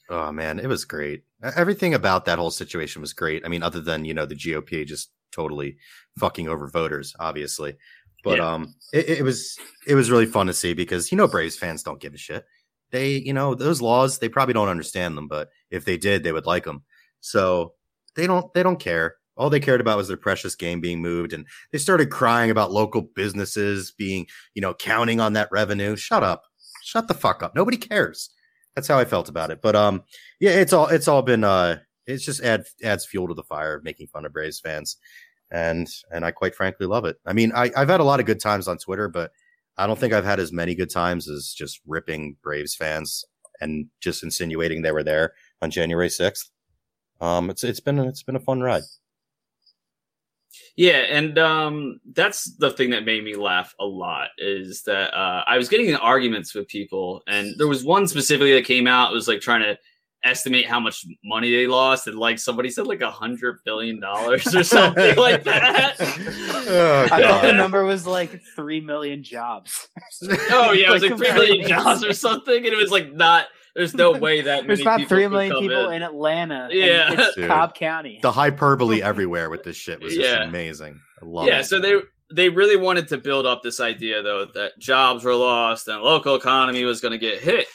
Oh 0.10 0.32
man, 0.32 0.60
it 0.60 0.68
was 0.68 0.84
great. 0.86 1.24
Everything 1.56 1.94
about 1.94 2.26
that 2.26 2.38
whole 2.40 2.52
situation 2.52 3.02
was 3.02 3.14
great. 3.14 3.44
I 3.46 3.50
mean, 3.50 3.64
other 3.64 3.82
than 3.82 4.04
you 4.06 4.14
know 4.14 4.26
the 4.26 4.36
GOP 4.36 4.86
just 4.86 5.12
totally 5.32 5.78
fucking 6.20 6.48
over 6.50 6.68
voters, 6.68 7.16
obviously. 7.20 7.78
But 8.24 8.38
Yeah. 8.38 8.54
um, 8.54 8.76
it, 8.94 9.10
it 9.10 9.22
was 9.24 9.58
it 9.88 9.96
was 9.96 10.12
really 10.12 10.26
fun 10.26 10.48
to 10.48 10.54
see 10.54 10.74
because 10.74 11.12
you 11.12 11.18
know 11.18 11.28
Braves 11.28 11.56
fans 11.56 11.82
don't 11.82 12.00
give 12.02 12.14
a 12.14 12.18
shit. 12.18 12.46
They 12.92 13.14
you 13.18 13.34
know 13.34 13.56
those 13.56 13.82
laws 13.82 14.20
they 14.20 14.30
probably 14.30 14.54
don't 14.54 14.68
understand 14.68 15.18
them, 15.18 15.28
but 15.28 15.50
if 15.70 15.86
they 15.86 15.98
did, 15.98 16.24
they 16.24 16.32
would 16.32 16.46
like 16.46 16.66
them. 16.66 16.84
So 17.20 17.74
they 18.16 18.28
don't 18.28 18.54
they 18.54 18.64
don't 18.64 18.80
care. 18.80 19.16
All 19.38 19.50
they 19.50 19.60
cared 19.60 19.82
about 19.82 19.98
was 19.98 20.08
their 20.08 20.18
precious 20.18 20.56
game 20.56 20.82
being 20.82 21.02
moved, 21.02 21.34
and 21.34 21.46
they 21.72 21.78
started 21.78 22.10
crying 22.12 22.52
about 22.52 22.72
local 22.72 23.02
businesses 23.02 23.92
being 23.92 24.28
you 24.54 24.62
know 24.62 24.74
counting 24.74 25.20
on 25.20 25.34
that 25.34 25.50
revenue. 25.52 25.96
Shut 25.96 26.24
up, 26.24 26.44
shut 26.84 27.08
the 27.08 27.14
fuck 27.14 27.42
up. 27.42 27.56
Nobody 27.56 27.78
cares. 27.78 28.30
That's 28.76 28.88
how 28.88 29.00
I 29.00 29.06
felt 29.06 29.30
about 29.30 29.52
it. 29.52 29.62
But 29.62 29.76
um, 29.76 30.04
yeah, 30.40 30.52
it's 30.52 30.74
all 30.74 30.88
it's 30.88 31.08
all 31.08 31.22
been 31.22 31.44
uh, 31.44 31.80
it's 32.06 32.26
just 32.26 32.44
add 32.44 32.66
adds 32.84 33.06
fuel 33.06 33.28
to 33.28 33.34
the 33.34 33.44
fire 33.44 33.76
of 33.76 33.84
making 33.84 34.08
fun 34.08 34.26
of 34.26 34.34
Braves 34.34 34.60
fans, 34.60 34.98
and 35.50 35.88
and 36.12 36.26
I 36.26 36.32
quite 36.32 36.56
frankly 36.56 36.88
love 36.88 37.06
it. 37.06 37.18
I 37.26 37.34
mean, 37.34 37.52
I 37.56 37.72
I've 37.76 37.90
had 37.90 38.00
a 38.00 38.06
lot 38.06 38.20
of 38.20 38.26
good 38.26 38.40
times 38.40 38.68
on 38.68 38.78
Twitter, 38.78 39.08
but 39.08 39.32
I 39.82 39.88
don't 39.88 39.98
think 39.98 40.14
I've 40.14 40.26
had 40.26 40.40
as 40.40 40.54
many 40.54 40.76
good 40.76 40.92
times 40.92 41.28
as 41.28 41.54
just 41.58 41.82
ripping 41.88 42.38
Braves 42.44 42.76
fans 42.76 43.26
and 43.60 43.88
just 44.00 44.22
insinuating 44.22 44.84
they 44.84 44.92
were 44.92 45.04
there 45.04 45.34
on 45.62 45.72
January 45.72 46.10
sixth. 46.10 46.52
Um, 47.20 47.50
it's 47.50 47.64
it's 47.64 47.80
been 47.80 47.98
it's 48.00 48.22
been 48.22 48.36
a 48.36 48.40
fun 48.40 48.62
ride. 48.62 48.84
Yeah, 50.76 51.00
and 51.10 51.38
um, 51.40 52.00
that's 52.14 52.54
the 52.58 52.72
thing 52.72 52.92
that 52.92 53.06
made 53.06 53.24
me 53.24 53.36
laugh 53.36 53.74
a 53.80 53.86
lot 53.86 54.30
is 54.38 54.84
that 54.84 55.14
uh, 55.14 55.44
I 55.48 55.58
was 55.58 55.68
getting 55.68 55.90
in 55.90 55.96
arguments 55.96 56.54
with 56.54 56.68
people, 56.68 57.22
and 57.28 57.56
there 57.58 57.68
was 57.68 57.84
one 57.84 58.08
specifically 58.08 58.54
that 58.54 58.66
came 58.66 58.88
out. 58.88 59.12
It 59.12 59.16
was 59.16 59.28
like 59.28 59.42
trying 59.42 59.62
to 59.62 59.78
estimate 60.24 60.66
how 60.66 60.80
much 60.80 61.06
money 61.24 61.52
they 61.52 61.68
lost, 61.68 62.08
and 62.08 62.18
like 62.18 62.40
somebody 62.40 62.70
said, 62.70 62.86
like 62.88 63.02
a 63.02 63.12
hundred 63.12 63.60
billion 63.66 64.00
dollars 64.00 64.54
or 64.56 64.64
something 64.64 65.16
like 65.18 65.44
that. 65.44 65.96
Oh, 66.00 67.08
I 67.12 67.22
thought 67.22 67.42
the 67.44 67.54
number 67.54 67.84
was 67.84 68.06
like 68.08 68.42
three 68.56 68.82
million 68.82 69.24
jobs. 69.24 69.88
Oh 70.52 70.72
yeah, 70.74 70.90
it 70.90 70.92
was 70.92 71.02
like 71.04 71.18
three 71.18 71.32
million 71.34 71.68
jobs 71.68 72.04
or 72.04 72.14
something, 72.14 72.56
and 72.58 72.66
it 72.68 72.78
was 72.78 72.92
like 72.92 73.12
not. 73.14 73.48
There's 73.76 73.94
no 73.94 74.12
way 74.12 74.42
that 74.42 74.68
There's 74.68 74.80
many 74.80 74.82
about 74.84 74.98
people 75.00 75.10
three 75.16 75.24
could 75.24 75.32
million 75.32 75.52
come 75.54 75.62
people 75.62 75.90
in. 75.90 75.96
in 75.96 76.04
Atlanta. 76.04 76.64
and 76.66 76.74
Yeah. 76.74 77.14
it's 77.14 77.36
Dude. 77.36 77.48
Cobb 77.48 77.74
County. 77.74 78.20
The 78.22 78.32
hyperbole 78.32 79.02
everywhere 79.02 79.50
with 79.50 79.64
this 79.64 79.78
shit 79.78 80.02
was 80.02 80.14
just 80.14 80.28
Yeah. 80.30 80.44
amazing. 80.44 81.00
I 81.22 81.26
love 81.26 81.48
yeah, 81.48 81.60
it. 81.60 81.64
so 81.66 81.80
they 81.80 82.02
they 82.34 82.50
really 82.50 82.76
wanted 82.76 83.08
to 83.10 83.18
build 83.18 83.46
up 83.46 83.62
this 83.64 83.80
idea 83.80 84.22
though 84.22 84.44
that 84.56 84.78
jobs 84.78 85.24
were 85.24 85.36
lost 85.36 85.88
and 85.88 86.02
local 86.02 86.36
economy 86.36 86.84
was 86.84 87.00
going 87.00 87.14
to 87.14 87.18
get 87.18 87.40
hit. 87.40 87.66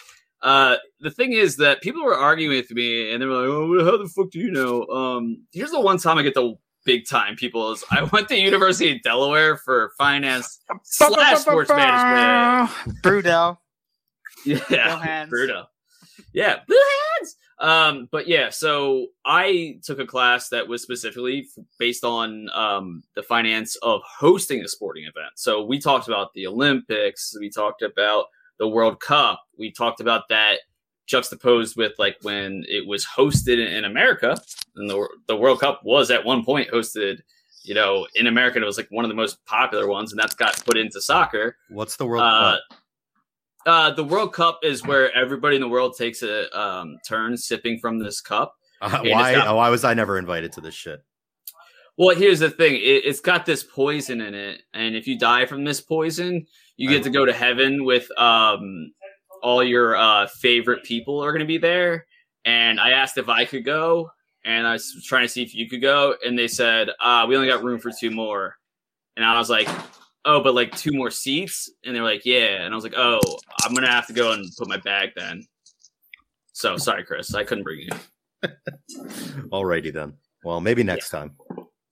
Uh, 0.43 0.77
the 1.01 1.11
thing 1.11 1.33
is 1.33 1.57
that 1.57 1.83
people 1.83 2.05
were 2.05 2.17
arguing 2.17 2.57
with 2.57 2.71
me 2.71 3.13
and 3.13 3.23
they 3.23 3.27
were 3.27 3.35
like, 3.35 3.49
"Oh, 3.49 3.85
how 3.85 3.97
the 3.97 4.09
fuck 4.09 4.31
do 4.31 4.39
you 4.39 4.51
know?" 4.51 4.87
Um, 4.87 5.47
here's 5.53 5.71
the 5.71 5.81
one 5.81 5.99
time 5.99 6.19
I 6.19 6.23
get 6.23 6.35
the 6.35 6.55
big 6.85 7.07
time 7.07 7.37
people 7.37 7.73
is 7.73 7.85
I 7.91 8.05
went 8.13 8.29
to 8.29 8.39
University 8.39 8.93
of 8.93 9.03
Delaware 9.03 9.59
for 9.59 9.93
finance 9.99 10.61
slash 10.85 11.39
sports 11.39 11.69
management. 11.69 13.03
Brudel. 13.03 13.59
Yeah. 14.47 15.27
Bruno. 15.29 15.67
Yeah, 16.33 16.61
Blue 16.69 16.77
Hens. 17.19 17.37
Um, 17.59 18.09
but 18.13 18.29
yeah, 18.29 18.51
so 18.51 19.09
I 19.25 19.81
took 19.83 19.99
a 19.99 20.07
class 20.07 20.51
that 20.51 20.69
was 20.69 20.83
specifically 20.83 21.49
based 21.79 22.05
on 22.05 22.49
um, 22.55 23.03
the 23.17 23.23
finance 23.23 23.77
of 23.77 24.03
hosting 24.05 24.61
a 24.61 24.69
sporting 24.69 25.05
event. 25.05 25.33
So 25.37 25.65
we 25.65 25.81
talked 25.81 26.07
about 26.07 26.33
the 26.35 26.47
Olympics, 26.47 27.35
we 27.41 27.51
talked 27.51 27.83
about 27.83 28.27
the 28.59 28.69
World 28.69 29.01
Cup, 29.01 29.41
we 29.59 29.71
talked 29.71 30.01
about 30.01 30.29
that 30.29 30.59
juxtaposed 31.07 31.77
with 31.77 31.93
like 31.99 32.17
when 32.23 32.65
it 32.69 32.87
was 32.87 33.05
hosted 33.07 33.65
in, 33.65 33.85
America, 33.85 34.37
and 34.77 34.91
the 34.91 35.09
the 35.29 35.37
World 35.37 35.61
Cup 35.61 35.81
was 35.85 36.11
at 36.11 36.25
one 36.25 36.45
point 36.45 36.71
hosted. 36.71 37.21
You 37.63 37.75
know, 37.75 38.07
in 38.15 38.29
America, 38.29 38.61
it 38.61 38.65
was 38.65 38.77
like 38.77 38.87
one 38.91 39.05
of 39.05 39.09
the 39.09 39.15
most 39.17 39.45
popular 39.45 39.89
ones, 39.89 40.13
and 40.13 40.21
that's 40.21 40.35
got 40.37 40.65
put 40.65 40.77
into 40.77 41.01
soccer. 41.01 41.57
What's 41.69 41.97
the 41.97 42.07
World 42.07 42.23
Uh, 42.23 42.59
Cup? 42.71 42.79
uh, 43.67 43.91
the 43.91 44.05
World 44.05 44.33
Cup 44.33 44.61
is 44.63 44.85
where 44.87 45.13
everybody 45.17 45.57
in 45.57 45.63
the 45.63 45.69
world 45.69 45.97
takes 45.99 46.23
a 46.23 46.57
um, 46.59 46.99
turn 47.07 47.37
sipping 47.37 47.81
from 47.81 47.99
this 47.99 48.21
cup. 48.21 48.55
Uh, 48.81 49.01
why? 49.03 49.35
got- 49.35 49.57
why 49.57 49.69
was 49.69 49.83
I 49.85 49.95
never 49.95 50.17
invited 50.19 50.53
to 50.53 50.61
this 50.61 50.75
shit? 50.75 51.03
Well, 51.99 52.15
here's 52.15 52.41
the 52.41 52.51
thing: 52.51 52.75
it, 52.75 53.05
it's 53.05 53.21
got 53.21 53.47
this 53.47 53.63
poison 53.63 54.21
in 54.21 54.35
it, 54.35 54.63
and 54.75 54.95
if 54.95 55.07
you 55.07 55.19
die 55.19 55.47
from 55.47 55.65
this 55.65 55.81
poison, 55.81 56.47
you 56.77 56.89
get 56.89 57.03
to 57.05 57.11
go 57.11 57.25
to 57.25 57.33
heaven 57.33 57.85
with 57.85 58.07
um 58.19 58.93
all 59.43 59.63
your 59.63 59.97
uh 59.97 60.27
favorite 60.27 60.85
people 60.85 61.23
are 61.23 61.33
going 61.33 61.41
to 61.41 61.47
be 61.47 61.59
there. 61.59 62.07
And 62.45 62.79
I 62.79 62.91
asked 62.91 63.19
if 63.19 63.29
I 63.29 63.45
could 63.45 63.65
go, 63.65 64.11
and 64.45 64.67
I 64.67 64.75
was 64.75 65.05
trying 65.05 65.25
to 65.25 65.29
see 65.29 65.43
if 65.43 65.55
you 65.55 65.69
could 65.69 65.83
go, 65.83 66.15
and 66.25 66.39
they 66.39 66.47
said, 66.47 66.91
uh, 67.01 67.27
we 67.29 67.35
only 67.35 67.49
got 67.49 67.65
room 67.65 67.81
for 67.81 67.91
two 67.91 68.13
more. 68.13 68.55
And 69.17 69.25
I 69.25 69.37
was 69.39 69.51
like, 69.51 69.69
oh, 70.25 70.43
but 70.43 70.55
like 70.55 70.77
two 70.77 70.93
more 70.93 71.11
seats? 71.11 71.71
And 71.85 71.97
they're 71.97 72.05
like, 72.05 72.25
yeah. 72.25 72.63
And 72.63 72.73
I 72.73 72.77
was 72.77 72.85
like, 72.85 72.97
oh, 72.97 73.21
I'm 73.63 73.75
gonna 73.75 73.91
have 73.91 74.07
to 74.09 74.13
go 74.13 74.33
and 74.33 74.45
put 74.57 74.69
my 74.69 74.77
bag 74.79 75.11
then. 75.17 75.45
So 76.53 76.77
sorry, 76.77 77.05
Chris, 77.05 77.35
I 77.35 77.45
couldn't 77.45 77.65
bring 77.65 77.81
you. 77.81 77.89
Alrighty 79.51 79.93
then. 79.93 80.15
Well, 80.45 80.61
maybe 80.61 80.85
next 80.85 81.11
time. 81.11 81.35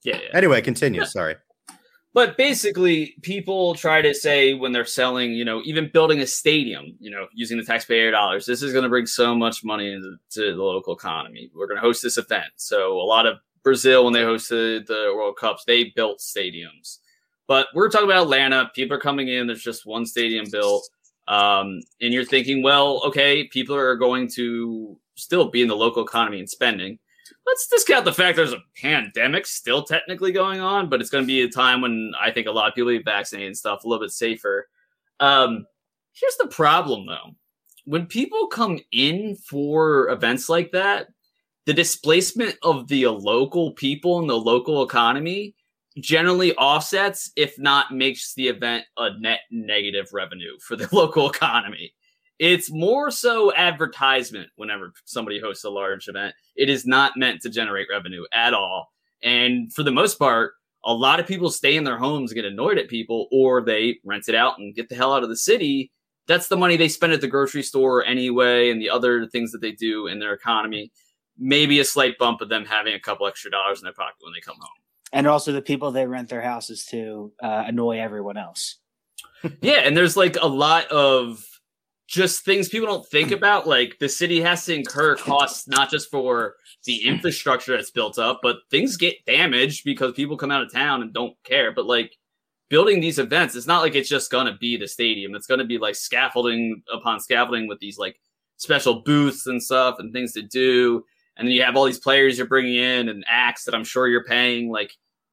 Yeah, 0.04 0.20
yeah. 0.22 0.36
Anyway, 0.36 0.60
continue. 0.60 1.04
Sorry. 1.06 1.36
But 2.12 2.36
basically, 2.36 3.16
people 3.22 3.74
try 3.74 4.00
to 4.00 4.14
say 4.14 4.54
when 4.54 4.70
they're 4.70 4.84
selling, 4.84 5.32
you 5.32 5.44
know, 5.44 5.62
even 5.64 5.90
building 5.92 6.20
a 6.20 6.26
stadium, 6.28 6.96
you 7.00 7.10
know, 7.10 7.26
using 7.34 7.58
the 7.58 7.64
taxpayer 7.64 8.12
dollars, 8.12 8.46
this 8.46 8.62
is 8.62 8.72
going 8.72 8.84
to 8.84 8.88
bring 8.88 9.06
so 9.06 9.34
much 9.34 9.64
money 9.64 9.92
into 9.92 10.14
to 10.30 10.54
the 10.54 10.62
local 10.62 10.94
economy. 10.94 11.50
We're 11.52 11.66
going 11.66 11.78
to 11.78 11.82
host 11.82 12.04
this 12.04 12.16
event. 12.16 12.52
So 12.54 12.92
a 12.92 13.02
lot 13.02 13.26
of 13.26 13.38
Brazil, 13.64 14.04
when 14.04 14.12
they 14.12 14.20
hosted 14.20 14.86
the 14.86 15.12
World 15.16 15.36
Cups, 15.36 15.64
they 15.66 15.92
built 15.96 16.20
stadiums. 16.20 16.98
But 17.48 17.66
we're 17.74 17.90
talking 17.90 18.08
about 18.08 18.22
Atlanta. 18.22 18.70
People 18.76 18.96
are 18.96 19.00
coming 19.00 19.26
in. 19.26 19.48
There's 19.48 19.62
just 19.62 19.84
one 19.84 20.06
stadium 20.06 20.46
built. 20.52 20.88
Um, 21.26 21.80
and 22.00 22.12
you're 22.12 22.24
thinking, 22.24 22.62
well, 22.62 23.02
okay, 23.06 23.48
people 23.48 23.74
are 23.74 23.96
going 23.96 24.28
to 24.34 24.96
still 25.16 25.50
be 25.50 25.62
in 25.62 25.68
the 25.68 25.76
local 25.76 26.04
economy 26.04 26.38
and 26.38 26.48
spending 26.48 26.98
let's 27.46 27.66
discount 27.68 28.04
the 28.04 28.12
fact 28.12 28.36
there's 28.36 28.52
a 28.52 28.62
pandemic 28.80 29.46
still 29.46 29.82
technically 29.82 30.32
going 30.32 30.60
on, 30.60 30.88
but 30.88 31.00
it's 31.00 31.10
going 31.10 31.24
to 31.24 31.26
be 31.26 31.42
a 31.42 31.48
time 31.48 31.80
when 31.80 32.12
I 32.20 32.30
think 32.30 32.46
a 32.46 32.52
lot 32.52 32.68
of 32.68 32.74
people 32.74 32.90
be 32.90 33.02
vaccinated 33.02 33.48
and 33.48 33.56
stuff, 33.56 33.84
a 33.84 33.88
little 33.88 34.04
bit 34.04 34.12
safer. 34.12 34.68
Um, 35.20 35.66
here's 36.12 36.36
the 36.40 36.48
problem 36.48 37.06
though. 37.06 37.34
When 37.84 38.06
people 38.06 38.46
come 38.46 38.80
in 38.92 39.36
for 39.36 40.08
events 40.08 40.48
like 40.48 40.72
that, 40.72 41.08
the 41.66 41.74
displacement 41.74 42.56
of 42.62 42.88
the 42.88 43.06
local 43.08 43.72
people 43.72 44.18
and 44.20 44.28
the 44.28 44.38
local 44.38 44.82
economy 44.82 45.54
generally 45.98 46.54
offsets, 46.56 47.30
if 47.36 47.58
not 47.58 47.92
makes 47.92 48.34
the 48.34 48.48
event 48.48 48.84
a 48.96 49.18
net 49.18 49.40
negative 49.50 50.08
revenue 50.12 50.58
for 50.60 50.76
the 50.76 50.88
local 50.92 51.30
economy. 51.30 51.92
It's 52.38 52.70
more 52.70 53.10
so 53.10 53.54
advertisement 53.54 54.48
whenever 54.56 54.92
somebody 55.04 55.40
hosts 55.40 55.64
a 55.64 55.70
large 55.70 56.08
event. 56.08 56.34
It 56.56 56.68
is 56.68 56.84
not 56.84 57.16
meant 57.16 57.40
to 57.42 57.50
generate 57.50 57.86
revenue 57.90 58.24
at 58.32 58.54
all. 58.54 58.92
And 59.22 59.72
for 59.72 59.82
the 59.82 59.92
most 59.92 60.18
part, 60.18 60.54
a 60.84 60.92
lot 60.92 61.20
of 61.20 61.26
people 61.26 61.50
stay 61.50 61.76
in 61.76 61.84
their 61.84 61.98
homes, 61.98 62.30
and 62.30 62.36
get 62.36 62.44
annoyed 62.44 62.78
at 62.78 62.88
people, 62.88 63.28
or 63.32 63.62
they 63.62 63.98
rent 64.04 64.28
it 64.28 64.34
out 64.34 64.58
and 64.58 64.74
get 64.74 64.88
the 64.88 64.94
hell 64.94 65.14
out 65.14 65.22
of 65.22 65.28
the 65.28 65.36
city. 65.36 65.90
That's 66.26 66.48
the 66.48 66.56
money 66.56 66.76
they 66.76 66.88
spend 66.88 67.12
at 67.12 67.20
the 67.20 67.28
grocery 67.28 67.62
store 67.62 68.04
anyway, 68.04 68.70
and 68.70 68.80
the 68.80 68.90
other 68.90 69.26
things 69.26 69.52
that 69.52 69.60
they 69.60 69.72
do 69.72 70.06
in 70.06 70.18
their 70.18 70.34
economy. 70.34 70.92
Maybe 71.38 71.80
a 71.80 71.84
slight 71.84 72.18
bump 72.18 72.40
of 72.40 72.48
them 72.48 72.64
having 72.64 72.94
a 72.94 73.00
couple 73.00 73.26
extra 73.26 73.50
dollars 73.50 73.80
in 73.80 73.84
their 73.84 73.94
pocket 73.94 74.16
when 74.20 74.32
they 74.32 74.40
come 74.40 74.56
home. 74.60 74.70
And 75.12 75.26
also 75.26 75.52
the 75.52 75.62
people 75.62 75.90
they 75.90 76.06
rent 76.06 76.28
their 76.28 76.42
houses 76.42 76.84
to 76.86 77.32
uh, 77.42 77.64
annoy 77.66 77.98
everyone 77.98 78.36
else. 78.36 78.78
yeah, 79.62 79.80
and 79.84 79.96
there's 79.96 80.16
like 80.16 80.36
a 80.40 80.46
lot 80.46 80.86
of 80.88 81.44
just 82.06 82.44
things 82.44 82.68
people 82.68 82.86
don't 82.86 83.06
think 83.06 83.30
about. 83.32 83.66
Like 83.66 83.98
the 83.98 84.08
city 84.08 84.40
has 84.40 84.64
to 84.66 84.74
incur 84.74 85.16
costs 85.16 85.68
not 85.68 85.90
just 85.90 86.10
for 86.10 86.54
the 86.84 87.04
infrastructure 87.04 87.76
that's 87.76 87.90
built 87.90 88.18
up, 88.18 88.40
but 88.42 88.56
things 88.70 88.96
get 88.96 89.24
damaged 89.26 89.84
because 89.84 90.12
people 90.12 90.36
come 90.36 90.50
out 90.50 90.62
of 90.62 90.72
town 90.72 91.02
and 91.02 91.12
don't 91.12 91.36
care. 91.44 91.72
But 91.72 91.86
like 91.86 92.16
building 92.68 93.00
these 93.00 93.18
events, 93.18 93.54
it's 93.54 93.66
not 93.66 93.82
like 93.82 93.94
it's 93.94 94.08
just 94.08 94.30
gonna 94.30 94.56
be 94.58 94.76
the 94.76 94.88
stadium. 94.88 95.34
It's 95.34 95.46
gonna 95.46 95.64
be 95.64 95.78
like 95.78 95.94
scaffolding 95.94 96.82
upon 96.92 97.20
scaffolding 97.20 97.68
with 97.68 97.78
these 97.80 97.98
like 97.98 98.20
special 98.56 99.02
booths 99.02 99.46
and 99.46 99.62
stuff 99.62 99.96
and 99.98 100.12
things 100.12 100.32
to 100.32 100.42
do. 100.42 101.04
And 101.36 101.48
then 101.48 101.54
you 101.54 101.62
have 101.62 101.76
all 101.76 101.84
these 101.84 101.98
players 101.98 102.38
you're 102.38 102.46
bringing 102.46 102.76
in 102.76 103.08
and 103.08 103.24
acts 103.28 103.64
that 103.64 103.74
I'm 103.74 103.84
sure 103.84 104.06
you're 104.06 104.24
paying. 104.24 104.70
Like 104.70 104.92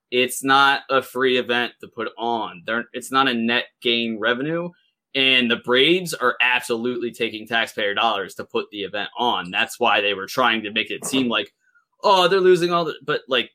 it's 0.09 0.43
not 0.43 0.81
a 0.89 1.01
free 1.01 1.37
event 1.37 1.73
to 1.81 1.87
put 1.87 2.09
on. 2.17 2.63
There, 2.65 2.85
it's 2.93 3.11
not 3.11 3.27
a 3.27 3.33
net 3.33 3.65
gain 3.81 4.19
revenue 4.19 4.69
and 5.13 5.51
the 5.51 5.57
Braves 5.57 6.13
are 6.13 6.37
absolutely 6.41 7.11
taking 7.11 7.47
taxpayer 7.47 7.93
dollars 7.93 8.35
to 8.35 8.45
put 8.45 8.69
the 8.71 8.83
event 8.83 9.09
on. 9.17 9.51
That's 9.51 9.79
why 9.79 10.01
they 10.01 10.13
were 10.13 10.27
trying 10.27 10.63
to 10.63 10.71
make 10.71 10.89
it 10.89 11.05
seem 11.05 11.27
like, 11.27 11.53
oh, 12.03 12.27
they're 12.27 12.39
losing 12.39 12.71
all 12.71 12.85
the, 12.85 12.95
but 13.05 13.21
like 13.27 13.51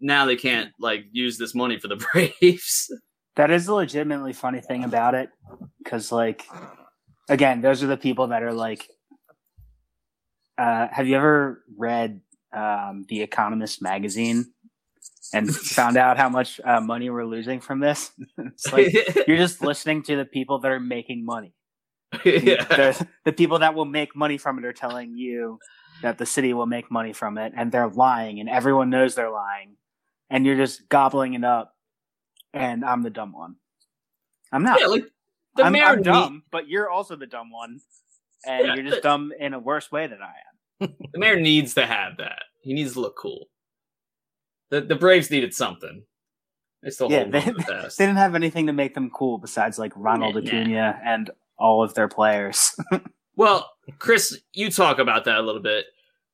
now 0.00 0.26
they 0.26 0.36
can't 0.36 0.72
like 0.80 1.04
use 1.12 1.38
this 1.38 1.54
money 1.54 1.78
for 1.78 1.88
the 1.88 1.96
Braves. 2.40 2.92
That 3.36 3.50
is 3.50 3.66
the 3.66 3.74
legitimately 3.74 4.32
funny 4.32 4.60
thing 4.60 4.84
about 4.84 5.14
it, 5.14 5.28
because 5.82 6.12
like, 6.12 6.46
again, 7.28 7.60
those 7.60 7.82
are 7.82 7.88
the 7.88 7.96
people 7.96 8.28
that 8.28 8.42
are 8.42 8.52
like, 8.52 8.88
uh, 10.56 10.88
have 10.90 11.08
you 11.08 11.16
ever 11.16 11.64
read 11.76 12.20
um, 12.52 13.04
the 13.08 13.22
Economist 13.22 13.82
magazine? 13.82 14.53
And 15.32 15.54
found 15.54 15.96
out 15.96 16.16
how 16.16 16.28
much 16.28 16.60
uh, 16.64 16.80
money 16.80 17.10
we're 17.10 17.24
losing 17.26 17.60
from 17.60 17.80
this. 17.80 18.12
like 18.72 18.94
you're 19.26 19.36
just 19.36 19.62
listening 19.62 20.02
to 20.04 20.16
the 20.16 20.24
people 20.24 20.58
that 20.60 20.70
are 20.70 20.80
making 20.80 21.24
money. 21.24 21.52
yeah. 22.24 22.64
The, 22.64 23.06
the 23.24 23.32
people 23.32 23.58
that 23.60 23.74
will 23.74 23.84
make 23.86 24.14
money 24.14 24.38
from 24.38 24.58
it 24.58 24.64
are 24.64 24.72
telling 24.72 25.16
you 25.16 25.58
that 26.02 26.18
the 26.18 26.26
city 26.26 26.52
will 26.52 26.66
make 26.66 26.90
money 26.90 27.12
from 27.12 27.38
it, 27.38 27.52
and 27.56 27.72
they're 27.72 27.88
lying, 27.88 28.40
and 28.40 28.48
everyone 28.48 28.90
knows 28.90 29.14
they're 29.14 29.30
lying, 29.30 29.76
and 30.30 30.44
you're 30.46 30.56
just 30.56 30.88
gobbling 30.88 31.34
it 31.34 31.44
up. 31.44 31.74
And 32.52 32.84
I'm 32.84 33.02
the 33.02 33.10
dumb 33.10 33.32
one. 33.32 33.56
I'm 34.52 34.62
not. 34.62 34.78
Yeah, 34.80 34.86
like 34.86 35.06
the 35.56 35.64
I'm, 35.64 35.72
mayor 35.72 35.84
I'm 35.86 35.96
need- 35.96 36.04
dumb, 36.04 36.42
but 36.52 36.68
you're 36.68 36.88
also 36.88 37.16
the 37.16 37.26
dumb 37.26 37.50
one, 37.50 37.80
and 38.46 38.66
Yeah, 38.66 38.74
you're 38.74 38.84
just 38.84 39.02
dumb 39.02 39.32
in 39.38 39.54
a 39.54 39.58
worse 39.58 39.90
way 39.90 40.06
than 40.06 40.18
I 40.22 40.34
am. 40.86 40.94
the 41.12 41.18
mayor 41.18 41.40
needs 41.40 41.74
to 41.74 41.86
have 41.86 42.18
that. 42.18 42.42
He 42.62 42.74
needs 42.74 42.92
to 42.92 43.00
look 43.00 43.16
cool. 43.16 43.48
The 44.74 44.80
the 44.80 44.96
Braves 44.96 45.30
needed 45.30 45.54
something. 45.54 46.02
They 46.82 46.90
still 46.90 47.10
Yeah, 47.10 47.24
they- 47.24 47.40
the 47.40 47.64
best. 47.66 47.96
They 47.98 48.06
didn't 48.06 48.18
have 48.18 48.34
anything 48.34 48.66
to 48.66 48.72
make 48.72 48.94
them 48.94 49.10
cool 49.10 49.38
besides 49.38 49.78
like 49.78 49.92
Ronald 49.94 50.34
Nah. 50.34 50.40
Acuna 50.40 51.00
and 51.04 51.30
all 51.58 51.82
of 51.82 51.94
their 51.94 52.08
players. 52.08 52.74
Well, 53.36 53.68
Chris, 53.98 54.38
you 54.52 54.70
talk 54.70 55.00
about 55.00 55.24
that 55.24 55.38
a 55.38 55.42
little 55.42 55.60
bit. 55.60 55.86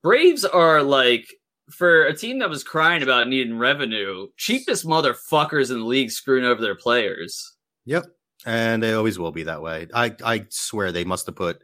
Braves 0.03 0.45
are 0.45 0.83
like 0.83 1.27
for 1.71 2.05
a 2.05 2.15
team 2.15 2.41
that 2.41 2.51
was 2.51 2.63
crying 2.63 3.03
about 3.03 3.27
needing 3.27 3.57
revenue, 3.57 4.27
cheapest 4.37 4.85
motherfuckers 4.85 5.71
in 5.71 5.79
the 5.79 5.87
league 5.87 6.11
screwing 6.11 6.45
over 6.45 6.61
their 6.61 6.75
players. 6.75 7.57
Yep. 7.87 8.05
And 8.45 8.83
they 8.83 8.93
always 8.93 9.19
will 9.19 9.33
be 9.33 9.45
that 9.45 9.63
way. 9.63 9.87
I, 9.95 10.15
I 10.23 10.45
swear 10.51 10.93
they 10.93 11.05
must 11.05 11.25
have 11.25 11.37
put 11.37 11.63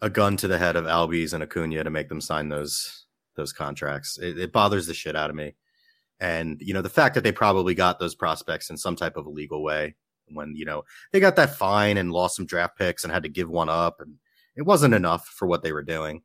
a 0.00 0.08
gun 0.08 0.36
to 0.36 0.46
the 0.46 0.58
head 0.58 0.76
of 0.76 0.84
Albies 0.84 1.32
and 1.32 1.42
Acuna 1.42 1.82
to 1.82 1.90
make 1.90 2.08
them 2.08 2.20
sign 2.20 2.48
those 2.48 3.06
those 3.34 3.52
contracts. 3.52 4.16
It, 4.16 4.38
it 4.38 4.52
bothers 4.52 4.86
the 4.86 4.94
shit 4.94 5.16
out 5.16 5.30
of 5.30 5.34
me. 5.34 5.56
And 6.22 6.58
you 6.60 6.72
know 6.72 6.82
the 6.82 6.88
fact 6.88 7.16
that 7.16 7.24
they 7.24 7.32
probably 7.32 7.74
got 7.74 7.98
those 7.98 8.14
prospects 8.14 8.70
in 8.70 8.76
some 8.76 8.94
type 8.94 9.16
of 9.16 9.26
illegal 9.26 9.60
way 9.60 9.96
when 10.28 10.54
you 10.54 10.64
know 10.64 10.84
they 11.10 11.18
got 11.18 11.34
that 11.34 11.56
fine 11.56 11.96
and 11.96 12.12
lost 12.12 12.36
some 12.36 12.46
draft 12.46 12.78
picks 12.78 13.02
and 13.02 13.12
had 13.12 13.24
to 13.24 13.28
give 13.28 13.50
one 13.50 13.68
up 13.68 13.96
and 13.98 14.14
it 14.54 14.62
wasn't 14.62 14.94
enough 14.94 15.26
for 15.26 15.48
what 15.48 15.64
they 15.64 15.72
were 15.72 15.82
doing. 15.82 16.22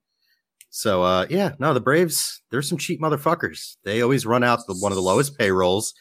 So 0.69 1.01
uh 1.01 1.25
yeah, 1.31 1.53
no, 1.57 1.73
the 1.73 1.81
Braves, 1.81 2.43
they're 2.51 2.61
some 2.61 2.77
cheap 2.77 3.01
motherfuckers. 3.01 3.77
They 3.85 4.03
always 4.03 4.23
run 4.23 4.43
out 4.43 4.59
the, 4.67 4.75
one 4.75 4.91
of 4.91 4.97
the 4.97 5.01
lowest 5.01 5.35
payrolls. 5.35 5.95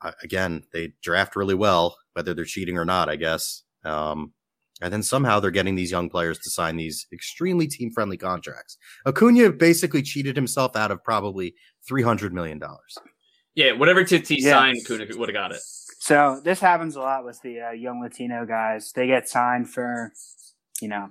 Uh, 0.00 0.10
again, 0.24 0.64
they 0.72 0.94
draft 1.00 1.36
really 1.36 1.54
well, 1.54 1.96
whether 2.14 2.34
they're 2.34 2.44
cheating 2.44 2.76
or 2.76 2.84
not, 2.84 3.08
I 3.08 3.14
guess. 3.14 3.62
Um, 3.84 4.32
and 4.80 4.92
then 4.92 5.04
somehow 5.04 5.38
they're 5.38 5.52
getting 5.52 5.76
these 5.76 5.92
young 5.92 6.10
players 6.10 6.40
to 6.40 6.50
sign 6.50 6.76
these 6.76 7.06
extremely 7.12 7.68
team 7.68 7.92
friendly 7.92 8.16
contracts. 8.16 8.76
Acuna 9.06 9.52
basically 9.52 10.02
cheated 10.02 10.34
himself 10.34 10.74
out 10.74 10.90
of 10.90 11.04
probably 11.04 11.54
three 11.86 12.02
hundred 12.02 12.32
million 12.32 12.58
dollars. 12.58 12.98
Yeah, 13.54 13.72
whatever 13.72 14.02
Titi 14.04 14.36
Yeah. 14.38 14.52
signed, 14.52 14.78
Kuna 14.86 15.06
would 15.16 15.28
have 15.28 15.34
got 15.34 15.52
it. 15.52 15.60
so 16.00 16.40
this 16.42 16.58
happens 16.60 16.96
a 16.96 17.00
lot 17.00 17.24
with 17.24 17.40
the 17.42 17.60
uh, 17.60 17.70
young 17.72 18.00
Latino 18.00 18.46
guys. 18.46 18.92
They 18.92 19.06
get 19.06 19.28
signed 19.28 19.68
for, 19.68 20.12
you 20.80 20.88
know, 20.88 21.10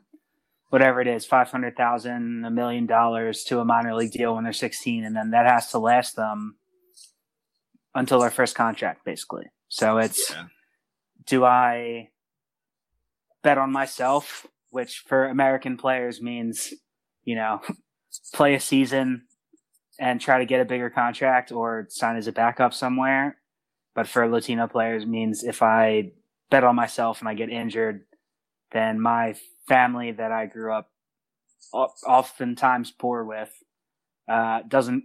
whatever 0.69 1.01
it 1.01 1.07
is, 1.07 1.26
five 1.26 1.49
hundred 1.51 1.76
thousand, 1.78 2.45
a 2.45 2.49
million 2.51 2.86
dollars 2.88 3.43
to 3.45 3.59
a 3.59 3.65
minor 3.65 3.93
league 3.95 4.11
deal 4.11 4.34
when 4.36 4.43
they're 4.43 4.53
sixteen, 4.53 5.03
and 5.03 5.15
then 5.15 5.32
that 5.32 5.45
has 5.45 5.69
to 5.72 5.80
last 5.80 6.15
them 6.15 6.55
until 7.93 8.19
their 8.22 8.32
first 8.32 8.55
contract, 8.55 9.03
basically. 9.05 9.45
So 9.67 9.97
it's 9.99 10.32
Yeah. 10.32 10.45
do 11.26 11.45
I 11.45 12.09
bet 13.43 13.57
on 13.57 13.72
myself, 13.72 14.47
which 14.69 14.99
for 15.07 15.28
American 15.28 15.78
players 15.78 16.22
means, 16.22 16.74
you 17.24 17.36
know, 17.36 17.61
play 18.34 18.55
a 18.55 18.59
season 18.59 19.28
and 20.01 20.19
try 20.19 20.39
to 20.39 20.45
get 20.45 20.59
a 20.59 20.65
bigger 20.65 20.89
contract 20.89 21.51
or 21.51 21.85
sign 21.89 22.17
as 22.17 22.25
a 22.25 22.31
backup 22.31 22.73
somewhere. 22.73 23.37
But 23.93 24.07
for 24.07 24.27
Latino 24.27 24.67
players 24.67 25.05
means 25.05 25.43
if 25.43 25.61
I 25.61 26.13
bet 26.49 26.63
on 26.63 26.75
myself 26.75 27.19
and 27.19 27.29
I 27.29 27.35
get 27.35 27.51
injured, 27.51 28.01
then 28.71 28.99
my 28.99 29.35
family 29.67 30.11
that 30.13 30.31
I 30.31 30.47
grew 30.47 30.73
up 30.73 30.89
oftentimes 31.71 32.91
poor 32.91 33.23
with 33.23 33.53
uh, 34.27 34.61
doesn't 34.67 35.03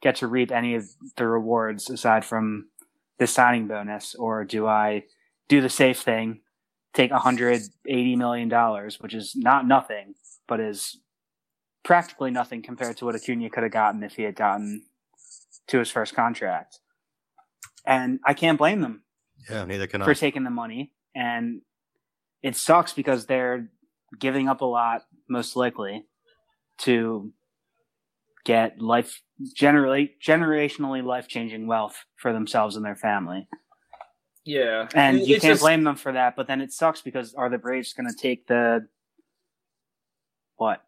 get 0.00 0.16
to 0.16 0.28
reap 0.28 0.52
any 0.52 0.76
of 0.76 0.84
the 1.16 1.26
rewards 1.26 1.90
aside 1.90 2.24
from 2.24 2.68
the 3.18 3.26
signing 3.26 3.66
bonus, 3.66 4.14
or 4.14 4.44
do 4.44 4.68
I 4.68 5.02
do 5.48 5.60
the 5.60 5.68
safe 5.68 6.00
thing, 6.00 6.42
take 6.94 7.10
180 7.10 8.16
million 8.16 8.48
dollars, 8.48 9.00
which 9.00 9.14
is 9.14 9.32
not 9.34 9.66
nothing, 9.66 10.14
but 10.46 10.60
is 10.60 10.98
practically 11.84 12.30
nothing 12.30 12.62
compared 12.62 12.96
to 12.98 13.04
what 13.04 13.14
Acuna 13.14 13.50
could 13.50 13.62
have 13.62 13.72
gotten 13.72 14.02
if 14.02 14.14
he 14.14 14.22
had 14.22 14.36
gotten 14.36 14.84
to 15.68 15.78
his 15.78 15.90
first 15.90 16.14
contract. 16.14 16.78
And 17.86 18.20
I 18.24 18.34
can't 18.34 18.58
blame 18.58 18.80
them 18.80 19.02
Yeah, 19.50 19.64
neither 19.64 19.86
can 19.86 20.00
for 20.00 20.10
I. 20.10 20.14
For 20.14 20.20
taking 20.20 20.44
the 20.44 20.50
money. 20.50 20.92
And 21.14 21.62
it 22.42 22.56
sucks 22.56 22.92
because 22.92 23.26
they're 23.26 23.68
giving 24.18 24.48
up 24.48 24.60
a 24.60 24.64
lot, 24.64 25.02
most 25.28 25.56
likely, 25.56 26.04
to 26.78 27.32
get 28.44 28.80
life 28.80 29.20
generally 29.54 30.14
generationally 30.24 31.02
life 31.02 31.26
changing 31.28 31.66
wealth 31.66 32.04
for 32.16 32.32
themselves 32.32 32.76
and 32.76 32.84
their 32.84 32.96
family. 32.96 33.48
Yeah, 34.44 34.88
And 34.94 35.18
It- 35.18 35.28
you 35.28 35.34
it's 35.36 35.42
can't 35.42 35.52
just- 35.52 35.62
blame 35.62 35.84
them 35.84 35.94
for 35.96 36.12
that, 36.12 36.34
but 36.36 36.46
then 36.48 36.60
it 36.60 36.72
sucks 36.72 37.00
because 37.02 37.34
are 37.34 37.48
the 37.48 37.58
Braves 37.58 37.92
going 37.92 38.08
to 38.08 38.14
take 38.16 38.46
the 38.46 38.88
what 40.56 40.84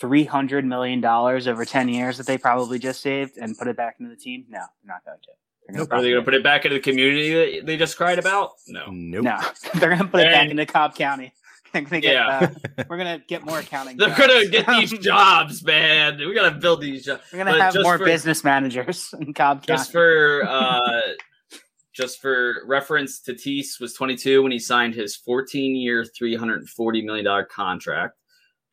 three 0.00 0.24
hundred 0.24 0.64
million 0.64 1.00
dollars 1.00 1.46
over 1.48 1.64
ten 1.64 1.88
years 1.88 2.18
that 2.18 2.26
they 2.26 2.38
probably 2.38 2.78
just 2.78 3.00
saved 3.00 3.36
and 3.38 3.56
put 3.58 3.68
it 3.68 3.76
back 3.76 3.96
into 4.00 4.10
the 4.10 4.20
team? 4.20 4.44
No, 4.48 4.58
they're 4.82 4.94
not 4.94 5.04
going 5.04 5.18
to. 5.22 5.28
They're 5.68 5.78
Nope. 5.78 5.88
Are 5.92 6.02
they 6.02 6.10
going 6.10 6.20
to 6.20 6.24
put 6.24 6.34
it 6.34 6.42
back 6.44 6.64
into 6.66 6.74
the 6.76 6.80
community 6.82 7.56
that 7.60 7.66
they 7.66 7.76
just 7.78 7.96
cried 7.96 8.18
about? 8.18 8.50
No. 8.68 8.84
Nope. 8.90 9.24
No, 9.24 9.38
they're 9.80 9.88
going 9.88 10.02
to 10.02 10.08
put 10.08 10.20
it 10.20 10.30
back 10.30 10.50
into 10.50 10.66
Cobb 10.66 10.94
County. 10.94 11.32
Gonna 11.72 11.88
get, 12.00 12.04
Yeah. 12.14 12.52
uh, 12.78 12.84
we're 12.88 12.98
going 12.98 13.18
to 13.18 13.26
get 13.26 13.44
more 13.44 13.58
accounting. 13.58 13.96
They're 13.98 14.08
jobs. 14.10 14.20
gonna 14.20 14.46
get 14.46 14.66
these 14.68 14.92
jobs, 15.00 15.64
man. 15.64 16.18
We 16.18 16.32
gotta 16.32 16.52
build 16.54 16.80
these 16.82 17.04
jobs. 17.04 17.22
We're 17.32 17.38
going 17.42 17.46
to 17.52 17.58
but 17.58 17.74
have 17.74 17.82
more 17.82 17.98
for- 17.98 18.04
business 18.04 18.44
managers 18.44 19.12
in 19.18 19.34
Cobb 19.34 19.66
County. 19.66 19.78
Just 19.78 19.90
for 19.90 20.44
uh, 20.46 21.00
just 21.92 22.20
for 22.20 22.62
reference, 22.66 23.20
Tatis 23.20 23.80
was 23.80 23.92
22 23.94 24.42
when 24.44 24.52
he 24.52 24.58
signed 24.60 24.94
his 24.94 25.18
14-year, 25.26 26.04
340 26.16 27.02
million 27.04 27.24
dollar 27.24 27.44
contract. 27.44 28.18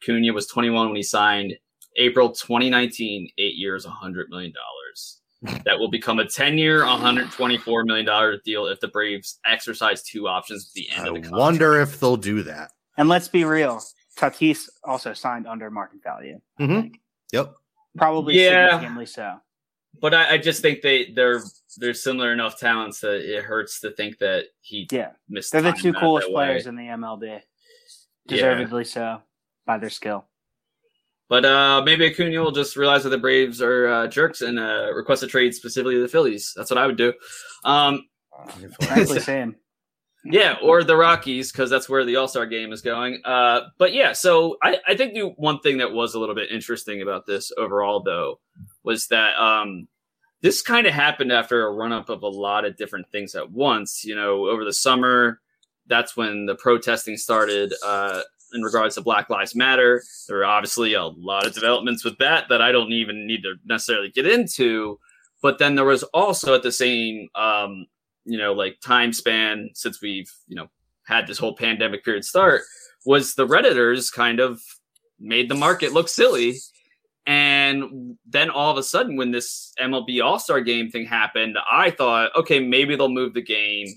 Cunha 0.06 0.34
was 0.34 0.48
21 0.48 0.88
when 0.88 0.96
he 0.96 1.04
signed 1.04 1.54
April 1.98 2.30
2019, 2.32 3.30
eight 3.38 3.56
years, 3.56 3.86
100 3.86 4.30
million 4.30 4.52
dollars. 4.54 5.18
That 5.66 5.80
will 5.80 5.90
become 5.90 6.20
a 6.20 6.24
10-year, 6.26 6.80
124 6.86 7.84
million 7.86 8.06
dollar 8.06 8.38
deal 8.46 8.68
if 8.68 8.80
the 8.80 8.88
Braves 8.90 9.40
exercise 9.46 10.04
two 10.04 10.28
options 10.28 10.68
at 10.70 10.74
the 10.76 10.90
end 10.92 11.02
I 11.06 11.08
of 11.08 11.14
the 11.16 11.22
contract. 11.22 11.40
wonder 11.40 11.82
if 11.82 12.00
they'll 12.00 12.16
do 12.18 12.44
that. 12.44 12.70
and 12.98 13.10
let's 13.10 13.28
be 13.28 13.44
real, 13.44 13.82
Tatis 14.18 14.70
also 14.84 15.14
signed 15.14 15.48
under 15.48 15.72
market 15.72 16.04
value. 16.04 16.40
I 16.60 16.64
Mhm. 16.64 16.92
Yep. 17.34 17.56
Probably 17.98 18.40
Yeah. 18.40 18.68
significantly 18.70 19.06
so. 19.08 19.38
But 20.00 20.14
I, 20.14 20.34
I 20.34 20.38
just 20.38 20.62
think 20.62 20.82
they 20.84 21.12
they're 21.12 21.42
they're 21.78 21.94
similar 21.96 22.32
enough 22.34 22.60
talents 22.60 23.00
that 23.00 23.22
it 23.22 23.44
hurts 23.44 23.80
to 23.82 23.92
think 23.92 24.20
that 24.20 24.46
he 24.62 24.88
Yeah. 24.92 25.14
missed. 25.28 25.52
They're 25.54 25.62
the 25.64 25.72
two 25.72 25.94
coolest 25.94 26.30
players 26.30 26.68
in 26.68 26.76
the 26.76 26.84
MLB. 26.88 27.26
Yeah. 27.28 27.40
Deservedly 28.28 28.86
so 28.86 29.22
by 29.72 29.78
their 29.78 29.90
skill. 29.90 30.26
But 31.30 31.46
uh, 31.46 31.82
maybe 31.86 32.06
Acuna 32.06 32.42
will 32.42 32.52
just 32.52 32.76
realize 32.76 33.04
that 33.04 33.10
the 33.10 33.18
Braves 33.18 33.62
are 33.62 33.88
uh, 33.88 34.08
jerks 34.08 34.42
and 34.42 34.60
uh, 34.60 34.92
request 34.94 35.24
a 35.24 35.28
trade 35.28 35.56
specifically 35.56 35.96
to 35.96 36.02
the 36.02 36.10
Phillies. 36.10 36.54
That's 36.58 36.70
what 36.70 36.78
I 36.78 36.86
would 36.86 36.98
do. 36.98 37.14
Um, 37.64 38.06
Frankly, 38.82 39.20
same. 39.22 39.56
yeah, 40.26 40.58
or 40.62 40.84
the 40.84 40.98
Rockies 40.98 41.54
because 41.54 41.70
that's 41.70 41.88
where 41.88 42.04
the 42.04 42.18
All 42.18 42.28
Star 42.28 42.46
game 42.46 42.74
is 42.74 42.82
going. 42.82 43.22
Uh, 43.24 43.62
but 43.78 43.94
yeah, 43.94 44.12
so 44.12 44.58
I, 44.62 44.80
I 44.86 44.98
think 44.98 45.14
the 45.14 45.28
one 45.38 45.62
thing 45.62 45.78
that 45.78 45.94
was 45.94 46.16
a 46.16 46.20
little 46.20 46.36
bit 46.36 46.52
interesting 46.52 47.02
about 47.02 47.26
this 47.26 47.50
overall, 47.58 48.04
though, 48.04 48.42
was 48.84 49.08
that 49.08 49.42
um, 49.42 49.88
this 50.42 50.62
kind 50.62 50.86
of 50.86 50.92
happened 50.94 51.32
after 51.32 51.66
a 51.66 51.72
run 51.72 51.94
up 51.94 52.10
of 52.10 52.24
a 52.24 52.28
lot 52.28 52.66
of 52.66 52.76
different 52.76 53.10
things 53.10 53.36
at 53.36 53.52
once. 53.52 54.04
You 54.04 54.16
know, 54.16 54.48
over 54.48 54.66
the 54.66 54.74
summer, 54.74 55.40
that's 55.88 56.18
when 56.18 56.46
the 56.46 56.56
protesting 56.56 57.16
started 57.16 57.74
uh, 57.86 58.22
in 58.54 58.62
regards 58.62 58.96
to 58.96 59.02
Black 59.02 59.30
Lives 59.30 59.56
Matter. 59.56 60.04
There 60.28 60.40
are 60.40 60.46
obviously 60.46 60.94
a 60.94 61.06
lot 61.06 61.46
of 61.46 61.54
developments 61.54 62.04
with 62.04 62.18
that 62.20 62.46
that 62.50 62.62
I 62.62 62.72
don't 62.72 62.92
even 62.92 63.28
need 63.28 63.44
to 63.44 63.56
necessarily 63.66 64.10
get 64.10 64.28
into. 64.28 65.00
But 65.42 65.58
then 65.58 65.76
there 65.76 65.86
was 65.86 66.04
also 66.04 66.54
at 66.54 66.64
the 66.64 66.72
same, 66.72 67.30
um, 67.36 67.88
you 68.26 68.38
know, 68.38 68.54
like 68.54 68.80
time 68.82 69.14
span 69.14 69.70
since 69.74 70.02
we've, 70.02 70.32
you 70.48 70.56
know, 70.56 70.68
had 71.06 71.28
this 71.28 71.40
whole 71.40 71.56
pandemic 71.56 72.06
period 72.06 72.24
start 72.24 72.62
was 73.06 73.34
the 73.34 73.48
Redditors 73.48 74.14
kind 74.14 74.40
of 74.40 74.62
made 75.20 75.50
the 75.50 75.56
market 75.56 75.94
look 75.94 76.08
silly. 76.08 76.58
And 77.26 78.18
then 78.28 78.50
all 78.50 78.72
of 78.72 78.78
a 78.78 78.84
sudden, 78.84 79.16
when 79.16 79.32
this 79.32 79.74
MLB 79.80 80.24
All 80.24 80.40
Star 80.40 80.62
game 80.62 80.90
thing 80.90 81.06
happened, 81.06 81.58
I 81.72 81.92
thought, 81.92 82.32
okay, 82.36 82.60
maybe 82.60 82.96
they'll 82.96 83.10
move 83.10 83.34
the 83.34 83.44
game, 83.44 83.88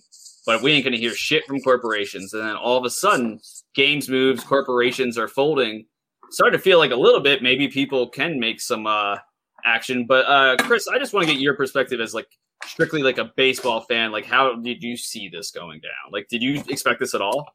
but 0.46 0.62
we 0.62 0.72
ain't 0.72 0.84
going 0.84 0.92
to 0.94 1.00
hear 1.00 1.14
shit 1.14 1.44
from 1.46 1.61
corporations. 1.61 2.34
And 2.34 2.42
then 2.42 2.57
all 2.57 2.76
of 2.76 2.84
a 2.84 2.90
sudden, 2.90 3.40
games 3.74 4.08
moves, 4.08 4.42
corporations 4.44 5.18
are 5.18 5.28
folding. 5.28 5.86
Starting 6.30 6.58
to 6.58 6.62
feel 6.62 6.78
like 6.78 6.90
a 6.90 6.96
little 6.96 7.20
bit, 7.20 7.42
maybe 7.42 7.68
people 7.68 8.08
can 8.08 8.40
make 8.40 8.60
some 8.60 8.86
uh, 8.86 9.16
action. 9.64 10.06
But 10.06 10.26
uh, 10.26 10.56
Chris, 10.60 10.88
I 10.88 10.98
just 10.98 11.12
want 11.12 11.26
to 11.26 11.32
get 11.32 11.40
your 11.40 11.54
perspective 11.54 12.00
as 12.00 12.14
like 12.14 12.28
strictly 12.64 13.02
like 13.02 13.18
a 13.18 13.30
baseball 13.36 13.82
fan. 13.82 14.10
Like, 14.12 14.24
how 14.24 14.54
did 14.56 14.82
you 14.82 14.96
see 14.96 15.28
this 15.28 15.50
going 15.50 15.80
down? 15.80 16.12
Like, 16.12 16.28
did 16.28 16.42
you 16.42 16.62
expect 16.68 17.00
this 17.00 17.14
at 17.14 17.20
all? 17.20 17.48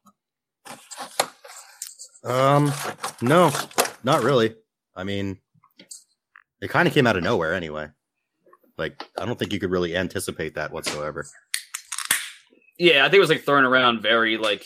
Um, 2.24 2.72
no, 3.22 3.52
not 4.04 4.24
really. 4.24 4.56
I 4.96 5.04
mean, 5.04 5.40
it 6.62 6.70
kind 6.70 6.88
of 6.88 6.94
came 6.94 7.08
out 7.08 7.18
of 7.18 7.24
nowhere 7.24 7.54
anyway. 7.54 7.88
Like, 8.78 9.04
I 9.18 9.26
don't 9.26 9.38
think 9.38 9.52
you 9.52 9.60
could 9.60 9.72
really 9.72 9.96
anticipate 9.96 10.56
that 10.56 10.72
whatsoever. 10.72 11.26
Yeah, 12.78 13.02
I 13.02 13.10
think 13.10 13.16
it 13.16 13.20
was 13.20 13.30
like 13.30 13.44
thrown 13.44 13.66
around 13.66 14.02
very 14.02 14.38
like 14.38 14.66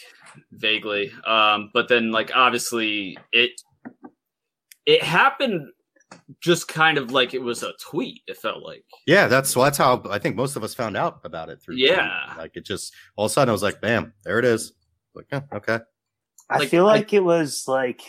vaguely. 0.52 1.12
Um, 1.26 1.70
but 1.74 1.88
then 1.88 2.12
like 2.12 2.32
obviously 2.36 3.18
it 3.32 3.52
it 4.86 5.02
happened 5.04 5.70
just 6.42 6.68
kind 6.68 6.98
of 6.98 7.12
like 7.12 7.34
it 7.34 7.42
was 7.42 7.64
a 7.64 7.74
tweet. 7.82 8.22
It 8.28 8.38
felt 8.38 8.64
like. 8.64 8.84
Yeah, 9.08 9.28
that's 9.28 9.56
well, 9.56 9.66
that's 9.66 9.78
how 9.78 10.04
I 10.10 10.20
think 10.20 10.36
most 10.36 10.56
of 10.56 10.64
us 10.64 10.74
found 10.74 10.96
out 10.98 11.20
about 11.24 11.50
it 11.50 11.62
through. 11.62 11.76
Yeah. 11.78 12.26
tweet. 12.28 12.38
like 12.38 12.56
it 12.56 12.66
just 12.66 12.94
all 13.16 13.26
of 13.26 13.32
a 13.32 13.34
sudden 13.34 13.50
I 13.50 13.54
was 13.54 13.64
like, 13.64 13.82
bam, 13.82 14.14
there 14.24 14.40
it 14.40 14.46
is. 14.46 14.74
Like, 15.16 15.26
yeah, 15.32 15.42
okay. 15.54 15.80
I 16.50 16.60
Like, 16.60 16.70
feel 16.70 16.88
I- 16.88 16.94
like 16.96 17.14
it 17.14 17.24
was 17.24 17.66
like 17.68 18.02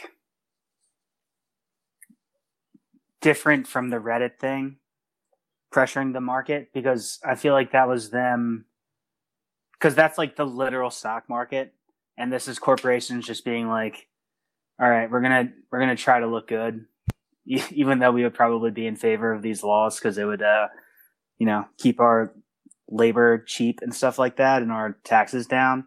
different 3.21 3.67
from 3.67 3.91
the 3.91 3.97
Reddit 3.99 4.39
thing 4.39 4.77
pressuring 5.73 6.13
the 6.13 6.21
market 6.21 6.69
because 6.73 7.19
I 7.25 7.35
feel 7.35 7.53
like 7.53 7.73
that 7.73 7.89
was 7.89 8.11
them 8.11 8.65
because 9.73 9.95
that's 9.95 10.19
like 10.19 10.37
the 10.37 10.45
literal 10.47 10.91
stock 10.91 11.29
market 11.29 11.75
and 12.17 12.33
this 12.33 12.49
is 12.49 12.59
corporations 12.59 13.27
just 13.27 13.45
being 13.45 13.69
like 13.69 14.07
all 14.81 14.89
right 14.89 15.11
we're 15.11 15.21
gonna 15.23 15.51
we're 15.71 15.81
gonna 15.81 15.97
try 15.97 16.21
to 16.21 16.27
look 16.27 16.49
good 16.49 16.85
even 17.47 17.99
though 17.99 18.13
we 18.13 18.23
would 18.23 18.35
probably 18.35 18.71
be 18.71 18.87
in 18.87 18.97
favor 18.97 19.33
of 19.33 19.43
these 19.43 19.63
laws 19.63 19.99
because 19.99 20.19
it 20.19 20.25
would 20.25 20.43
uh 20.43 20.69
you 21.39 21.47
know 21.47 21.65
keep 21.79 22.01
our 22.01 22.33
labor 22.89 23.39
cheap 23.47 23.81
and 23.83 23.95
stuff 23.95 24.19
like 24.19 24.37
that 24.37 24.63
and 24.63 24.71
our 24.71 24.99
taxes 25.05 25.47
down 25.47 25.87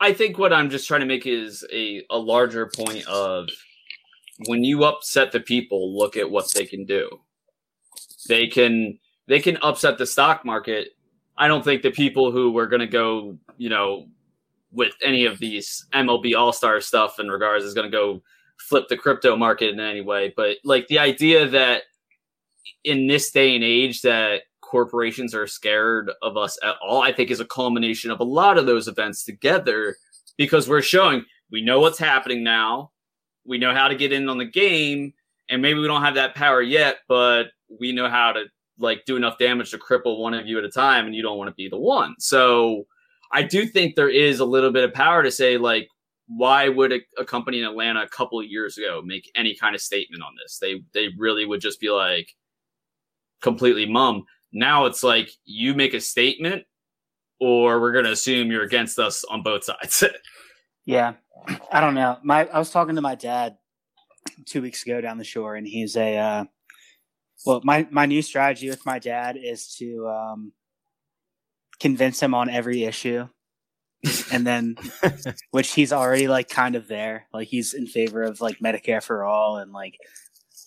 I 0.00 0.12
think 0.12 0.38
what 0.38 0.52
I'm 0.52 0.70
just 0.70 0.86
trying 0.86 1.00
to 1.00 1.06
make 1.06 1.26
is 1.26 1.66
a, 1.72 2.04
a 2.10 2.18
larger 2.18 2.70
point 2.74 3.06
of 3.08 3.48
when 4.46 4.62
you 4.62 4.84
upset 4.84 5.32
the 5.32 5.40
people, 5.40 5.96
look 5.96 6.16
at 6.16 6.30
what 6.30 6.52
they 6.54 6.66
can 6.66 6.84
do. 6.84 7.08
They 8.28 8.46
can 8.46 8.98
they 9.26 9.40
can 9.40 9.58
upset 9.62 9.98
the 9.98 10.06
stock 10.06 10.44
market. 10.44 10.90
I 11.36 11.48
don't 11.48 11.64
think 11.64 11.82
the 11.82 11.90
people 11.90 12.30
who 12.30 12.52
were 12.52 12.66
going 12.66 12.80
to 12.80 12.86
go, 12.86 13.36
you 13.58 13.68
know, 13.68 14.06
with 14.72 14.92
any 15.04 15.24
of 15.24 15.38
these 15.38 15.86
MLB 15.94 16.36
All 16.36 16.52
Star 16.52 16.80
stuff 16.80 17.18
in 17.18 17.28
regards 17.28 17.64
is 17.64 17.74
going 17.74 17.90
to 17.90 17.96
go 17.96 18.22
flip 18.58 18.88
the 18.88 18.96
crypto 18.96 19.36
market 19.36 19.70
in 19.70 19.80
any 19.80 20.00
way. 20.00 20.32
But 20.36 20.58
like 20.64 20.86
the 20.88 20.98
idea 20.98 21.48
that 21.48 21.82
in 22.84 23.06
this 23.06 23.30
day 23.30 23.54
and 23.54 23.64
age 23.64 24.02
that 24.02 24.42
corporations 24.60 25.34
are 25.34 25.46
scared 25.46 26.10
of 26.22 26.36
us 26.36 26.58
at 26.62 26.76
all, 26.82 27.02
I 27.02 27.12
think 27.12 27.30
is 27.30 27.40
a 27.40 27.46
culmination 27.46 28.10
of 28.10 28.20
a 28.20 28.24
lot 28.24 28.58
of 28.58 28.66
those 28.66 28.88
events 28.88 29.24
together 29.24 29.96
because 30.36 30.68
we're 30.68 30.82
showing 30.82 31.24
we 31.50 31.62
know 31.62 31.80
what's 31.80 31.98
happening 31.98 32.44
now. 32.44 32.90
We 33.46 33.56
know 33.58 33.72
how 33.72 33.88
to 33.88 33.94
get 33.94 34.12
in 34.12 34.28
on 34.28 34.38
the 34.38 34.44
game 34.44 35.14
and 35.48 35.62
maybe 35.62 35.80
we 35.80 35.86
don't 35.86 36.02
have 36.02 36.16
that 36.16 36.34
power 36.34 36.60
yet, 36.60 36.98
but 37.08 37.44
we 37.80 37.92
know 37.92 38.08
how 38.08 38.32
to 38.32 38.44
like 38.78 39.04
do 39.06 39.16
enough 39.16 39.38
damage 39.38 39.70
to 39.70 39.78
cripple 39.78 40.20
one 40.20 40.34
of 40.34 40.46
you 40.46 40.58
at 40.58 40.64
a 40.64 40.70
time 40.70 41.06
and 41.06 41.14
you 41.14 41.22
don't 41.22 41.38
want 41.38 41.48
to 41.48 41.54
be 41.54 41.68
the 41.68 41.78
one. 41.78 42.14
So 42.18 42.86
I 43.32 43.42
do 43.42 43.66
think 43.66 43.94
there 43.94 44.08
is 44.08 44.40
a 44.40 44.44
little 44.44 44.72
bit 44.72 44.84
of 44.84 44.94
power 44.94 45.22
to 45.22 45.30
say 45.30 45.58
like 45.58 45.88
why 46.28 46.68
would 46.68 46.92
a, 46.92 47.00
a 47.18 47.24
company 47.24 47.60
in 47.60 47.64
Atlanta 47.64 48.02
a 48.02 48.08
couple 48.08 48.42
years 48.42 48.76
ago 48.76 49.00
make 49.02 49.30
any 49.34 49.54
kind 49.54 49.74
of 49.74 49.80
statement 49.80 50.22
on 50.22 50.32
this? 50.42 50.58
They 50.58 50.82
they 50.92 51.08
really 51.16 51.46
would 51.46 51.60
just 51.60 51.80
be 51.80 51.90
like 51.90 52.34
completely 53.40 53.86
mum. 53.86 54.24
Now 54.52 54.86
it's 54.86 55.02
like 55.02 55.30
you 55.44 55.74
make 55.74 55.94
a 55.94 56.00
statement 56.00 56.64
or 57.40 57.80
we're 57.80 57.92
going 57.92 58.04
to 58.04 58.12
assume 58.12 58.50
you're 58.50 58.64
against 58.64 58.98
us 58.98 59.24
on 59.24 59.42
both 59.42 59.64
sides. 59.64 60.04
Yeah, 60.84 61.16
I 61.70 61.82
don't 61.82 61.94
know. 61.94 62.16
My 62.24 62.46
I 62.46 62.58
was 62.58 62.70
talking 62.70 62.94
to 62.94 63.02
my 63.02 63.14
dad 63.14 63.58
two 64.46 64.62
weeks 64.62 64.82
ago 64.84 65.02
down 65.02 65.18
the 65.18 65.24
shore, 65.24 65.54
and 65.54 65.66
he's 65.66 65.98
a 65.98 66.16
uh, 66.16 66.44
Well, 67.44 67.60
my 67.62 67.86
my 67.90 68.06
new 68.06 68.22
strategy 68.22 68.70
with 68.70 68.86
my 68.86 68.98
dad 68.98 69.36
is 69.36 69.74
to 69.74 70.08
um, 70.08 70.52
convince 71.80 72.20
him 72.20 72.34
on 72.34 72.48
every 72.50 72.84
issue, 72.84 73.28
and 74.32 74.46
then 74.46 74.76
which 75.50 75.72
he's 75.74 75.92
already 75.92 76.28
like 76.28 76.48
kind 76.48 76.74
of 76.76 76.88
there. 76.88 77.26
Like 77.32 77.48
he's 77.48 77.74
in 77.74 77.86
favor 77.86 78.22
of 78.22 78.40
like 78.40 78.58
Medicare 78.58 79.02
for 79.02 79.24
all 79.24 79.58
and 79.58 79.72
like 79.72 79.96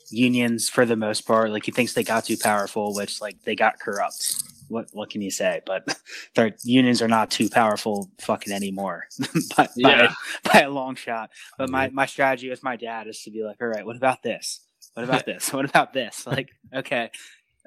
unions 0.09 0.69
for 0.69 0.85
the 0.85 0.95
most 0.95 1.21
part. 1.21 1.51
Like 1.51 1.65
he 1.65 1.71
thinks 1.71 1.93
they 1.93 2.03
got 2.03 2.25
too 2.25 2.37
powerful, 2.37 2.93
which 2.93 3.21
like 3.21 3.41
they 3.43 3.55
got 3.55 3.79
corrupt. 3.79 4.43
What 4.67 4.87
what 4.93 5.09
can 5.09 5.21
you 5.21 5.31
say? 5.31 5.61
But 5.65 5.97
their 6.35 6.55
unions 6.63 7.01
are 7.01 7.07
not 7.07 7.29
too 7.31 7.49
powerful 7.49 8.09
fucking 8.19 8.53
anymore, 8.53 9.05
by, 9.57 9.67
Yeah. 9.75 10.13
by, 10.43 10.51
by 10.53 10.61
a 10.61 10.69
long 10.69 10.95
shot. 10.95 11.31
But 11.57 11.69
my 11.69 11.89
my 11.89 12.05
strategy 12.05 12.49
with 12.49 12.63
my 12.63 12.75
dad 12.77 13.07
is 13.07 13.21
to 13.23 13.31
be 13.31 13.43
like, 13.43 13.57
all 13.61 13.67
right, 13.67 13.85
what 13.85 13.97
about 13.97 14.23
this? 14.23 14.61
What 14.93 15.03
about 15.03 15.25
this? 15.25 15.51
What 15.53 15.65
about 15.65 15.93
this? 15.93 16.25
Like, 16.27 16.49
okay, 16.73 17.11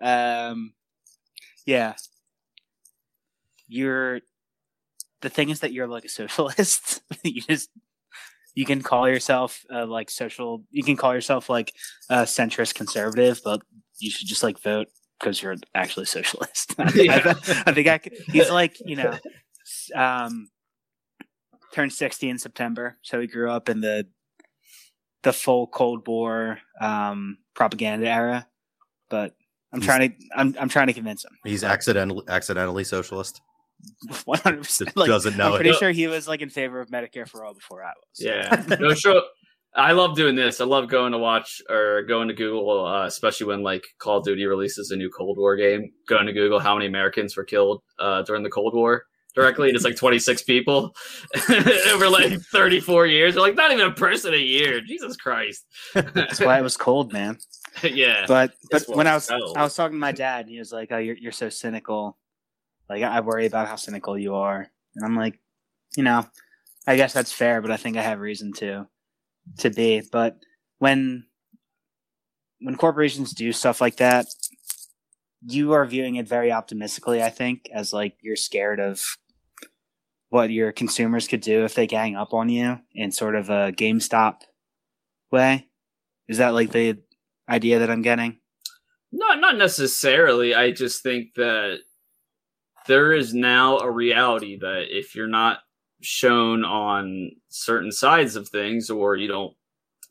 um, 0.01 0.73
yeah. 1.67 1.95
You're 3.75 4.21
the 5.21 5.31
thing 5.31 5.49
is 5.51 5.61
that 5.61 5.73
you're 5.73 5.89
like 5.89 6.05
a 6.05 6.09
socialist. 6.09 7.01
you 7.25 7.41
just 7.43 7.71
you 8.55 8.65
can 8.65 8.83
call 8.83 9.09
yourself 9.09 9.65
uh, 9.73 9.85
like 9.87 10.11
social. 10.11 10.63
You 10.71 10.85
can 10.85 10.97
call 10.97 11.13
yourself 11.13 11.49
like 11.51 11.73
a 12.09 12.23
centrist 12.23 12.75
conservative, 12.75 13.41
but 13.45 13.63
you 13.99 14.11
should 14.11 14.29
just 14.29 14.43
like 14.45 14.61
vote 14.61 14.89
because 15.19 15.43
you're 15.43 15.57
actually 15.75 16.07
socialist. 16.07 16.75
I, 16.79 16.93
Yeah. 16.95 17.35
I 17.67 17.73
think 17.73 17.89
I 17.89 17.99
could, 17.99 18.13
he's 18.29 18.51
like 18.51 18.77
you 18.85 18.97
know, 18.97 19.19
um, 19.95 20.49
turned 21.73 21.93
sixty 21.93 22.29
in 22.29 22.39
September, 22.39 22.97
so 23.03 23.21
he 23.21 23.27
grew 23.27 23.51
up 23.51 23.69
in 23.69 23.81
the 23.81 24.07
the 25.25 25.33
full 25.33 25.67
Cold 25.67 26.07
War 26.07 26.59
um, 26.81 27.39
propaganda 27.55 28.09
era. 28.09 28.47
But 29.11 29.35
I'm 29.73 29.81
He's- 29.81 29.87
trying 29.87 30.11
to 30.11 30.17
I'm 30.37 30.55
I'm 30.61 30.69
trying 30.69 30.87
to 30.89 30.93
convince 30.93 31.25
him. 31.25 31.33
He's 31.45 31.65
accidentally 31.65 32.23
accidentally 32.29 32.85
socialist. 32.85 33.41
One 34.25 34.39
hundred 34.39 34.63
percent. 34.63 34.95
Doesn't 34.95 35.37
know 35.37 35.51
I'm 35.51 35.55
pretty 35.55 35.71
it. 35.71 35.77
sure 35.77 35.91
he 35.91 36.07
was 36.07 36.29
like 36.29 36.43
in 36.43 36.51
favor 36.51 36.81
of 36.81 36.89
Medicare 36.89 37.29
for 37.29 37.45
all 37.45 37.55
before 37.55 37.83
I 37.85 37.89
was. 37.89 38.21
Yeah. 38.21 38.77
No, 38.81 38.95
sure. 38.95 39.23
I 39.77 39.93
love 39.93 40.15
doing 40.15 40.37
this. 40.37 40.61
I 40.61 40.65
love 40.65 40.89
going 40.89 41.13
to 41.13 41.19
watch 41.19 41.61
or 41.69 42.03
going 42.03 42.29
to 42.29 42.35
Google, 42.35 42.87
uh, 42.87 43.07
especially 43.07 43.47
when 43.49 43.63
like 43.63 43.85
Call 43.99 44.19
of 44.19 44.25
Duty 44.25 44.45
releases 44.47 44.91
a 44.93 44.97
new 44.97 45.11
Cold 45.11 45.37
War 45.37 45.57
game. 45.57 45.91
Going 46.07 46.27
to 46.27 46.33
Google 46.33 46.61
how 46.61 46.75
many 46.75 46.87
Americans 46.87 47.37
were 47.37 47.45
killed 47.45 47.83
uh, 47.99 48.23
during 48.23 48.45
the 48.45 48.51
Cold 48.51 48.75
War 48.75 49.05
directly, 49.35 49.69
and 49.69 49.75
it's 49.77 49.85
like 49.85 49.97
26 49.97 50.43
people 50.43 50.95
over 51.93 52.09
like 52.09 52.41
34 52.41 53.07
years. 53.07 53.35
They're 53.35 53.43
like 53.43 53.57
not 53.57 53.73
even 53.73 53.87
a 53.87 53.93
person 53.93 54.33
a 54.33 54.39
year. 54.39 54.81
Jesus 54.81 55.17
Christ. 55.17 55.67
That's 55.93 56.41
why 56.41 56.59
it 56.59 56.63
was 56.63 56.77
cold, 56.77 57.13
man. 57.13 57.39
yeah. 57.83 58.27
But 58.29 58.55
but 58.71 58.85
when 58.89 59.07
I 59.07 59.15
was 59.15 59.29
was. 59.31 59.55
I 59.57 59.63
was 59.63 59.75
talking 59.75 59.97
to 59.97 60.01
my 60.01 60.13
dad, 60.13 60.43
and 60.43 60.51
he 60.51 60.59
was 60.59 60.73
like, 60.73 60.93
"Oh, 60.93 60.99
you're 60.99 61.17
you're 61.17 61.33
so 61.33 61.49
cynical. 61.49 62.17
Like 62.89 63.03
I 63.03 63.21
worry 63.21 63.47
about 63.47 63.69
how 63.69 63.77
cynical 63.77 64.19
you 64.19 64.35
are." 64.35 64.69
And 64.97 65.05
I'm 65.05 65.17
like, 65.17 65.39
you 65.97 66.03
know, 66.03 66.27
I 66.87 66.97
guess 66.97 67.13
that's 67.13 67.33
fair, 67.33 67.61
but 67.61 67.71
I 67.71 67.77
think 67.77 67.97
I 67.97 68.03
have 68.03 68.21
reason 68.21 68.53
to 68.55 68.87
to 69.59 69.71
be. 69.71 70.03
But 70.11 70.39
when 70.79 71.27
when 72.61 72.77
corporations 72.77 73.33
do 73.33 73.53
stuff 73.53 73.81
like 73.81 73.97
that, 73.97 74.27
you 75.47 75.73
are 75.73 75.85
viewing 75.85 76.17
it 76.17 76.29
very 76.29 76.53
optimistically. 76.53 77.23
I 77.23 77.31
think 77.31 77.69
as 77.73 77.93
like 77.93 78.17
you're 78.21 78.37
scared 78.37 78.81
of 78.81 79.17
what 80.31 80.51
your 80.51 80.73
consumers 80.73 81.29
could 81.29 81.41
do 81.41 81.65
if 81.65 81.75
they 81.75 81.87
gang 81.87 82.17
up 82.17 82.35
on 82.35 82.49
you 82.49 82.81
in 82.93 83.13
sort 83.13 83.37
of 83.37 83.51
a 83.51 83.73
GameStop 83.73 84.41
way. 85.31 85.69
Is 86.27 86.39
that 86.39 86.55
like 86.55 86.73
the 86.73 86.99
idea 87.49 87.79
that 87.79 87.91
I'm 87.91 88.03
getting? 88.03 88.39
Not 89.13 89.41
not 89.41 89.57
necessarily. 89.57 90.55
I 90.55 90.73
just 90.73 91.03
think 91.03 91.35
that 91.37 91.79
there 92.87 93.13
is 93.13 93.35
now 93.35 93.79
a 93.79 93.91
reality 93.91 94.59
that 94.59 94.87
if 94.89 95.15
you're 95.15 95.27
not 95.27 95.61
shown 96.03 96.65
on 96.65 97.31
certain 97.49 97.91
sides 97.91 98.37
of 98.37 98.49
things 98.49 98.91
or 98.91 99.17
you 99.17 99.29
don't 99.29 99.55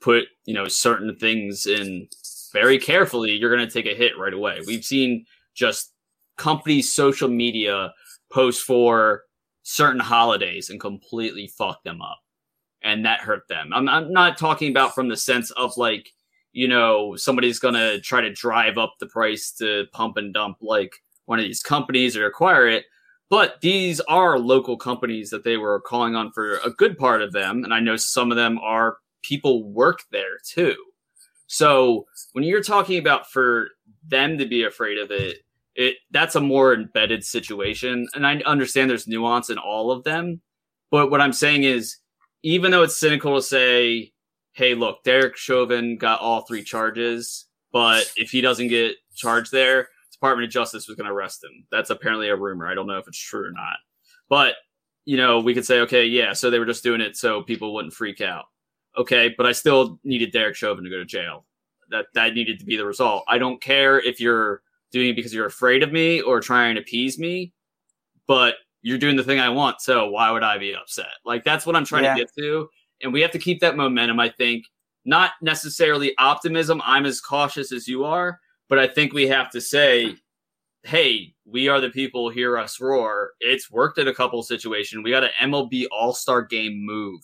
put, 0.01 0.26
you 0.45 0.53
know, 0.53 0.67
certain 0.67 1.15
things 1.15 1.65
in 1.65 2.07
very 2.51 2.78
carefully, 2.78 3.32
you're 3.32 3.55
going 3.55 3.67
to 3.67 3.74
take 3.74 3.86
a 3.86 3.95
hit 3.95 4.17
right 4.17 4.34
away. 4.34 4.59
We've 4.65 4.84
seen 4.84 5.26
just 5.53 5.93
companies 6.38 6.93
social 6.93 7.30
media 7.30 7.93
post 8.32 8.63
for 8.63 9.24
certain 9.63 9.99
holidays 9.99 10.69
and 10.69 10.80
completely 10.80 11.47
fuck 11.47 11.84
them 11.84 12.01
up. 12.01 12.19
And 12.82 13.05
that 13.05 13.21
hurt 13.21 13.47
them. 13.47 13.71
I'm, 13.74 13.88
I'm 13.88 14.11
not 14.11 14.38
talking 14.38 14.69
about 14.69 14.93
from 14.93 15.07
the 15.07 15.15
sense 15.15 15.51
of 15.51 15.78
like, 15.78 16.09
you 16.51 16.67
know, 16.67 17.15
somebody's 17.15 17.59
going 17.59 17.76
to 17.76 18.01
try 18.01 18.21
to 18.21 18.34
drive 18.34 18.78
up 18.78 18.95
the 18.99 19.07
price 19.07 19.51
to 19.59 19.86
pump 19.93 20.17
and 20.17 20.34
dump 20.34 20.57
like 20.61 20.93
one 21.26 21.39
of 21.39 21.45
these 21.45 21.61
companies 21.61 22.15
or 22.17 22.26
acquire 22.26 22.67
it. 22.67 22.86
But 23.30 23.61
these 23.61 23.99
are 24.01 24.38
local 24.38 24.78
companies 24.78 25.30
that 25.32 25.43
they 25.43 25.57
were 25.57 25.82
calling 25.82 26.15
on 26.15 26.32
for 26.32 26.57
a 26.57 26.69
good 26.69 26.97
part 26.97 27.21
of 27.21 27.32
them. 27.32 27.63
And 27.63 27.74
I 27.74 27.80
know 27.80 27.95
some 27.95 28.32
of 28.32 28.38
them 28.38 28.59
are 28.59 28.97
people 29.24 29.63
work 29.63 30.01
there 30.11 30.38
too. 30.45 30.76
So 31.47 32.05
when 32.34 32.43
you're 32.43 32.63
talking 32.63 32.99
about 32.99 33.32
for 33.32 33.69
them 34.07 34.38
to 34.38 34.45
be 34.45 34.63
afraid 34.63 34.97
of 34.97 35.11
it, 35.11 35.38
it 35.76 35.97
that's 36.11 36.36
a 36.36 36.41
more 36.41 36.74
embedded 36.74 37.24
situation. 37.24 38.07
And 38.13 38.28
I 38.28 38.38
understand 38.45 38.89
there's 38.89 39.07
nuance 39.07 39.49
in 39.49 39.57
all 39.57 39.91
of 39.91 40.03
them. 40.03 40.41
But 40.91 41.09
what 41.09 41.21
I'm 41.21 41.34
saying 41.34 41.63
is, 41.63 41.97
even 42.43 42.71
though 42.71 42.84
it's 42.84 42.97
cynical 42.97 43.36
to 43.36 43.41
say, 43.41 44.11
hey, 44.51 44.76
look, 44.76 45.03
Derek 45.03 45.38
Chauvin 45.38 45.97
got 45.97 46.19
all 46.21 46.41
three 46.41 46.63
charges, 46.63 47.45
but 47.71 48.05
if 48.15 48.30
he 48.30 48.41
doesn't 48.41 48.67
get 48.67 48.95
charged 49.15 49.51
there, 49.51 49.88
Department 50.24 50.45
of 50.45 50.51
Justice 50.53 50.88
was 50.88 50.95
going 50.95 51.05
to 51.07 51.13
arrest 51.13 51.43
him. 51.43 51.65
That's 51.69 51.89
apparently 51.89 52.30
a 52.30 52.36
rumor. 52.38 52.65
I 52.65 52.74
don't 52.76 52.88
know 52.88 52.97
if 52.97 53.09
it's 53.09 53.19
true 53.19 53.45
or 53.45 53.51
not. 53.51 53.76
But, 54.30 54.55
you 55.03 55.17
know, 55.17 55.41
we 55.41 55.53
could 55.53 55.65
say, 55.65 55.82
okay, 55.82 56.05
yeah, 56.05 56.32
so 56.32 56.49
they 56.49 56.59
were 56.59 56.65
just 56.65 56.82
doing 56.82 57.01
it 57.01 57.17
so 57.17 57.43
people 57.43 57.74
wouldn't 57.74 57.93
freak 57.93 58.21
out. 58.21 58.45
Okay, 58.97 59.36
but 59.36 59.45
I 59.45 59.51
still 59.51 59.99
needed 60.05 60.32
Derek 60.32 60.55
Chauvin 60.55 60.86
to 60.86 60.89
go 60.89 60.97
to 60.97 61.03
jail. 61.03 61.45
That 61.89 62.05
that 62.13 62.36
needed 62.36 62.57
to 62.59 62.65
be 62.65 62.78
the 62.78 62.86
result. 62.86 63.26
I 63.28 63.38
don't 63.38 63.61
care 63.61 63.99
if 63.99 64.21
you're 64.21 64.61
doing 64.93 65.09
it 65.09 65.15
because 65.17 65.34
you're 65.34 65.45
afraid 65.45 65.84
of 65.84 65.91
me 65.91 66.21
or 66.21 66.39
trying 66.39 66.76
to 66.76 66.82
appease 66.82 67.19
me, 67.19 67.51
but 68.26 68.55
you're 68.82 68.97
doing 68.97 69.17
the 69.17 69.24
thing 69.24 69.41
I 69.41 69.49
want. 69.49 69.82
So 69.82 70.07
why 70.07 70.32
would 70.32 70.43
I 70.43 70.57
be 70.57 70.74
upset? 70.74 71.07
Like 71.26 71.43
that's 71.43 71.65
what 71.65 71.76
I'm 71.76 71.84
trying 71.84 72.05
Yeah. 72.05 72.13
to 72.13 72.19
get 72.21 72.32
to. 72.38 72.69
And 73.01 73.11
we 73.11 73.19
have 73.19 73.32
to 73.32 73.39
keep 73.39 73.59
that 73.59 73.76
momentum, 73.76 74.21
I 74.21 74.30
think. 74.30 74.63
Not 75.03 75.32
necessarily 75.41 76.13
optimism. 76.17 76.82
I'm 76.86 77.05
as 77.05 77.19
cautious 77.19 77.74
as 77.74 77.89
you 77.89 78.05
are, 78.05 78.39
but 78.74 78.80
I 78.80 78.88
think 78.88 79.13
we 79.13 79.28
have 79.28 79.51
to 79.51 79.61
say, 79.61 80.15
hey, 80.82 81.36
we 81.45 81.67
are 81.67 81.80
the 81.80 81.91
people, 81.91 82.32
hear 82.32 82.57
us 82.57 82.82
roar. 82.82 83.34
It's 83.39 83.69
worked 83.69 83.99
in 83.99 84.07
a 84.07 84.15
couple 84.15 84.41
situations. 84.41 85.03
We 85.03 85.11
got 85.11 85.24
an 85.24 85.30
MLB 85.43 85.86
All 85.91 86.11
Star 86.11 86.41
game 86.41 86.84
move 86.84 87.21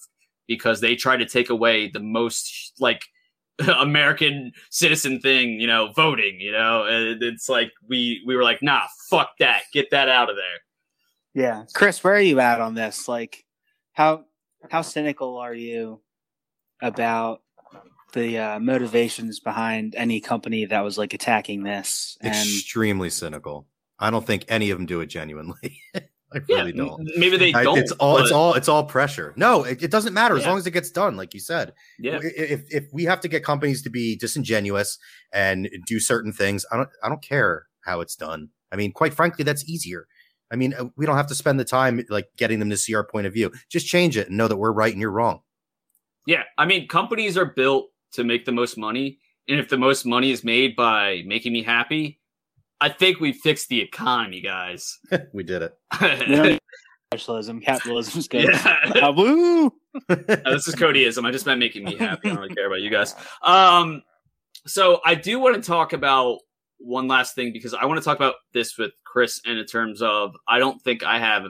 because 0.47 0.79
they 0.79 0.95
tried 0.95 1.17
to 1.17 1.25
take 1.25 1.49
away 1.49 1.89
the 1.89 2.01
most 2.01 2.73
like 2.79 3.01
American 3.79 4.51
citizen 4.69 5.19
thing, 5.21 5.59
you 5.59 5.65
know, 5.65 5.91
voting, 5.95 6.39
you 6.39 6.51
know, 6.51 6.83
and 6.83 7.23
it's 7.23 7.49
like 7.49 7.71
we 7.87 8.21
we 8.27 8.35
were 8.35 8.43
like, 8.43 8.61
nah, 8.61 8.83
fuck 9.09 9.31
that, 9.39 9.63
get 9.73 9.89
that 9.89 10.07
out 10.07 10.29
of 10.29 10.35
there. 10.35 11.43
Yeah, 11.43 11.63
Chris, 11.73 12.03
where 12.03 12.13
are 12.13 12.21
you 12.21 12.39
at 12.39 12.61
on 12.61 12.75
this? 12.75 13.07
Like, 13.07 13.43
how 13.93 14.25
how 14.69 14.83
cynical 14.83 15.37
are 15.37 15.55
you 15.55 15.99
about 16.79 17.41
the 18.13 18.37
uh, 18.37 18.59
motivations 18.59 19.39
behind 19.39 19.95
any 19.95 20.19
company 20.21 20.65
that 20.65 20.81
was 20.81 20.97
like 20.97 21.13
attacking 21.13 21.63
this? 21.63 22.17
And 22.21 22.33
Extremely 22.35 23.09
cynical. 23.09 23.67
I 23.99 24.09
don't 24.11 24.25
think 24.25 24.45
any 24.47 24.69
of 24.71 24.77
them 24.77 24.85
do 24.85 25.01
it 25.01 25.07
genuinely. 25.07 25.81
I 26.31 26.37
really 26.47 26.71
yeah, 26.75 26.83
don't. 26.85 27.01
m- 27.01 27.07
maybe 27.17 27.37
they 27.37 27.53
I- 27.53 27.63
don't. 27.63 27.79
it's 27.79 27.91
all 27.93 28.17
it's 28.19 28.31
all 28.31 28.53
it's 28.53 28.67
all 28.69 28.83
pressure. 28.83 29.33
No, 29.35 29.63
it, 29.63 29.81
it 29.81 29.89
doesn't 29.91 30.13
matter 30.13 30.37
as 30.37 30.45
long 30.45 30.59
as 30.59 30.67
it 30.67 30.71
gets 30.71 30.91
done, 30.91 31.17
like 31.17 31.33
you 31.33 31.39
said. 31.39 31.73
Yeah, 31.97 32.19
If 32.21 32.65
if 32.69 32.85
we 32.93 33.03
have 33.05 33.19
to 33.21 33.27
get 33.27 33.43
companies 33.43 33.81
to 33.81 33.89
be 33.89 34.15
disingenuous 34.15 34.99
and 35.33 35.67
do 35.87 35.99
certain 35.99 36.31
things, 36.31 36.65
I 36.71 36.77
don't 36.77 36.89
I 37.03 37.09
don't 37.09 37.23
care 37.23 37.65
how 37.81 38.01
it's 38.01 38.15
done. 38.15 38.49
I 38.71 38.75
mean, 38.75 38.91
quite 38.91 39.15
frankly, 39.15 39.43
that's 39.43 39.67
easier. 39.67 40.05
I 40.51 40.55
mean, 40.55 40.75
uh, 40.75 40.85
we 40.95 41.07
don't 41.07 41.17
have 41.17 41.27
to 41.27 41.35
spend 41.35 41.59
the 41.59 41.65
time 41.65 42.03
like 42.09 42.27
getting 42.37 42.59
them 42.59 42.69
to 42.69 42.77
see 42.77 42.93
our 42.93 43.03
point 43.03 43.25
of 43.25 43.33
view. 43.33 43.51
Just 43.69 43.87
change 43.87 44.15
it 44.15 44.27
and 44.27 44.37
know 44.37 44.47
that 44.47 44.57
we're 44.57 44.71
right 44.71 44.91
and 44.93 45.01
you're 45.01 45.11
wrong. 45.11 45.41
yeah. 46.27 46.43
I 46.59 46.65
mean, 46.65 46.87
companies 46.87 47.37
are 47.37 47.45
built 47.45 47.87
to 48.13 48.23
make 48.23 48.45
the 48.45 48.51
most 48.51 48.77
money, 48.77 49.19
and 49.47 49.59
if 49.59 49.69
the 49.69 49.77
most 49.77 50.05
money 50.05 50.31
is 50.31 50.43
made 50.43 50.75
by 50.75 51.23
making 51.25 51.53
me 51.53 51.63
happy, 51.63 52.19
I 52.81 52.89
think 52.89 53.19
we 53.19 53.33
fixed 53.33 53.69
the 53.69 53.81
economy, 53.81 54.41
guys. 54.41 54.99
we 55.33 55.43
did 55.43 55.63
it. 55.63 55.73
we 56.01 56.07
don't 56.07 56.43
need 56.43 56.59
socialism, 57.13 57.59
capitalism's 57.59 58.27
good. 58.27 58.43
yeah. 58.43 59.07
Uh, 59.07 59.11
woo! 59.11 59.73
Uh, 60.07 60.53
this 60.53 60.67
is 60.67 60.75
codyism. 60.75 61.25
I 61.25 61.31
just 61.31 61.47
meant 61.47 61.59
making 61.59 61.83
me 61.83 61.95
happy. 61.95 62.29
I 62.29 62.33
don't 62.33 62.43
really 62.43 62.53
care 62.53 62.67
about 62.67 62.81
you 62.81 62.91
guys. 62.91 63.15
Um, 63.43 64.03
so 64.67 65.01
I 65.03 65.15
do 65.15 65.39
want 65.39 65.55
to 65.55 65.61
talk 65.61 65.93
about 65.93 66.39
one 66.77 67.07
last 67.07 67.33
thing 67.33 67.51
because 67.51 67.73
I 67.73 67.85
want 67.85 67.99
to 67.99 68.05
talk 68.05 68.17
about 68.17 68.35
this 68.53 68.77
with 68.77 68.91
Chris 69.03 69.41
and 69.45 69.57
in 69.57 69.65
terms 69.65 70.01
of 70.01 70.35
I 70.47 70.59
don't 70.59 70.79
think 70.83 71.03
I 71.03 71.17
have 71.17 71.45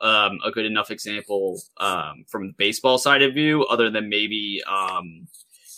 um, 0.00 0.38
a 0.44 0.50
good 0.50 0.66
enough 0.66 0.90
example 0.90 1.60
um, 1.78 2.24
from 2.28 2.48
the 2.48 2.54
baseball 2.58 2.98
side 2.98 3.22
of 3.22 3.32
view, 3.32 3.64
other 3.66 3.90
than 3.90 4.08
maybe 4.08 4.60
um, 4.68 5.28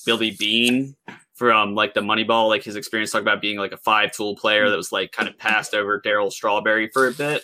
Billy 0.07 0.31
Beane 0.31 0.97
from 1.35 1.75
like 1.75 1.93
the 1.93 2.01
Moneyball, 2.01 2.49
like 2.49 2.63
his 2.63 2.77
experience 2.77 3.11
talking 3.11 3.25
about 3.25 3.43
being 3.43 3.59
like 3.59 3.73
a 3.73 3.77
five 3.77 4.13
tool 4.13 4.37
player 4.37 4.71
that 4.71 4.77
was 4.77 4.93
like 4.93 5.13
kind 5.13 5.29
of 5.29 5.37
passed 5.37 5.75
over 5.75 6.01
Darryl 6.01 6.33
Strawberry 6.33 6.89
for 6.89 7.09
a 7.09 7.13
bit. 7.13 7.43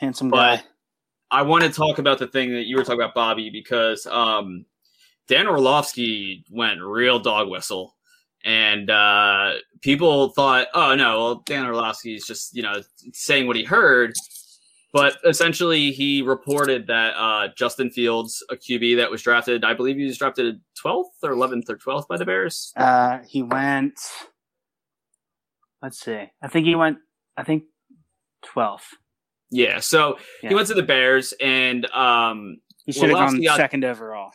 Handsome 0.00 0.30
But 0.30 0.56
guy. 0.56 0.62
I 1.30 1.42
want 1.42 1.64
to 1.64 1.70
talk 1.70 1.98
about 1.98 2.18
the 2.18 2.26
thing 2.26 2.52
that 2.54 2.66
you 2.66 2.76
were 2.76 2.84
talking 2.84 3.00
about, 3.00 3.14
Bobby, 3.14 3.50
because 3.50 4.06
um, 4.06 4.64
Dan 5.28 5.46
Orlovsky 5.46 6.44
went 6.50 6.80
real 6.80 7.18
dog 7.18 7.48
whistle. 7.48 7.96
And 8.44 8.90
uh, 8.90 9.54
people 9.80 10.28
thought, 10.30 10.68
oh, 10.74 10.94
no, 10.94 11.18
well, 11.18 11.42
Dan 11.46 11.64
Orlovsky 11.64 12.14
is 12.14 12.26
just, 12.26 12.54
you 12.54 12.62
know, 12.62 12.82
saying 13.14 13.46
what 13.46 13.56
he 13.56 13.64
heard. 13.64 14.12
But 14.94 15.16
essentially, 15.26 15.90
he 15.90 16.22
reported 16.22 16.86
that 16.86 17.14
uh, 17.16 17.48
Justin 17.56 17.90
Fields, 17.90 18.42
a 18.48 18.54
QB 18.54 18.96
that 18.98 19.10
was 19.10 19.20
drafted, 19.22 19.64
I 19.64 19.74
believe 19.74 19.96
he 19.96 20.04
was 20.06 20.16
drafted 20.16 20.60
12th 20.82 21.06
or 21.24 21.30
11th 21.30 21.68
or 21.68 21.76
12th 21.76 22.06
by 22.06 22.16
the 22.16 22.24
Bears. 22.24 22.72
Uh, 22.76 23.18
he 23.28 23.42
went. 23.42 23.98
Let's 25.82 25.98
see. 25.98 26.30
I 26.40 26.48
think 26.48 26.66
he 26.66 26.76
went. 26.76 26.98
I 27.36 27.42
think 27.42 27.64
twelfth. 28.42 28.86
Yeah. 29.50 29.80
So 29.80 30.18
Yeah. 30.42 30.50
he 30.50 30.54
went 30.54 30.68
to 30.68 30.74
the 30.74 30.82
Bears, 30.84 31.34
and 31.40 31.86
um, 31.90 32.58
He 32.86 32.92
should 32.92 33.10
have 33.10 33.18
gone 33.18 33.42
got- 33.42 33.56
second 33.56 33.84
overall, 33.84 34.30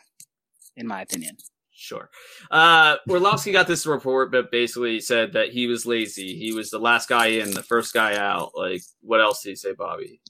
in 0.76 0.86
my 0.86 1.00
opinion. 1.02 1.36
Sure. 1.72 2.10
Uh, 2.50 2.96
Orlovsky 3.08 3.52
got 3.52 3.66
this 3.66 3.86
report, 3.86 4.30
but 4.30 4.50
basically 4.50 5.00
said 5.00 5.32
that 5.32 5.48
he 5.48 5.66
was 5.66 5.86
lazy. 5.86 6.36
He 6.36 6.52
was 6.52 6.68
the 6.68 6.78
last 6.78 7.08
guy 7.08 7.28
in, 7.28 7.52
the 7.52 7.62
first 7.62 7.94
guy 7.94 8.16
out. 8.18 8.50
Like, 8.54 8.82
what 9.00 9.22
else 9.22 9.42
did 9.42 9.48
he 9.50 9.56
say, 9.56 9.72
Bobby? 9.72 10.20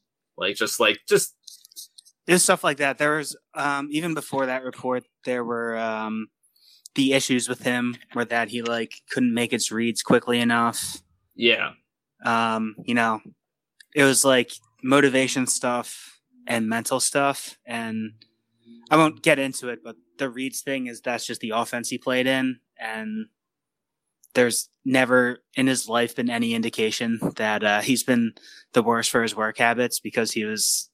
Like, 0.40 0.56
just 0.56 0.80
like, 0.80 0.98
just 1.08 1.34
There's 2.26 2.42
stuff 2.42 2.64
like 2.64 2.78
that. 2.78 2.98
There 2.98 3.16
was 3.16 3.36
um, 3.54 3.88
even 3.90 4.14
before 4.14 4.46
that 4.46 4.64
report, 4.64 5.04
there 5.24 5.44
were 5.44 5.76
um, 5.76 6.28
the 6.94 7.12
issues 7.12 7.48
with 7.48 7.62
him, 7.62 7.96
where 8.14 8.24
that 8.26 8.48
he 8.48 8.62
like 8.62 8.92
couldn't 9.10 9.34
make 9.34 9.52
his 9.52 9.70
reads 9.70 10.02
quickly 10.02 10.40
enough. 10.40 11.02
yeah, 11.34 11.72
Um, 12.24 12.74
you 12.84 12.94
know, 12.94 13.20
it 13.94 14.04
was 14.04 14.24
like 14.24 14.52
motivation 14.82 15.46
stuff 15.46 16.18
and 16.46 16.68
mental 16.68 17.00
stuff, 17.00 17.58
and 17.66 18.12
I 18.90 18.96
won't 18.96 19.22
get 19.22 19.38
into 19.38 19.68
it, 19.68 19.80
but 19.84 19.96
the 20.18 20.28
reads 20.30 20.62
thing 20.62 20.86
is 20.86 21.00
that's 21.00 21.26
just 21.26 21.40
the 21.40 21.50
offense 21.50 21.88
he 21.88 21.98
played 21.98 22.26
in, 22.26 22.60
and 22.78 23.26
there's 24.34 24.68
never 24.84 25.42
in 25.56 25.66
his 25.66 25.88
life 25.88 26.16
been 26.16 26.30
any 26.30 26.54
indication 26.54 27.20
that 27.36 27.64
uh, 27.64 27.80
he's 27.80 28.02
been 28.02 28.32
the 28.72 28.82
worst 28.82 29.10
for 29.10 29.22
his 29.22 29.34
work 29.36 29.58
habits 29.58 30.00
because 30.00 30.32
he 30.32 30.44
was 30.44 30.90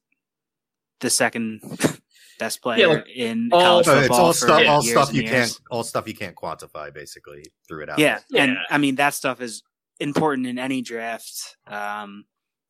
the 1.00 1.10
second 1.10 1.60
best 2.38 2.62
player 2.62 2.88
like, 2.88 3.08
in 3.14 3.50
all- 3.52 3.60
college 3.60 3.86
football 3.86 4.02
it's 4.02 4.10
all 4.10 4.32
for 4.32 4.38
stuff, 4.38 4.68
all 4.68 4.82
stuff 4.82 5.08
and 5.08 5.16
you 5.16 5.22
years. 5.24 5.32
can't, 5.32 5.60
all 5.70 5.84
stuff 5.84 6.08
you 6.08 6.14
can't 6.14 6.36
quantify. 6.36 6.92
Basically, 6.92 7.44
threw 7.68 7.82
it 7.82 7.88
out. 7.88 7.98
Yeah, 7.98 8.20
and 8.34 8.56
I 8.70 8.78
mean 8.78 8.96
that 8.96 9.14
stuff 9.14 9.40
is 9.40 9.62
important 10.00 10.46
in 10.46 10.58
any 10.58 10.82
draft, 10.82 11.56
um, 11.66 12.24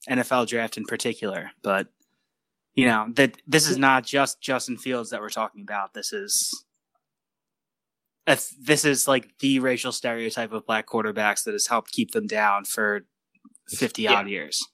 NFL 0.08 0.46
draft 0.46 0.76
in 0.76 0.84
particular. 0.84 1.50
But 1.62 1.88
you 2.74 2.86
know 2.86 3.06
that 3.14 3.38
this 3.46 3.68
is 3.68 3.78
not 3.78 4.04
just 4.04 4.40
Justin 4.40 4.76
Fields 4.76 5.10
that 5.10 5.20
we're 5.20 5.30
talking 5.30 5.62
about. 5.62 5.94
This 5.94 6.12
is 6.12 6.52
if 6.52 6.65
this 8.26 8.84
is 8.84 9.06
like 9.06 9.38
the 9.38 9.60
racial 9.60 9.92
stereotype 9.92 10.52
of 10.52 10.66
black 10.66 10.86
quarterbacks 10.86 11.44
that 11.44 11.52
has 11.52 11.66
helped 11.66 11.92
keep 11.92 12.10
them 12.10 12.26
down 12.26 12.64
for 12.64 13.02
fifty 13.68 14.08
odd 14.08 14.28
years. 14.28 14.64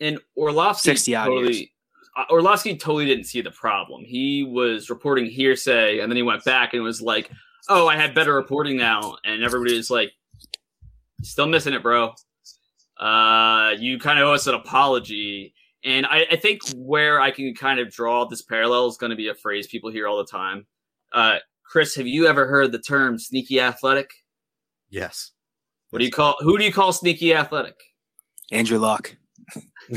and 0.00 0.18
Orlovsky 0.36 0.90
60 0.90 1.14
odd 1.14 1.24
totally. 1.26 1.72
uh, 2.16 2.24
Orlovsky 2.30 2.76
totally 2.76 3.06
didn't 3.06 3.24
see 3.24 3.40
the 3.40 3.50
problem. 3.50 4.04
He 4.04 4.44
was 4.44 4.90
reporting 4.90 5.26
hearsay, 5.26 6.00
and 6.00 6.10
then 6.10 6.16
he 6.16 6.22
went 6.22 6.44
back 6.44 6.74
and 6.74 6.82
was 6.82 7.00
like, 7.00 7.30
"Oh, 7.68 7.86
I 7.88 7.96
have 7.96 8.14
better 8.14 8.34
reporting 8.34 8.76
now," 8.76 9.16
and 9.24 9.42
everybody 9.42 9.76
was 9.76 9.90
like, 9.90 10.12
"Still 11.22 11.46
missing 11.46 11.72
it, 11.74 11.82
bro. 11.82 12.14
Uh, 12.98 13.74
you 13.78 13.98
kind 13.98 14.18
of 14.18 14.28
owe 14.28 14.34
us 14.34 14.46
an 14.46 14.54
apology." 14.54 15.54
And 15.82 16.04
I, 16.04 16.26
I 16.30 16.36
think 16.36 16.60
where 16.76 17.18
I 17.22 17.30
can 17.30 17.54
kind 17.54 17.80
of 17.80 17.90
draw 17.90 18.26
this 18.26 18.42
parallel 18.42 18.88
is 18.88 18.98
going 18.98 19.08
to 19.10 19.16
be 19.16 19.28
a 19.28 19.34
phrase 19.34 19.66
people 19.66 19.90
hear 19.90 20.06
all 20.06 20.18
the 20.18 20.26
time. 20.30 20.66
Uh, 21.10 21.38
Chris, 21.70 21.94
have 21.94 22.06
you 22.06 22.26
ever 22.26 22.46
heard 22.46 22.72
the 22.72 22.80
term 22.80 23.18
"sneaky 23.18 23.60
athletic"? 23.60 24.10
Yes. 24.90 25.30
What 25.90 26.00
do 26.00 26.04
you 26.04 26.10
call? 26.10 26.34
Who 26.40 26.58
do 26.58 26.64
you 26.64 26.72
call 26.72 26.92
sneaky 26.92 27.32
athletic? 27.32 27.76
Andrew 28.50 28.78
Luck. 28.78 29.16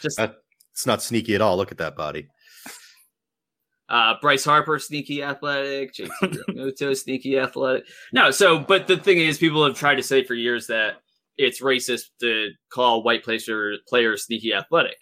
Just 0.00 0.18
Uh, 0.18 0.28
It's 0.72 0.86
not 0.86 1.02
sneaky 1.02 1.34
at 1.34 1.40
all. 1.40 1.56
Look 1.56 1.72
at 1.72 1.78
that 1.78 1.96
body. 1.96 2.28
Uh, 3.88 4.14
Bryce 4.22 4.44
Harper, 4.44 4.78
sneaky 4.78 5.22
athletic. 5.22 5.92
JT 5.94 6.08
Realmuto, 6.22 6.96
sneaky 7.02 7.38
athletic. 7.38 7.84
No, 8.12 8.30
so, 8.30 8.58
but 8.58 8.86
the 8.86 8.96
thing 8.96 9.18
is, 9.18 9.38
people 9.38 9.64
have 9.66 9.76
tried 9.76 9.96
to 9.96 10.02
say 10.02 10.24
for 10.24 10.34
years 10.34 10.66
that 10.68 10.94
it's 11.36 11.60
racist 11.60 12.04
to 12.20 12.50
call 12.72 13.02
white 13.02 13.22
placer, 13.22 13.74
players 13.88 14.24
sneaky 14.24 14.54
athletic. 14.54 14.96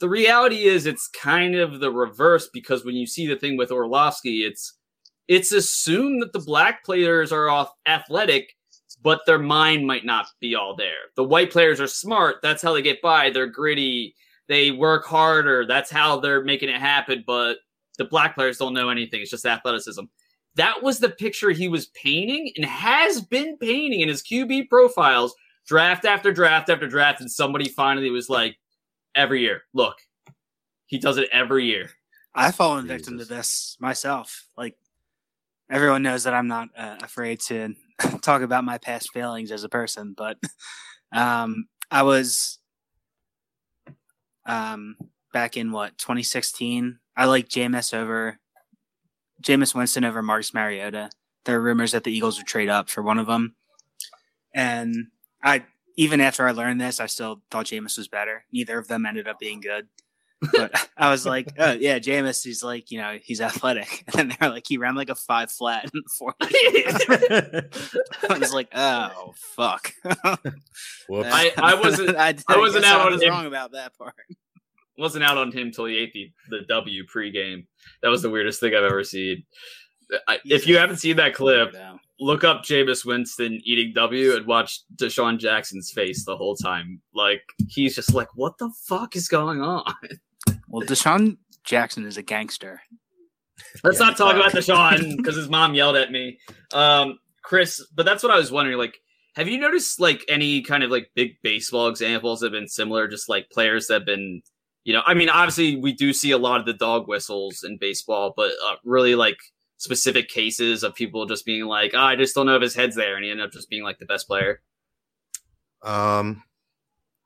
The 0.00 0.08
reality 0.08 0.64
is, 0.64 0.86
it's 0.86 1.08
kind 1.08 1.54
of 1.54 1.78
the 1.80 1.90
reverse 1.90 2.48
because 2.52 2.84
when 2.84 2.94
you 2.96 3.06
see 3.06 3.26
the 3.26 3.36
thing 3.36 3.56
with 3.56 3.70
Orlovsky, 3.70 4.44
it's 4.44 4.74
it's 5.28 5.52
assumed 5.52 6.22
that 6.22 6.32
the 6.32 6.40
black 6.40 6.84
players 6.84 7.30
are 7.30 7.48
off 7.48 7.70
athletic, 7.86 8.56
but 9.00 9.20
their 9.26 9.38
mind 9.38 9.86
might 9.86 10.04
not 10.04 10.26
be 10.40 10.56
all 10.56 10.74
there. 10.74 11.12
The 11.14 11.22
white 11.22 11.52
players 11.52 11.80
are 11.80 11.86
smart. 11.86 12.36
That's 12.42 12.62
how 12.62 12.72
they 12.72 12.82
get 12.82 13.00
by. 13.00 13.30
They're 13.30 13.46
gritty. 13.46 14.16
They 14.48 14.72
work 14.72 15.04
harder. 15.04 15.64
That's 15.66 15.90
how 15.90 16.18
they're 16.18 16.42
making 16.42 16.70
it 16.70 16.80
happen. 16.80 17.22
But 17.24 17.58
the 17.96 18.06
black 18.06 18.34
players 18.34 18.58
don't 18.58 18.74
know 18.74 18.88
anything. 18.88 19.20
It's 19.20 19.30
just 19.30 19.46
athleticism. 19.46 20.02
That 20.56 20.82
was 20.82 20.98
the 20.98 21.10
picture 21.10 21.50
he 21.50 21.68
was 21.68 21.86
painting 21.88 22.52
and 22.56 22.64
has 22.64 23.20
been 23.20 23.56
painting 23.58 24.00
in 24.00 24.08
his 24.08 24.24
QB 24.24 24.68
profiles, 24.68 25.34
draft 25.66 26.04
after 26.04 26.32
draft 26.32 26.70
after 26.70 26.88
draft. 26.88 27.20
And 27.20 27.30
somebody 27.30 27.68
finally 27.68 28.10
was 28.10 28.28
like, 28.28 28.56
every 29.14 29.40
year, 29.40 29.62
look, 29.72 29.96
he 30.86 30.98
does 30.98 31.18
it 31.18 31.28
every 31.32 31.66
year. 31.66 31.90
I've 32.34 32.54
fallen 32.54 32.86
victim 32.86 33.18
to 33.18 33.24
this 33.24 33.76
myself. 33.80 34.46
Like 34.56 34.76
everyone 35.70 36.02
knows 36.02 36.24
that 36.24 36.34
I'm 36.34 36.48
not 36.48 36.68
uh, 36.76 36.96
afraid 37.02 37.40
to 37.42 37.74
talk 38.22 38.42
about 38.42 38.64
my 38.64 38.78
past 38.78 39.10
failings 39.12 39.50
as 39.50 39.64
a 39.64 39.68
person, 39.68 40.14
but 40.16 40.38
um, 41.12 41.66
I 41.90 42.02
was 42.02 42.58
um, 44.46 44.96
back 45.32 45.56
in 45.56 45.72
what 45.72 45.98
2016. 45.98 46.98
I 47.16 47.24
like 47.26 47.48
Jameis 47.48 47.92
over 47.92 48.38
Jameis 49.42 49.74
Winston 49.74 50.04
over 50.04 50.22
Marcus 50.22 50.54
Mariota. 50.54 51.10
There 51.44 51.56
are 51.56 51.62
rumors 51.62 51.92
that 51.92 52.04
the 52.04 52.12
Eagles 52.12 52.36
would 52.36 52.46
trade 52.46 52.68
up 52.68 52.90
for 52.90 53.02
one 53.02 53.18
of 53.18 53.26
them, 53.26 53.54
and 54.54 55.06
I 55.42 55.64
even 56.00 56.20
after 56.20 56.46
I 56.48 56.52
learned 56.52 56.80
this, 56.80 57.00
I 57.00 57.06
still 57.06 57.42
thought 57.50 57.66
Jameis 57.66 57.98
was 57.98 58.08
better. 58.08 58.44
Neither 58.52 58.78
of 58.78 58.88
them 58.88 59.04
ended 59.06 59.28
up 59.28 59.38
being 59.38 59.60
good 59.60 59.86
but 60.54 60.88
I 60.96 61.10
was 61.10 61.26
like, 61.26 61.48
oh 61.58 61.72
yeah, 61.72 61.98
Jameis, 61.98 62.42
he's 62.42 62.62
like, 62.62 62.90
you 62.90 62.98
know, 62.98 63.18
he's 63.22 63.40
athletic. 63.40 64.04
And 64.16 64.30
then 64.30 64.36
they're 64.40 64.48
like, 64.50 64.64
he 64.66 64.78
ran 64.78 64.94
like 64.94 65.10
a 65.10 65.14
five 65.14 65.52
flat 65.52 65.84
in 65.84 65.90
the 65.92 66.10
fourth. 66.18 66.34
I 68.30 68.38
was 68.38 68.52
like, 68.52 68.68
oh 68.74 69.34
fuck. 69.56 69.92
I- 70.04 71.52
I 71.56 71.74
wasn't- 71.74 72.16
I, 72.16 72.34
I 72.48 72.56
wasn't 72.58 72.84
out 72.84 73.00
I 73.02 73.04
on 73.04 73.12
was 73.12 73.22
him. 73.22 73.30
wrong 73.30 73.46
about 73.46 73.72
that 73.72 73.96
part. 73.98 74.14
Wasn't 74.98 75.24
out 75.24 75.38
on 75.38 75.52
him 75.52 75.68
until 75.68 75.86
he 75.86 75.96
ate 75.98 76.12
the, 76.12 76.30
the 76.50 76.60
W 76.68 77.04
pregame. 77.06 77.66
That 78.02 78.08
was 78.08 78.22
the 78.22 78.30
weirdest 78.30 78.60
thing 78.60 78.74
I've 78.74 78.84
ever 78.84 79.04
seen. 79.04 79.44
I, 80.26 80.38
if 80.44 80.66
you 80.66 80.76
haven't 80.78 80.96
seen 80.96 81.16
that 81.16 81.34
clip, 81.34 81.72
Weirdo. 81.72 81.98
Look 82.20 82.44
up 82.44 82.62
Jameis 82.62 83.04
Winston 83.04 83.60
eating 83.64 83.92
W 83.94 84.36
and 84.36 84.46
watch 84.46 84.80
DeSean 84.96 85.38
Jackson's 85.38 85.90
face 85.90 86.24
the 86.24 86.36
whole 86.36 86.54
time. 86.54 87.00
Like 87.14 87.42
he's 87.68 87.94
just 87.94 88.12
like, 88.12 88.28
what 88.34 88.58
the 88.58 88.70
fuck 88.86 89.16
is 89.16 89.26
going 89.26 89.62
on? 89.62 89.94
Well, 90.68 90.86
DeSean 90.86 91.38
Jackson 91.64 92.04
is 92.04 92.16
a 92.16 92.22
gangster. 92.22 92.82
Let's 93.82 93.98
Yeah, 93.98 94.06
not 94.06 94.16
talk 94.16 94.36
about 94.36 94.52
DeSean 94.52 95.16
because 95.16 95.36
his 95.36 95.48
mom 95.48 95.74
yelled 95.74 95.96
at 95.96 96.12
me. 96.12 96.38
Um, 96.72 97.18
Chris, 97.42 97.84
but 97.94 98.06
that's 98.06 98.22
what 98.22 98.32
I 98.32 98.36
was 98.36 98.52
wondering. 98.52 98.78
Like, 98.78 98.96
have 99.36 99.48
you 99.48 99.58
noticed 99.58 100.00
like 100.00 100.24
any 100.28 100.62
kind 100.62 100.82
of 100.82 100.90
like 100.90 101.10
big 101.14 101.36
baseball 101.42 101.88
examples 101.88 102.40
that 102.40 102.46
have 102.46 102.52
been 102.52 102.68
similar? 102.68 103.08
Just 103.08 103.28
like 103.28 103.50
players 103.50 103.86
that 103.86 103.94
have 103.94 104.06
been, 104.06 104.42
you 104.84 104.92
know, 104.92 105.02
I 105.06 105.14
mean, 105.14 105.28
obviously 105.28 105.76
we 105.76 105.92
do 105.92 106.12
see 106.12 106.30
a 106.30 106.38
lot 106.38 106.60
of 106.60 106.66
the 106.66 106.74
dog 106.74 107.08
whistles 107.08 107.64
in 107.64 107.78
baseball, 107.80 108.34
but 108.36 108.52
uh, 108.66 108.76
really 108.84 109.14
like 109.14 109.38
specific 109.80 110.28
cases 110.28 110.84
of 110.84 110.94
people 110.94 111.24
just 111.24 111.46
being 111.46 111.64
like, 111.64 111.92
oh, 111.94 112.00
I 112.00 112.14
just 112.14 112.34
don't 112.34 112.44
know 112.44 112.54
if 112.54 112.62
his 112.62 112.74
head's 112.74 112.94
there, 112.96 113.16
and 113.16 113.24
he 113.24 113.30
ended 113.30 113.46
up 113.46 113.52
just 113.52 113.70
being 113.70 113.82
like 113.82 113.98
the 113.98 114.04
best 114.04 114.28
player. 114.28 114.60
Um, 115.82 116.42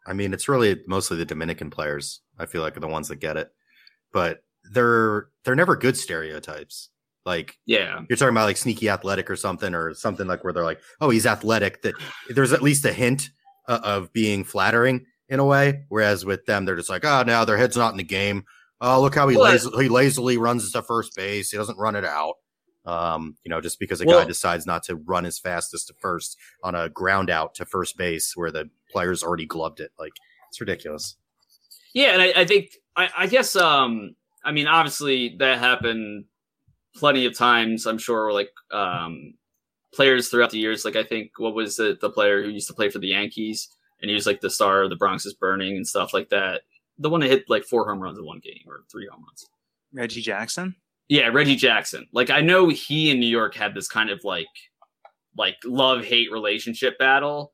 I 0.07 0.13
mean, 0.13 0.33
it's 0.33 0.49
really 0.49 0.81
mostly 0.87 1.17
the 1.17 1.25
Dominican 1.25 1.69
players. 1.69 2.21
I 2.39 2.47
feel 2.47 2.63
like 2.63 2.77
are 2.77 2.81
the 2.81 2.87
ones 2.87 3.09
that 3.09 3.17
get 3.17 3.37
it, 3.37 3.53
but 4.13 4.45
they're 4.73 5.29
they're 5.45 5.57
never 5.57 5.77
good 5.77 5.97
stereotypes. 5.97 6.91
Like 7.27 7.59
Yeah, 7.67 8.03
you're 8.09 8.17
talking 8.17 8.35
about 8.35 8.45
like 8.45 8.57
sneaky 8.57 8.89
athletic 8.89 9.29
or 9.29 9.37
something, 9.37 9.75
or 9.75 9.93
something 9.93 10.29
like 10.29 10.45
where 10.45 10.53
they're 10.53 10.63
like, 10.63 10.81
oh, 11.01 11.11
he's 11.11 11.27
athletic. 11.27 11.83
That 11.83 11.95
there's 12.31 12.53
at 12.53 12.63
least 12.63 12.85
a 12.85 12.93
hint 12.93 13.31
uh, 13.67 13.81
of 13.83 14.13
being 14.13 14.45
flattering 14.45 15.07
in 15.29 15.41
a 15.41 15.45
way. 15.45 15.85
Whereas 15.89 16.25
with 16.25 16.47
them, 16.47 16.65
they're 16.65 16.77
just 16.77 16.91
like, 16.91 17.05
oh, 17.05 17.25
now 17.27 17.45
their 17.45 17.57
head's 17.57 17.77
not 17.77 17.91
in 17.91 17.97
the 17.97 18.05
game. 18.05 18.45
Oh, 18.81 19.01
look 19.01 19.15
how 19.15 19.27
he 19.27 19.37
Well, 19.37 19.51
laz- 19.51 19.69
he 19.81 19.89
lazily 19.89 20.37
runs 20.37 20.71
to 20.71 20.83
first 20.83 21.17
base. 21.17 21.51
He 21.51 21.57
doesn't 21.57 21.79
run 21.79 21.97
it 21.97 22.05
out. 22.05 22.35
Um, 22.87 23.37
you 23.45 23.49
know, 23.51 23.61
just 23.62 23.78
because 23.80 24.01
a 24.01 24.05
Well- 24.05 24.20
guy 24.20 24.26
decides 24.26 24.66
not 24.66 24.82
to 24.85 24.97
run 24.97 25.24
as 25.24 25.39
fast 25.39 25.72
as 25.72 25.85
to 25.87 25.95
first 25.95 26.37
on 26.62 26.74
a 26.74 26.89
ground 26.91 27.30
out 27.30 27.55
to 27.57 27.64
first 27.64 27.97
base 27.97 28.37
where 28.37 28.51
the 28.51 28.68
player's 28.91 29.22
already 29.22 29.47
gloved 29.47 29.80
it. 29.80 29.93
Like 29.99 30.12
it's 30.49 30.61
ridiculous. 30.61 31.16
Yeah, 31.95 32.12
and 32.12 32.20
I, 32.22 32.32
I 32.37 32.45
think 32.45 32.70
I, 32.97 33.09
I 33.16 33.26
guess 33.26 33.57
um 33.57 34.16
I 34.45 34.53
mean 34.53 34.66
obviously 34.66 35.35
that 35.39 35.59
happened 35.61 36.26
plenty 36.95 37.24
of 37.24 37.37
times. 37.37 37.87
I'm 37.87 37.99
sure 37.99 38.32
like 38.32 38.51
um 38.70 39.35
players 39.95 40.28
throughout 40.28 40.51
the 40.51 40.59
years. 40.59 40.85
Like 40.85 40.97
I 40.97 41.05
think 41.05 41.30
what 41.39 41.55
was 41.55 41.78
it 41.78 42.01
the 42.01 42.11
player 42.11 42.43
who 42.43 42.51
used 42.51 42.68
to 42.68 42.74
play 42.74 42.91
for 42.91 42.99
the 42.99 43.09
Yankees 43.09 43.68
and 44.03 44.11
he 44.11 44.14
was 44.14 44.26
like 44.26 44.41
the 44.43 44.51
star 44.51 44.82
of 44.82 44.91
the 44.91 44.97
Bronx 44.97 45.24
is 45.24 45.32
burning 45.35 45.76
and 45.76 45.87
stuff 45.87 46.12
like 46.12 46.28
that. 46.28 46.62
The 46.99 47.09
one 47.09 47.20
that 47.20 47.30
hit 47.30 47.49
like 47.49 47.64
four 47.64 47.89
home 47.89 48.01
runs 48.01 48.18
in 48.18 48.26
one 48.26 48.41
game 48.41 48.64
or 48.66 48.82
three 48.93 49.07
home 49.11 49.24
runs. 49.26 49.47
Reggie 49.93 50.20
Jackson. 50.20 50.76
Yeah, 51.09 51.29
Reggie 51.29 51.57
Jackson. 51.57 52.07
Like 52.13 52.31
I 52.31 52.41
know 52.41 52.69
he 52.69 53.11
in 53.11 53.21
New 53.21 53.27
York 53.27 53.55
had 53.55 53.75
this 53.75 53.89
kind 53.89 54.11
of 54.11 54.21
like 54.25 54.47
like 55.37 55.57
love 55.65 56.05
hate 56.05 56.33
relationship 56.33 56.99
battle, 56.99 57.53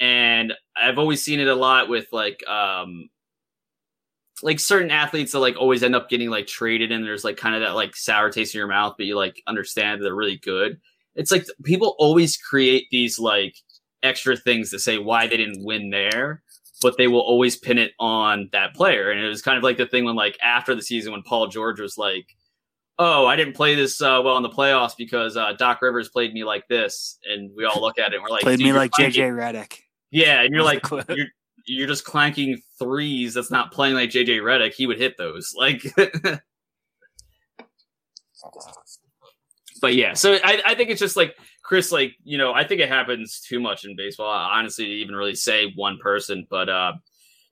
and 0.00 0.52
I've 0.76 0.98
always 0.98 1.22
seen 1.22 1.40
it 1.40 1.48
a 1.48 1.54
lot 1.54 1.88
with 1.88 2.06
like 2.12 2.46
um 2.48 3.08
like 4.42 4.58
certain 4.58 4.90
athletes 4.90 5.32
that 5.32 5.38
like 5.38 5.56
always 5.56 5.82
end 5.82 5.94
up 5.94 6.08
getting 6.08 6.30
like 6.30 6.46
traded, 6.46 6.92
and 6.92 7.04
there's 7.04 7.24
like 7.24 7.36
kind 7.36 7.54
of 7.54 7.60
that 7.62 7.74
like 7.74 7.96
sour 7.96 8.30
taste 8.30 8.54
in 8.54 8.58
your 8.58 8.68
mouth, 8.68 8.94
but 8.96 9.06
you 9.06 9.16
like 9.16 9.42
understand 9.46 10.00
that 10.00 10.04
they're 10.04 10.14
really 10.14 10.38
good. 10.38 10.80
It's 11.14 11.30
like 11.30 11.46
people 11.64 11.94
always 11.98 12.36
create 12.36 12.86
these 12.90 13.18
like 13.18 13.56
extra 14.02 14.36
things 14.36 14.70
to 14.70 14.78
say 14.78 14.98
why 14.98 15.26
they 15.26 15.36
didn't 15.36 15.64
win 15.64 15.90
there, 15.90 16.42
but 16.80 16.96
they 16.96 17.08
will 17.08 17.20
always 17.20 17.56
pin 17.56 17.78
it 17.78 17.92
on 18.00 18.48
that 18.52 18.74
player. 18.74 19.10
And 19.10 19.20
it 19.20 19.28
was 19.28 19.42
kind 19.42 19.58
of 19.58 19.64
like 19.64 19.76
the 19.76 19.86
thing 19.86 20.04
when 20.04 20.16
like 20.16 20.38
after 20.42 20.74
the 20.74 20.82
season 20.82 21.12
when 21.12 21.22
Paul 21.22 21.48
George 21.48 21.80
was 21.80 21.98
like, 21.98 22.26
"Oh, 23.04 23.26
I 23.26 23.34
didn't 23.34 23.54
play 23.54 23.74
this 23.74 24.00
uh, 24.00 24.20
well 24.24 24.36
in 24.36 24.44
the 24.44 24.48
playoffs 24.48 24.96
because 24.96 25.36
uh, 25.36 25.54
Doc 25.54 25.82
Rivers 25.82 26.08
played 26.08 26.32
me 26.32 26.44
like 26.44 26.68
this," 26.68 27.18
and 27.28 27.50
we 27.56 27.64
all 27.64 27.80
look 27.80 27.98
at 27.98 28.12
it 28.12 28.14
and 28.14 28.22
we're 28.22 28.30
like, 28.30 28.42
Played 28.42 28.60
me 28.60 28.72
like 28.72 28.92
JJ 28.92 29.32
Redick. 29.32 29.80
Yeah, 30.12 30.42
and 30.42 30.54
you're 30.54 30.62
like, 30.62 30.88
you're 31.08 31.26
you're 31.66 31.88
just 31.88 32.04
clanking 32.04 32.62
threes. 32.78 33.34
That's 33.34 33.50
not 33.50 33.72
playing 33.72 33.94
like 33.94 34.10
JJ 34.10 34.40
Redick. 34.40 34.74
He 34.74 34.86
would 34.86 34.98
hit 34.98 35.16
those. 35.18 35.52
Like, 35.62 35.82
but 39.80 39.94
yeah. 39.94 40.14
So 40.14 40.38
I 40.44 40.62
I 40.64 40.74
think 40.76 40.90
it's 40.90 41.00
just 41.00 41.16
like 41.16 41.36
Chris. 41.64 41.90
Like 41.90 42.12
you 42.22 42.38
know, 42.38 42.52
I 42.52 42.64
think 42.64 42.80
it 42.80 42.88
happens 42.88 43.40
too 43.40 43.58
much 43.58 43.84
in 43.84 43.96
baseball. 43.96 44.28
Honestly, 44.28 44.84
to 44.84 44.90
even 44.90 45.16
really 45.16 45.34
say 45.34 45.72
one 45.74 45.98
person, 45.98 46.46
but 46.48 46.68
uh, 46.68 46.92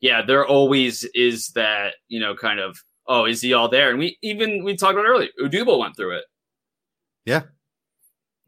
yeah, 0.01 0.23
there 0.23 0.47
always 0.47 1.05
is 1.15 1.49
that 1.51 1.95
you 2.09 2.21
know 2.21 2.37
kind 2.37 2.61
of 2.61 2.79
oh, 3.07 3.25
is 3.25 3.41
he 3.41 3.53
all 3.53 3.69
there? 3.69 3.91
And 3.91 3.99
we 3.99 4.19
even 4.23 4.65
we 4.65 4.77
talked 4.77 4.95
about 4.95 5.05
it 5.05 5.09
earlier. 5.09 5.29
Odubel 5.41 5.79
went 5.79 5.97
through 5.97 6.17
it. 6.17 6.25
Yeah, 7.25 7.43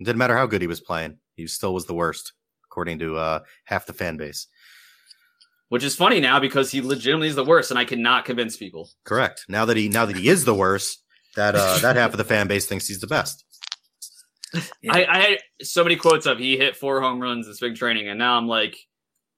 it 0.00 0.04
didn't 0.04 0.18
matter 0.18 0.36
how 0.36 0.46
good 0.46 0.60
he 0.60 0.66
was 0.66 0.80
playing. 0.80 1.18
He 1.36 1.46
still 1.46 1.74
was 1.74 1.86
the 1.86 1.94
worst, 1.94 2.32
according 2.66 2.98
to 3.00 3.16
uh, 3.16 3.40
half 3.64 3.86
the 3.86 3.92
fan 3.92 4.16
base. 4.16 4.46
Which 5.68 5.84
is 5.84 5.96
funny 5.96 6.20
now 6.20 6.38
because 6.38 6.70
he 6.70 6.82
legitimately 6.82 7.28
is 7.28 7.34
the 7.34 7.44
worst, 7.44 7.70
and 7.70 7.78
I 7.78 7.84
cannot 7.84 8.26
convince 8.26 8.56
people. 8.56 8.90
Correct. 9.04 9.44
Now 9.48 9.64
that 9.64 9.76
he 9.76 9.88
now 9.88 10.04
that 10.04 10.16
he 10.16 10.28
is 10.28 10.44
the 10.44 10.54
worst, 10.54 11.02
that 11.36 11.54
uh, 11.54 11.78
that 11.78 11.96
half 11.96 12.12
of 12.12 12.18
the 12.18 12.24
fan 12.24 12.46
base 12.46 12.66
thinks 12.66 12.86
he's 12.86 13.00
the 13.00 13.06
best. 13.06 13.44
Yeah. 14.82 14.92
I, 14.92 15.06
I 15.08 15.20
had 15.20 15.38
so 15.62 15.82
many 15.82 15.96
quotes 15.96 16.26
of 16.26 16.38
he 16.38 16.58
hit 16.58 16.76
four 16.76 17.00
home 17.00 17.20
runs 17.20 17.46
in 17.46 17.54
spring 17.54 17.74
training, 17.74 18.08
and 18.08 18.18
now 18.18 18.36
I'm 18.36 18.46
like, 18.46 18.76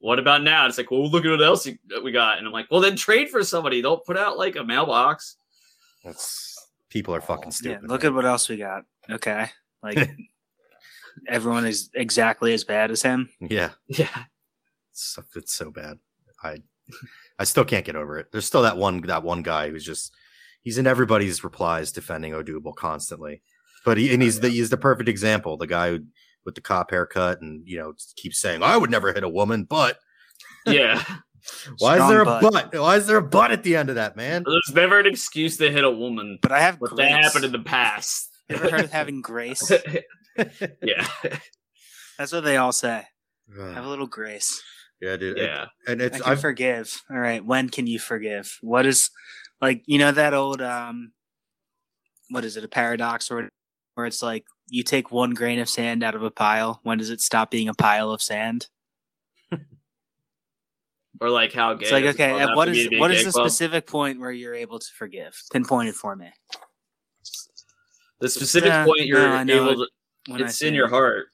what 0.05 0.19
about 0.19 0.43
now? 0.43 0.67
It's 0.67 0.77
like, 0.77 0.91
well, 0.91 1.09
look 1.09 1.25
at 1.25 1.31
what 1.31 1.43
else 1.43 1.67
we 2.03 2.13
got, 2.13 2.37
and 2.37 2.47
I'm 2.47 2.53
like, 2.53 2.71
well, 2.71 2.83
then 2.83 2.95
trade 2.95 3.31
for 3.31 3.43
somebody. 3.43 3.81
Don't 3.81 4.05
put 4.05 4.19
out 4.19 4.37
like 4.37 4.55
a 4.55 4.63
mailbox. 4.63 5.37
That's 6.05 6.59
people 6.91 7.15
are 7.15 7.23
fucking 7.23 7.47
Yeah, 7.47 7.79
stupid. 7.79 7.89
look 7.89 8.03
man. 8.03 8.13
at 8.13 8.15
what 8.15 8.27
else 8.27 8.51
we 8.51 8.59
got. 8.59 8.83
Okay, 9.11 9.49
like 9.83 10.11
everyone 11.27 11.65
is 11.65 11.89
exactly 11.95 12.53
as 12.53 12.65
bad 12.65 12.91
as 12.91 13.01
him. 13.01 13.31
yeah, 13.41 13.71
Yeah, 13.89 14.25
it's, 14.93 15.19
it's 15.35 15.55
so 15.55 15.71
bad. 15.71 15.99
I 16.43 16.59
I 17.39 17.45
still 17.45 17.65
can't 17.65 17.87
get 17.87 17.97
over 17.97 18.19
it. 18.19 18.27
There's 18.31 18.45
still 18.45 18.63
that 18.63 18.77
one 18.77 19.01
that 19.07 19.23
one 19.23 19.43
guy 19.43 19.71
who's 19.71 19.87
just 19.87 20.15
he's 20.61 20.77
in 20.77 20.87
everybody's 20.87 21.43
replies 21.43 21.93
defending 21.93 22.33
Odubel 22.35 22.75
constantly. 22.75 23.41
But 23.87 23.97
he 23.97 24.13
and 24.13 24.23
he's 24.23 24.37
oh, 24.37 24.43
the 24.43 24.51
he's 24.51 24.69
the 24.69 24.77
perfect 24.77 25.09
example. 25.09 25.57
The 25.57 25.67
guy 25.67 25.91
who, 25.93 26.01
with 26.45 26.55
the 26.55 26.61
cop 26.61 26.91
haircut 26.91 27.41
and 27.41 27.67
you 27.67 27.79
know 27.79 27.95
keeps 28.17 28.39
saying 28.39 28.63
I 28.63 28.77
would 28.77 28.91
never 28.91 29.13
hit 29.13 29.25
a 29.25 29.29
woman, 29.29 29.65
but 29.65 29.99
yeah. 30.67 31.03
why 31.79 31.99
is 32.01 32.09
there 32.09 32.23
a 32.23 32.25
butt. 32.25 32.43
butt? 32.53 32.75
Why 32.81 32.97
is 32.97 33.07
there 33.07 33.17
a 33.19 33.23
butt 33.23 33.51
at 33.53 33.63
the 33.63 33.77
end 33.77 33.89
of 33.91 33.97
that, 33.97 34.17
man? 34.17 34.45
There's 34.47 34.73
never 34.75 34.99
an 35.01 35.07
excuse 35.07 35.57
to 35.59 35.71
hit 35.71 35.85
a 35.85 35.91
woman, 35.91 36.39
But 36.43 36.53
I 36.53 36.61
have 36.61 36.79
but 36.81 36.91
grace. 36.91 37.11
that 37.11 37.23
happened 37.25 37.45
in 37.45 37.53
the 37.53 37.59
past. 37.61 38.31
You 38.49 38.57
ever 38.57 38.71
heard 38.71 38.81
of 38.85 38.93
having 38.93 39.21
grace? 39.21 39.71
yeah, 40.83 41.07
That's 42.19 42.33
what 42.33 42.45
they 42.45 42.57
all 42.57 42.73
say. 42.73 43.05
Have 43.57 43.85
a 43.85 43.89
little 43.89 44.07
grace. 44.07 44.63
yeah, 45.01 45.17
dude. 45.17 45.37
yeah. 45.37 45.67
and 45.87 46.01
I 46.01 46.07
it's 46.07 46.21
I've 46.23 46.41
forgive. 46.41 47.03
All 47.11 47.19
right. 47.19 47.45
When 47.45 47.69
can 47.69 47.87
you 47.87 47.99
forgive? 47.99 48.59
What 48.63 48.87
is 48.87 49.11
like 49.61 49.83
you 49.87 49.99
know 49.99 50.13
that 50.13 50.33
old 50.35 50.63
um 50.63 51.13
what 52.31 52.45
is 52.45 52.57
it, 52.57 52.65
a 52.65 52.69
paradox 52.69 53.31
or 53.31 53.49
where 53.95 54.07
it's 54.07 54.23
like 54.23 54.45
you 54.69 54.83
take 54.83 55.11
one 55.11 55.35
grain 55.35 55.59
of 55.59 55.69
sand 55.69 56.03
out 56.03 56.15
of 56.15 56.23
a 56.23 56.31
pile, 56.31 56.81
when 56.83 56.99
does 56.99 57.11
it 57.11 57.21
stop 57.21 57.51
being 57.51 57.69
a 57.69 57.75
pile 57.75 58.11
of 58.11 58.23
sand? 58.23 58.69
Or 61.21 61.31
like 61.31 61.53
how 61.53 61.75
gay. 61.75 61.85
It's 61.85 61.93
like 61.93 62.05
okay, 62.07 62.33
at 62.33 62.49
have 62.49 62.57
what 62.57 62.69
is 62.69 62.85
to 62.85 62.91
be 62.91 62.97
a 62.97 63.01
what 63.01 63.13
is 63.13 63.25
the 63.25 63.31
club? 63.31 63.47
specific 63.47 63.87
point 63.87 64.19
where 64.19 64.33
you're 64.33 64.55
able 64.55 64.81
to 64.81 64.87
forgive? 64.97 65.41
Pinpoint 65.53 65.89
it 65.89 65.95
for 65.95 66.17
me. 66.17 66.33
the 68.19 68.29
specific 68.29 68.71
Yeah, 68.71 68.85
point 68.85 69.07
you're 69.07 69.45
no, 69.45 69.71
able 69.71 69.85
to? 69.85 69.89
When 70.27 70.41
It's 70.41 70.61
in 70.61 70.75
your 70.75 70.89
heart. 70.89 71.27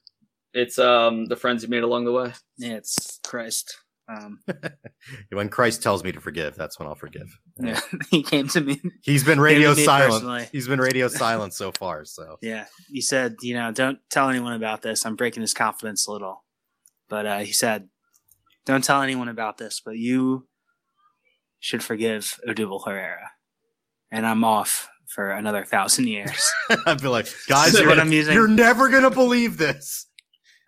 It's 0.53 0.77
um 0.77 1.25
the 1.25 1.35
friends 1.35 1.63
you 1.63 1.69
made 1.69 1.81
along 1.83 2.05
the 2.05 2.11
way. 2.11 2.31
Yeah, 2.57 2.73
it's 2.73 3.19
Christ. 3.23 3.75
Um, 4.11 4.39
when 5.31 5.47
Christ 5.49 5.81
tells 5.81 6.03
me 6.03 6.11
to 6.11 6.19
forgive, 6.19 6.55
that's 6.55 6.77
when 6.79 6.87
I'll 6.87 6.95
forgive. 6.95 7.27
yeah, 7.59 7.79
he 8.09 8.23
came 8.23 8.47
to 8.49 8.61
me. 8.61 8.81
He's 9.03 9.23
been 9.23 9.39
radio 9.39 9.73
silent. 9.73 10.11
personally. 10.11 10.49
He's 10.51 10.67
been 10.67 10.79
radio 10.79 11.07
silent 11.07 11.53
so 11.53 11.71
far. 11.71 12.03
So 12.05 12.37
Yeah, 12.41 12.65
he 12.89 12.99
said, 13.01 13.35
you 13.41 13.53
know, 13.53 13.71
don't 13.71 13.99
tell 14.09 14.29
anyone 14.29 14.53
about 14.53 14.81
this. 14.81 15.05
I'm 15.05 15.15
breaking 15.15 15.41
his 15.41 15.53
confidence 15.53 16.07
a 16.07 16.11
little, 16.11 16.43
but 17.09 17.25
uh, 17.25 17.39
he 17.39 17.53
said, 17.53 17.87
don't 18.65 18.83
tell 18.83 19.01
anyone 19.01 19.29
about 19.29 19.57
this, 19.57 19.81
but 19.83 19.97
you 19.97 20.47
should 21.59 21.83
forgive 21.83 22.39
Odubel 22.47 22.85
Herrera, 22.85 23.31
and 24.11 24.25
I'm 24.25 24.43
off 24.43 24.89
for 25.07 25.29
another 25.31 25.63
thousand 25.65 26.07
years. 26.07 26.49
I'd 26.85 27.01
be 27.01 27.07
like, 27.07 27.27
guys, 27.47 27.73
you're, 27.73 27.87
gonna- 27.87 28.01
I'm 28.01 28.11
using. 28.11 28.33
you're 28.33 28.47
never 28.47 28.89
gonna 28.89 29.11
believe 29.11 29.57
this. 29.57 30.07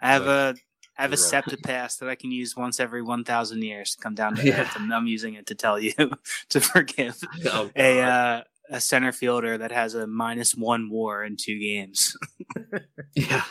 I 0.02 0.08
have 0.12 0.28
a 0.28 0.56
I 1.04 1.08
have 1.08 1.20
a 1.20 1.22
right. 1.22 1.44
septipass 1.44 2.00
that 2.00 2.08
I 2.08 2.16
can 2.16 2.32
use 2.32 2.56
once 2.56 2.80
every 2.80 3.02
one 3.02 3.26
thousand 3.26 3.62
years 3.62 3.96
to 3.96 4.02
come 4.02 4.16
down 4.16 4.36
to 4.36 4.44
Yeah. 4.48 4.62
earth, 4.62 4.76
and 4.78 4.94
I'm 4.94 5.06
using 5.06 5.34
it 5.34 5.46
to 5.48 5.56
tell 5.56 5.78
you 5.78 5.92
to 6.50 6.62
forgive 6.62 7.20
Oh, 7.48 7.70
a 7.76 8.02
uh, 8.02 8.42
a 8.70 8.80
center 8.80 9.12
fielder 9.12 9.58
that 9.58 9.72
has 9.74 9.96
a 9.96 10.08
minus 10.08 10.56
one 10.56 10.90
WAR 10.90 11.26
in 11.26 11.36
two 11.36 11.60
games. 11.60 12.16
Yeah. 13.16 13.44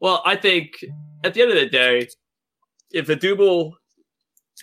Well, 0.00 0.22
I 0.24 0.36
think 0.36 0.84
at 1.24 1.34
the 1.34 1.42
end 1.42 1.50
of 1.50 1.56
the 1.56 1.68
day, 1.68 2.08
if 2.92 3.08
Odubel 3.08 3.72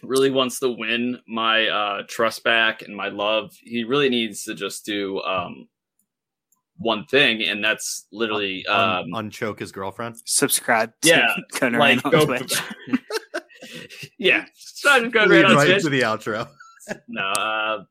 really 0.03 0.31
wants 0.31 0.59
to 0.59 0.69
win 0.69 1.19
my 1.27 1.67
uh, 1.67 2.03
trust 2.07 2.43
back 2.43 2.81
and 2.81 2.95
my 2.95 3.09
love, 3.09 3.53
he 3.61 3.83
really 3.83 4.09
needs 4.09 4.43
to 4.45 4.55
just 4.55 4.85
do 4.85 5.21
um, 5.21 5.67
one 6.81 7.05
thing, 7.05 7.41
and 7.43 7.63
that's 7.63 8.07
literally 8.11 8.65
um, 8.67 9.13
Un- 9.13 9.29
unchoke 9.29 9.59
his 9.59 9.71
girlfriend. 9.71 10.15
Subscribe. 10.25 10.91
To 11.01 11.09
Yeah, 11.09 11.27
Gunner 11.59 11.79
like 11.79 12.03
on 12.05 12.11
go. 12.11 12.25
Twitch. 12.25 12.53
yeah, 14.17 14.45
try 14.79 14.99
to 14.99 15.09
go 15.09 15.21
right 15.21 15.29
Lead 15.29 15.45
on 15.45 15.55
right 15.55 15.65
Twitch. 15.67 15.83
to 15.83 15.89
the 15.89 16.01
outro. 16.01 16.47
No, 17.07 17.21
uh, 17.21 17.83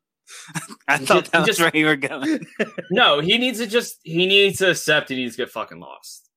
I 0.87 0.97
thought 0.97 1.21
Just- 1.23 1.31
that 1.31 1.39
was 1.39 1.47
just- 1.47 1.59
where 1.61 1.71
you 1.73 1.85
were 1.85 1.95
going. 1.95 2.45
no, 2.91 3.19
he 3.21 3.37
needs 3.37 3.57
to 3.59 3.65
just 3.67 3.99
he 4.03 4.27
needs 4.27 4.57
to 4.59 4.71
accept 4.71 5.09
he 5.09 5.15
needs 5.15 5.35
to 5.37 5.43
get 5.43 5.49
fucking 5.49 5.79
lost. 5.79 6.29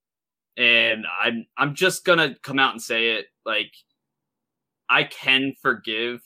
And 0.56 1.04
I'm 1.20 1.46
I'm 1.58 1.74
just 1.74 2.04
gonna 2.04 2.36
come 2.42 2.60
out 2.60 2.72
and 2.72 2.80
say 2.80 3.10
it. 3.16 3.26
Like 3.44 3.72
I 4.88 5.02
can 5.02 5.52
forgive, 5.60 6.20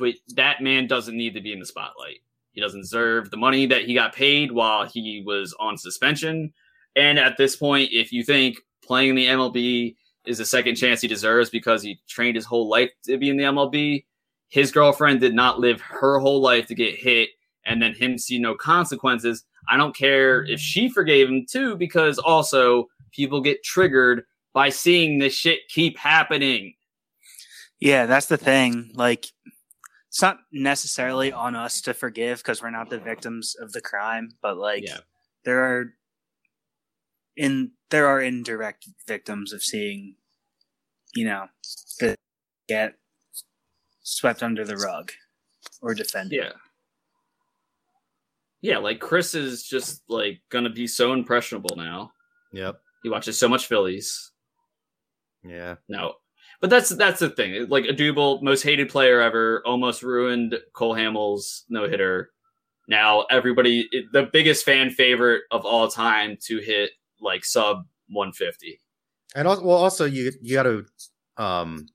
but 0.00 0.14
that 0.34 0.60
man 0.60 0.88
doesn't 0.88 1.16
need 1.16 1.34
to 1.34 1.40
be 1.40 1.52
in 1.52 1.60
the 1.60 1.66
spotlight. 1.66 2.18
He 2.52 2.60
doesn't 2.60 2.82
deserve 2.82 3.30
the 3.30 3.36
money 3.36 3.66
that 3.66 3.84
he 3.84 3.94
got 3.94 4.14
paid 4.14 4.52
while 4.52 4.86
he 4.86 5.22
was 5.26 5.54
on 5.58 5.76
suspension. 5.76 6.52
And 6.96 7.18
at 7.18 7.36
this 7.36 7.56
point, 7.56 7.90
if 7.92 8.12
you 8.12 8.22
think 8.22 8.58
playing 8.84 9.10
in 9.10 9.16
the 9.16 9.26
MLB 9.26 9.96
is 10.26 10.40
a 10.40 10.44
second 10.44 10.76
chance 10.76 11.00
he 11.00 11.08
deserves 11.08 11.50
because 11.50 11.82
he 11.82 12.00
trained 12.08 12.36
his 12.36 12.44
whole 12.44 12.68
life 12.68 12.90
to 13.06 13.16
be 13.16 13.30
in 13.30 13.36
the 13.36 13.44
MLB, 13.44 14.04
his 14.48 14.70
girlfriend 14.70 15.20
did 15.20 15.34
not 15.34 15.60
live 15.60 15.80
her 15.80 16.18
whole 16.18 16.40
life 16.40 16.66
to 16.66 16.74
get 16.74 16.94
hit 16.94 17.30
and 17.64 17.80
then 17.80 17.94
him 17.94 18.18
see 18.18 18.38
no 18.38 18.54
consequences. 18.54 19.44
I 19.68 19.76
don't 19.76 19.96
care 19.96 20.44
if 20.44 20.60
she 20.60 20.88
forgave 20.88 21.28
him 21.28 21.46
too, 21.48 21.76
because 21.76 22.18
also 22.18 22.88
people 23.12 23.40
get 23.40 23.62
triggered 23.62 24.24
by 24.52 24.68
seeing 24.68 25.18
this 25.18 25.34
shit 25.34 25.60
keep 25.68 25.96
happening. 25.96 26.74
Yeah, 27.80 28.06
that's 28.06 28.26
the 28.26 28.36
thing. 28.36 28.90
Like, 28.94 29.26
it's 30.12 30.20
not 30.20 30.40
necessarily 30.52 31.32
on 31.32 31.56
us 31.56 31.80
to 31.80 31.94
forgive 31.94 32.36
because 32.40 32.60
we're 32.60 32.68
not 32.68 32.90
the 32.90 32.98
victims 32.98 33.56
of 33.58 33.72
the 33.72 33.80
crime, 33.80 34.28
but 34.42 34.58
like, 34.58 34.86
Yeah. 34.86 34.98
there 35.46 35.64
are 35.64 35.94
in 37.34 37.72
there 37.88 38.06
are 38.06 38.20
indirect 38.20 38.86
victims 39.06 39.54
of 39.54 39.62
seeing, 39.64 40.16
you 41.14 41.24
know, 41.24 41.48
the 41.98 42.14
get 42.68 42.98
swept 44.02 44.42
under 44.42 44.66
the 44.66 44.76
rug 44.76 45.12
or 45.80 45.94
defended. 45.94 46.38
Yeah. 46.44 46.52
Yeah, 48.60 48.78
like 48.78 49.00
Chris 49.00 49.34
is 49.34 49.62
just 49.66 50.02
like 50.10 50.42
gonna 50.50 50.68
be 50.68 50.86
so 50.86 51.14
impressionable 51.14 51.74
now. 51.76 52.12
Yep. 52.52 52.82
He 53.02 53.08
watches 53.08 53.38
so 53.38 53.48
much 53.48 53.66
Phillies. 53.66 54.30
Yeah. 55.42 55.76
No. 55.88 56.16
But 56.62 56.70
that's 56.70 56.90
that's 56.90 57.18
the 57.18 57.28
thing. 57.28 57.68
Like 57.68 57.84
Odubel, 57.84 58.40
most 58.40 58.62
hated 58.62 58.88
player 58.88 59.20
ever, 59.20 59.62
almost 59.66 60.04
ruined 60.04 60.54
Cole 60.72 60.94
Hamels 60.94 61.62
no 61.68 61.88
hitter. 61.88 62.30
Now 62.86 63.26
everybody, 63.30 63.88
the 64.12 64.30
biggest 64.32 64.64
fan 64.64 64.90
favorite 64.90 65.42
of 65.50 65.66
all 65.66 65.88
time 65.88 66.38
to 66.44 66.58
hit 66.58 66.92
like 67.20 67.44
sub 67.44 67.78
150. 68.10 68.80
And 69.34 69.48
also, 69.48 69.64
well, 69.64 69.76
also 69.76 70.04
you 70.04 70.30
you 70.40 70.54
got 70.54 70.62
to 70.62 70.86
um 71.36 71.88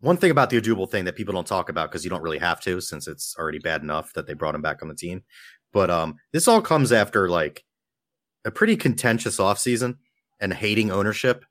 one 0.00 0.16
thing 0.16 0.30
about 0.30 0.48
the 0.48 0.58
Odubel 0.58 0.90
thing 0.90 1.04
that 1.04 1.16
people 1.16 1.34
don't 1.34 1.46
talk 1.46 1.68
about 1.68 1.90
because 1.90 2.02
you 2.02 2.08
don't 2.08 2.22
really 2.22 2.38
have 2.38 2.62
to 2.62 2.80
since 2.80 3.06
it's 3.06 3.36
already 3.38 3.58
bad 3.58 3.82
enough 3.82 4.14
that 4.14 4.26
they 4.26 4.32
brought 4.32 4.54
him 4.54 4.62
back 4.62 4.80
on 4.80 4.88
the 4.88 4.94
team. 4.94 5.22
But 5.70 5.90
um 5.90 6.14
this 6.32 6.48
all 6.48 6.62
comes 6.62 6.92
after 6.92 7.28
like 7.28 7.62
a 8.46 8.50
pretty 8.50 8.76
contentious 8.76 9.36
offseason 9.36 9.98
and 10.40 10.54
hating 10.54 10.90
ownership 10.90 11.44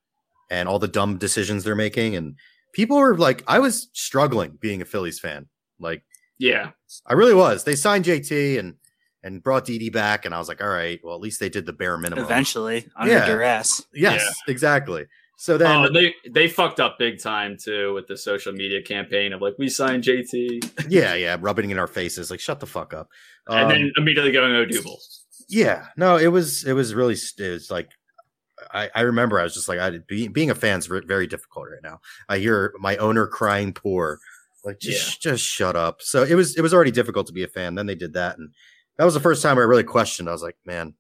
and 0.54 0.70
all 0.70 0.80
the 0.80 0.88
dumb 0.88 1.18
decisions 1.18 1.64
they're 1.64 1.76
making 1.88 2.16
and 2.16 2.36
people 2.74 2.98
were 2.98 3.18
like 3.18 3.44
I 3.48 3.60
was 3.60 3.90
struggling 3.94 4.58
being 4.60 4.82
a 4.82 4.86
Phillies 4.86 5.20
fan. 5.20 5.48
Like 5.80 6.04
Yeah. 6.40 6.72
I 7.06 7.14
really 7.14 7.34
was. 7.34 7.64
They 7.64 7.76
signed 7.76 8.06
JT 8.06 8.60
and 8.60 8.76
and 9.26 9.42
brought 9.42 9.66
DD 9.66 9.92
back 9.92 10.26
and 10.26 10.36
I 10.36 10.38
was 10.40 10.48
like, 10.50 10.62
all 10.62 10.70
right, 10.70 11.00
well 11.04 11.16
at 11.16 11.22
least 11.22 11.40
they 11.40 11.50
did 11.50 11.66
the 11.66 11.74
bare 11.74 11.98
minimum. 11.98 12.24
Eventually, 12.26 12.88
under 12.96 13.14
Yeah. 13.14 13.26
duress. 13.26 13.86
Yes, 13.94 14.22
exactly. 14.48 15.06
So 15.38 15.58
then 15.58 15.86
oh, 15.86 15.90
they 15.92 16.14
they 16.30 16.48
fucked 16.48 16.80
up 16.80 16.98
big 17.00 17.20
time 17.20 17.58
too 17.62 17.94
with 17.96 18.08
the 18.08 18.16
social 18.18 18.54
media 18.54 18.82
campaign 18.82 19.34
of 19.34 19.42
like 19.42 19.56
we 19.58 19.68
signed 19.70 20.04
JT 20.04 20.36
yeah, 20.90 21.16
yeah, 21.16 21.38
rubbing 21.40 21.70
it 21.70 21.74
in 21.74 21.80
our 21.80 21.88
faces, 21.88 22.30
like 22.32 22.40
shut 22.40 22.60
the 22.60 22.68
fuck 22.68 22.94
up. 22.94 23.08
and 23.48 23.60
Um, 23.66 23.70
then 23.70 23.92
immediately 23.98 24.32
going 24.32 24.54
Odubel. 24.54 24.98
yeah, 25.50 25.88
no, 25.98 26.18
it 26.18 26.28
was 26.38 26.64
it 26.66 26.74
was 26.74 26.94
really 26.94 27.16
it 27.40 27.50
was 27.50 27.70
like 27.72 27.90
I, 28.74 28.90
I 28.96 29.02
remember 29.02 29.40
I 29.40 29.44
was 29.44 29.54
just 29.54 29.70
like 29.70 29.80
I 29.80 29.98
be, 30.08 30.28
being 30.28 30.50
a 30.50 30.56
fan's 30.56 30.90
re- 30.90 31.02
very 31.06 31.28
difficult 31.28 31.68
right 31.70 31.84
now. 31.84 32.00
I 32.28 32.40
hear 32.40 32.74
my 32.80 32.98
owner 32.98 33.28
crying 33.28 33.74
poor, 33.74 34.20
like 34.66 34.80
just 34.80 35.22
just 35.22 35.44
shut 35.44 35.76
up. 35.76 36.02
So 36.02 36.24
it 36.24 36.36
was 36.36 36.56
it 36.58 36.62
was 36.62 36.74
already 36.74 36.92
difficult 36.92 37.28
to 37.28 37.34
be 37.34 37.44
a 37.44 37.48
fan. 37.48 37.76
Then 37.76 37.86
they 37.86 37.96
did 37.96 38.14
that, 38.14 38.38
and 38.38 38.52
that 38.98 39.06
was 39.06 39.14
the 39.14 39.20
first 39.20 39.42
time 39.44 39.58
I 39.58 39.62
really 39.62 39.84
questioned. 39.84 40.28
I 40.28 40.32
was 40.32 40.44
like, 40.44 40.58
man, 40.66 40.96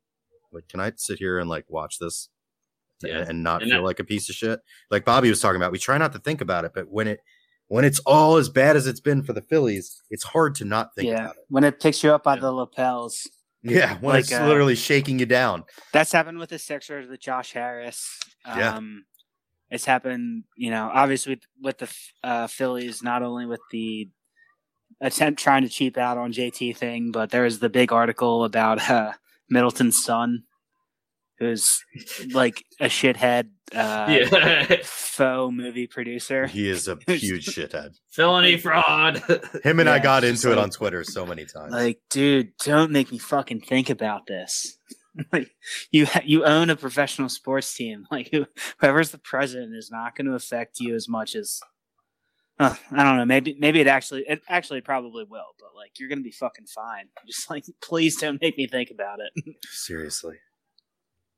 like, 0.51 0.67
can 0.67 0.79
I 0.79 0.91
sit 0.95 1.19
here 1.19 1.39
and 1.39 1.49
like 1.49 1.65
watch 1.69 1.97
this 1.99 2.29
Yeah. 3.03 3.19
and, 3.19 3.29
and 3.29 3.43
not 3.43 3.61
And 3.61 3.71
feel 3.71 3.81
that- 3.81 3.85
like 3.85 3.99
a 3.99 4.03
piece 4.03 4.29
of 4.29 4.35
shit? 4.35 4.59
Like 4.91 5.05
Bobby 5.05 5.29
was 5.29 5.39
talking 5.39 5.57
about, 5.57 5.71
we 5.71 5.79
try 5.79 5.97
not 5.97 6.13
to 6.13 6.19
think 6.19 6.41
about 6.41 6.65
it, 6.65 6.71
but 6.75 6.89
when 6.89 7.07
it 7.07 7.19
when 7.69 7.85
it's 7.85 7.99
all 8.01 8.35
as 8.37 8.49
bad 8.49 8.75
as 8.75 8.85
it's 8.85 8.99
been 8.99 9.23
for 9.23 9.33
the 9.33 9.41
Phillies, 9.41 10.01
it's 10.11 10.23
hard 10.25 10.53
to 10.55 10.65
not 10.65 10.93
think 10.95 11.07
yeah, 11.07 11.15
about 11.15 11.35
it. 11.37 11.43
when 11.49 11.63
it 11.63 11.79
picks 11.79 12.03
you 12.03 12.11
up 12.13 12.23
by 12.23 12.35
Yeah. 12.35 12.41
the 12.41 12.51
lapels. 12.51 13.27
Yeah, 13.63 13.97
when 13.99 14.15
Like, 14.15 14.25
it's 14.25 14.33
uh, 14.33 14.45
literally 14.45 14.75
shaking 14.75 15.19
you 15.19 15.25
down. 15.25 15.63
That's 15.93 16.11
happened 16.11 16.37
with 16.37 16.49
the 16.49 16.59
Sixers 16.59 17.09
with 17.09 17.19
Josh 17.19 17.53
Harris. 17.53 18.19
Um, 18.45 18.59
Yeah. 18.59 18.79
It's 19.71 19.85
happened, 19.85 20.43
you 20.55 20.69
know, 20.69 20.91
obviously 20.93 21.33
with, 21.33 21.43
with 21.61 21.77
the 21.79 21.95
uh, 22.23 22.45
Phillies, 22.45 23.01
not 23.01 23.23
only 23.23 23.47
with 23.47 23.61
the 23.71 24.07
attempt 25.01 25.39
trying 25.41 25.63
to 25.63 25.69
cheap 25.69 25.97
out 25.97 26.15
on 26.17 26.31
JT 26.31 26.77
thing, 26.77 27.11
but 27.11 27.31
there 27.31 27.41
was 27.43 27.57
the 27.57 27.69
big 27.69 27.91
article 27.91 28.43
about 28.43 28.87
uh, 28.87 29.13
Middleton's 29.49 30.03
son, 30.03 30.43
who's 31.39 31.83
like 32.31 32.63
a 32.79 32.85
shithead 32.85 33.49
uh, 33.73 34.07
yeah. 34.09 34.77
faux 34.83 35.53
movie 35.53 35.87
producer. 35.87 36.47
He 36.47 36.69
is 36.69 36.87
a 36.87 36.97
huge 37.07 37.47
shithead. 37.47 37.97
Felony 38.11 38.57
fraud. 38.57 39.23
Him 39.63 39.79
and 39.79 39.89
I 39.89 39.99
got 39.99 40.23
it's 40.23 40.33
just 40.33 40.45
into 40.45 40.57
it 40.57 40.61
on 40.61 40.69
Twitter 40.69 41.03
so 41.03 41.25
many 41.25 41.45
times. 41.45 41.71
Like, 41.71 41.99
dude, 42.09 42.55
don't 42.63 42.91
make 42.91 43.11
me 43.11 43.17
fucking 43.17 43.61
think 43.61 43.89
about 43.89 44.27
this. 44.27 44.77
like, 45.33 45.51
you 45.91 46.05
ha- 46.05 46.21
you 46.23 46.45
own 46.45 46.69
a 46.69 46.75
professional 46.75 47.29
sports 47.29 47.73
team. 47.73 48.05
Like, 48.11 48.29
who, 48.31 48.45
whoever's 48.79 49.11
the 49.11 49.17
president 49.17 49.75
is 49.75 49.89
not 49.91 50.15
going 50.15 50.27
to 50.27 50.35
affect 50.35 50.79
you 50.79 50.95
as 50.95 51.07
much 51.09 51.35
as. 51.35 51.59
Uh, 52.59 52.75
I 52.91 53.03
don't 53.03 53.17
know. 53.17 53.25
Maybe 53.25 53.57
maybe 53.59 53.79
it 53.81 53.87
actually 53.87 54.25
it 54.27 54.43
actually 54.47 54.81
probably 54.81 55.25
will, 55.27 55.55
but 55.59 55.69
like 55.75 55.99
you're 55.99 56.07
gonna 56.07 56.21
be 56.21 56.29
fucking 56.31 56.67
fine. 56.67 57.05
Just 57.25 57.49
like 57.49 57.65
please 57.81 58.15
don't 58.17 58.39
make 58.39 58.55
me 58.59 58.67
think 58.67 58.91
about 58.91 59.17
it. 59.19 59.55
Seriously. 59.71 60.35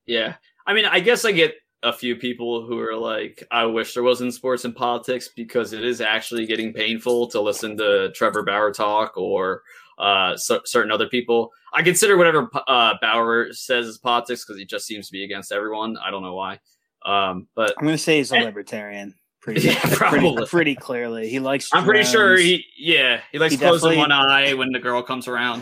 Yeah. 0.06 0.36
I 0.68 0.74
mean, 0.74 0.86
I 0.86 1.00
guess 1.00 1.26
I 1.26 1.32
get 1.32 1.56
a 1.84 1.94
few 1.94 2.16
people 2.16 2.66
who 2.66 2.80
are 2.80 2.96
like, 2.96 3.44
I 3.52 3.66
wish 3.66 3.94
there 3.94 4.04
wasn't 4.04 4.34
sports 4.34 4.66
and 4.66 4.76
politics 4.76 5.30
because 5.36 5.74
it 5.74 5.84
is 5.86 6.02
actually 6.02 6.46
getting 6.48 6.74
painful 6.74 7.28
to 7.30 7.40
listen 7.42 7.78
to 7.78 8.12
Trevor 8.14 8.44
Bauer 8.44 8.72
talk 8.72 9.16
or 9.18 9.62
uh, 10.00 10.36
cer- 10.36 10.62
certain 10.66 10.92
other 10.92 11.08
people. 11.08 11.52
I 11.74 11.84
consider 11.84 12.18
whatever 12.18 12.50
uh, 12.68 12.96
Bauer 13.02 13.54
says 13.54 13.86
is 13.86 13.98
politics 14.00 14.44
because 14.46 14.58
he 14.60 14.66
just 14.66 14.86
seems 14.88 15.08
to 15.08 15.12
be 15.12 15.24
against 15.24 15.52
everyone. 15.52 15.98
I 16.04 16.10
don't 16.10 16.24
know 16.24 16.34
why. 16.36 16.60
Um, 17.06 17.48
but 17.56 17.74
I'm 17.78 17.86
gonna 17.86 17.98
say 18.00 18.18
he's 18.18 18.32
a 18.32 18.36
And- 18.38 18.46
libertarian. 18.46 19.14
Pretty, 19.42 19.62
Yeah, 19.68 19.80
probably. 19.94 20.48
pretty 20.48 20.74
clearly. 20.74 21.30
He 21.30 21.40
likes. 21.40 21.70
I'm 21.72 21.86
pretty 21.86 22.04
sure 22.04 22.36
he, 22.36 22.66
yeah, 22.80 23.22
he 23.32 23.38
likes 23.38 23.54
He 23.54 23.60
closing 23.60 23.96
one 24.00 24.12
eye 24.12 24.56
when 24.56 24.72
the 24.72 24.80
girl 24.80 25.04
comes 25.04 25.28
around. 25.28 25.62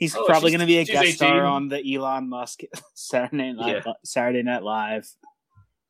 He's 0.00 0.16
Oh, 0.16 0.24
probably 0.26 0.50
going 0.50 0.60
to 0.60 0.66
be 0.66 0.78
a 0.78 0.84
guest 0.84 1.02
18. 1.04 1.12
star 1.14 1.44
on 1.44 1.68
the 1.68 1.94
Elon 1.94 2.28
Musk 2.28 2.60
Saturday 2.94 3.52
Night 3.52 3.84
Saturday 4.04 4.42
Night 4.42 4.62
Live. 4.64 5.08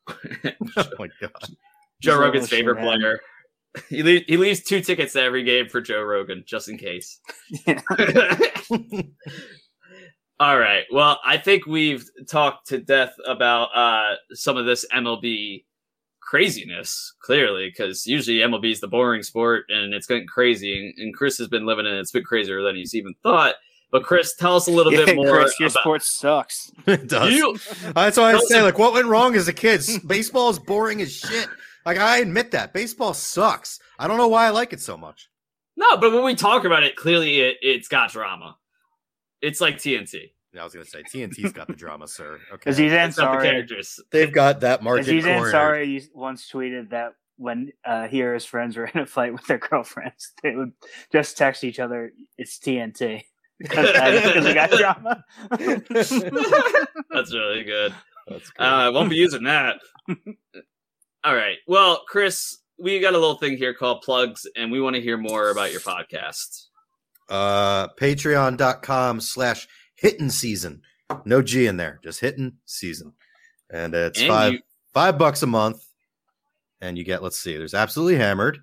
Oh 0.77 0.83
my 0.99 1.07
god. 1.19 1.31
Joe 2.01 2.11
He's 2.13 2.19
Rogan's 2.19 2.49
favorite 2.49 2.77
shithead. 2.77 2.99
player. 2.99 3.19
He, 3.89 4.03
le- 4.03 4.23
he 4.27 4.35
leaves 4.37 4.61
two 4.63 4.81
tickets 4.81 5.13
to 5.13 5.21
every 5.21 5.43
game 5.43 5.69
for 5.69 5.79
Joe 5.81 6.01
Rogan, 6.03 6.43
just 6.45 6.67
in 6.69 6.77
case. 6.77 7.19
Yeah. 7.65 7.79
All 10.39 10.57
right. 10.57 10.83
Well, 10.91 11.19
I 11.23 11.37
think 11.37 11.65
we've 11.67 12.03
talked 12.29 12.67
to 12.69 12.79
death 12.79 13.13
about 13.27 13.69
uh, 13.75 14.15
some 14.33 14.57
of 14.57 14.65
this 14.65 14.85
MLB 14.93 15.65
craziness, 16.19 17.13
clearly, 17.21 17.69
because 17.69 18.07
usually 18.07 18.37
MLB 18.39 18.71
is 18.71 18.79
the 18.79 18.87
boring 18.87 19.21
sport 19.21 19.65
and 19.69 19.93
it's 19.93 20.07
getting 20.07 20.25
crazy. 20.27 20.77
And, 20.97 21.05
and 21.05 21.13
Chris 21.15 21.37
has 21.37 21.47
been 21.47 21.65
living 21.67 21.85
in 21.85 21.93
it. 21.93 21.99
It's 21.99 22.11
been 22.11 22.23
crazier 22.23 22.63
than 22.63 22.75
he's 22.75 22.95
even 22.95 23.13
thought. 23.21 23.55
But 23.91 24.03
Chris, 24.03 24.35
tell 24.35 24.55
us 24.55 24.67
a 24.67 24.71
little 24.71 24.93
Yeah, 24.93 25.05
bit 25.05 25.15
more 25.15 25.29
Chris, 25.31 25.59
your 25.59 25.67
about 25.69 25.81
sport 25.81 26.03
sucks. 26.03 26.71
it 26.87 27.07
does. 27.07 27.33
you. 27.33 27.57
That's 27.93 28.17
why 28.17 28.33
I 28.33 28.39
say, 28.39 28.61
like, 28.61 28.79
what 28.79 28.93
went 28.93 29.07
wrong 29.07 29.35
as 29.35 29.47
a 29.47 29.53
kid? 29.53 29.81
Baseball 30.07 30.49
is 30.49 30.59
boring 30.59 31.01
as 31.01 31.13
shit. 31.13 31.47
Like, 31.85 31.97
I 31.97 32.19
admit 32.19 32.51
that. 32.51 32.73
Baseball 32.73 33.13
sucks. 33.13 33.79
I 33.99 34.07
don't 34.07 34.17
know 34.17 34.27
why 34.27 34.45
I 34.45 34.49
like 34.49 34.71
it 34.73 34.81
so 34.81 34.97
much. 34.97 35.29
No, 35.75 35.97
but 35.97 36.11
when 36.13 36.23
we 36.23 36.35
talk 36.35 36.63
about 36.63 36.83
it, 36.83 36.95
clearly 36.95 37.39
it, 37.41 37.57
it's 37.61 37.87
got 37.87 38.11
drama. 38.11 38.57
It's 39.41 39.59
like 39.59 39.77
TNT. 39.77 40.31
I 40.59 40.63
was 40.63 40.73
going 40.73 40.85
to 40.85 40.91
say, 40.91 41.01
TNT's 41.03 41.53
got 41.53 41.67
the 41.67 41.73
drama, 41.73 42.07
sir. 42.07 42.39
Okay. 42.53 42.69
Aziz 42.69 42.91
It's 42.91 43.17
not 43.17 43.31
the 43.31 43.37
Ansari, 43.37 43.51
characters. 43.51 43.99
They've 44.11 44.31
got 44.31 44.59
that 44.61 44.83
market 44.83 45.07
Aziz 45.07 45.23
cornered. 45.23 45.53
Ansari 45.53 46.07
once 46.13 46.49
tweeted 46.51 46.89
that 46.89 47.13
when 47.37 47.71
uh, 47.85 48.07
he 48.07 48.21
or 48.21 48.33
his 48.33 48.45
friends 48.45 48.75
were 48.75 48.85
in 48.85 48.99
a 48.99 49.05
fight 49.05 49.31
with 49.33 49.45
their 49.47 49.57
girlfriends, 49.57 50.33
they 50.43 50.53
would 50.55 50.73
just 51.11 51.37
text 51.37 51.63
each 51.63 51.79
other, 51.79 52.11
"It's 52.37 52.59
TNT," 52.59 53.23
because 53.61 53.91
because 53.91 54.43
they 54.43 54.53
got 54.53 54.71
drama. 54.71 55.23
That's 57.09 57.33
really 57.33 57.63
good. 57.63 57.93
That's 58.27 58.49
good. 58.51 58.63
Uh, 58.63 58.65
I 58.65 58.89
won't 58.89 59.09
be 59.09 59.15
using 59.15 59.43
that. 59.43 59.79
All 61.23 61.35
right. 61.35 61.57
Well, 61.67 62.03
Chris, 62.07 62.57
we 62.79 62.99
got 62.99 63.13
a 63.13 63.17
little 63.17 63.35
thing 63.37 63.57
here 63.57 63.73
called 63.73 64.01
plugs, 64.01 64.47
and 64.55 64.71
we 64.71 64.81
want 64.81 64.95
to 64.95 65.01
hear 65.01 65.17
more 65.17 65.49
about 65.51 65.71
your 65.71 65.81
podcast. 65.81 66.65
uh 67.29 67.87
patreon.com 67.99 69.21
slash 69.21 69.67
hitting 69.95 70.29
season 70.29 70.81
no 71.25 71.41
g 71.41 71.67
in 71.67 71.77
there 71.77 71.99
just 72.03 72.19
hittin' 72.19 72.53
season 72.65 73.13
and 73.69 73.93
it's 73.93 74.19
And 74.19 74.27
five 74.27 74.53
you- 74.53 74.59
five 74.93 75.17
bucks 75.17 75.43
a 75.43 75.47
month 75.47 75.83
and 76.81 76.97
you 76.97 77.03
get 77.03 77.21
let's 77.21 77.39
see 77.39 77.55
there's 77.55 77.73
absolutely 77.75 78.15
hammered 78.17 78.57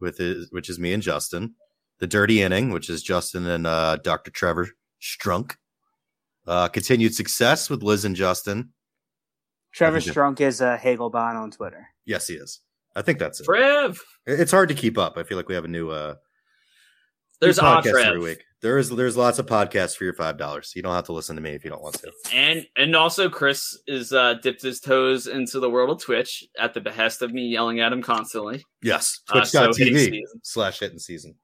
with 0.00 0.18
his, 0.18 0.48
which 0.52 0.70
is 0.70 0.78
me 0.78 0.92
and 0.92 1.02
justin 1.02 1.54
the 1.98 2.06
dirty 2.06 2.42
inning 2.42 2.70
which 2.70 2.88
is 2.90 3.02
justin 3.02 3.46
and 3.46 3.66
uh 3.66 3.96
dr 3.96 4.30
trevor 4.32 4.68
strunk. 5.00 5.54
Uh 6.46 6.68
continued 6.68 7.14
success 7.14 7.68
with 7.70 7.82
liz 7.82 8.04
and 8.04 8.16
justin. 8.16 8.72
Trevor 9.72 9.98
Yeah. 9.98 10.12
Strunk 10.12 10.40
is 10.40 10.60
a 10.60 10.78
Hagelbon 10.82 11.34
on 11.36 11.50
Twitter. 11.50 11.86
yes 12.04 12.26
he 12.28 12.34
is. 12.34 12.60
I 12.94 13.02
think 13.02 13.18
that's 13.18 13.40
it. 13.40 13.44
Trev, 13.44 14.00
it's 14.26 14.50
hard 14.52 14.70
to 14.70 14.74
keep 14.74 14.96
up. 14.96 15.18
I 15.18 15.22
feel 15.22 15.36
like 15.36 15.48
we 15.48 15.54
have 15.54 15.66
a 15.66 15.68
new 15.68 15.90
uh 15.90 16.14
there's 17.40 17.60
new 17.60 17.66
odd 17.66 17.84
podcast 17.84 18.04
every 18.04 18.20
week 18.20 18.42
there 18.62 18.78
is 18.78 18.90
there's 18.90 19.16
lots 19.16 19.38
of 19.38 19.46
podcasts 19.46 19.96
for 19.96 20.04
your 20.04 20.14
five 20.14 20.38
dollars 20.38 20.72
you 20.74 20.82
don't 20.82 20.94
have 20.94 21.04
to 21.04 21.12
listen 21.12 21.36
to 21.36 21.42
me 21.42 21.50
if 21.50 21.62
you 21.64 21.70
don't 21.70 21.82
want 21.82 21.94
to 21.94 22.10
And 22.32 22.66
and 22.76 22.96
also 22.96 23.28
Chris 23.28 23.78
is 23.86 24.12
uh, 24.12 24.34
dipped 24.34 24.62
his 24.62 24.80
toes 24.80 25.26
into 25.26 25.60
the 25.60 25.70
world 25.70 25.90
of 25.90 26.02
Twitch 26.02 26.44
at 26.58 26.74
the 26.74 26.80
behest 26.80 27.22
of 27.22 27.32
me 27.32 27.46
yelling 27.46 27.80
at 27.80 27.92
him 27.92 28.02
constantly. 28.02 28.64
Yes, 28.82 29.20
Uh, 29.28 29.44
so 29.44 29.66
twitch.tv 29.66 30.22
slash 30.42 30.80
hitting 30.80 30.98
season. 30.98 31.34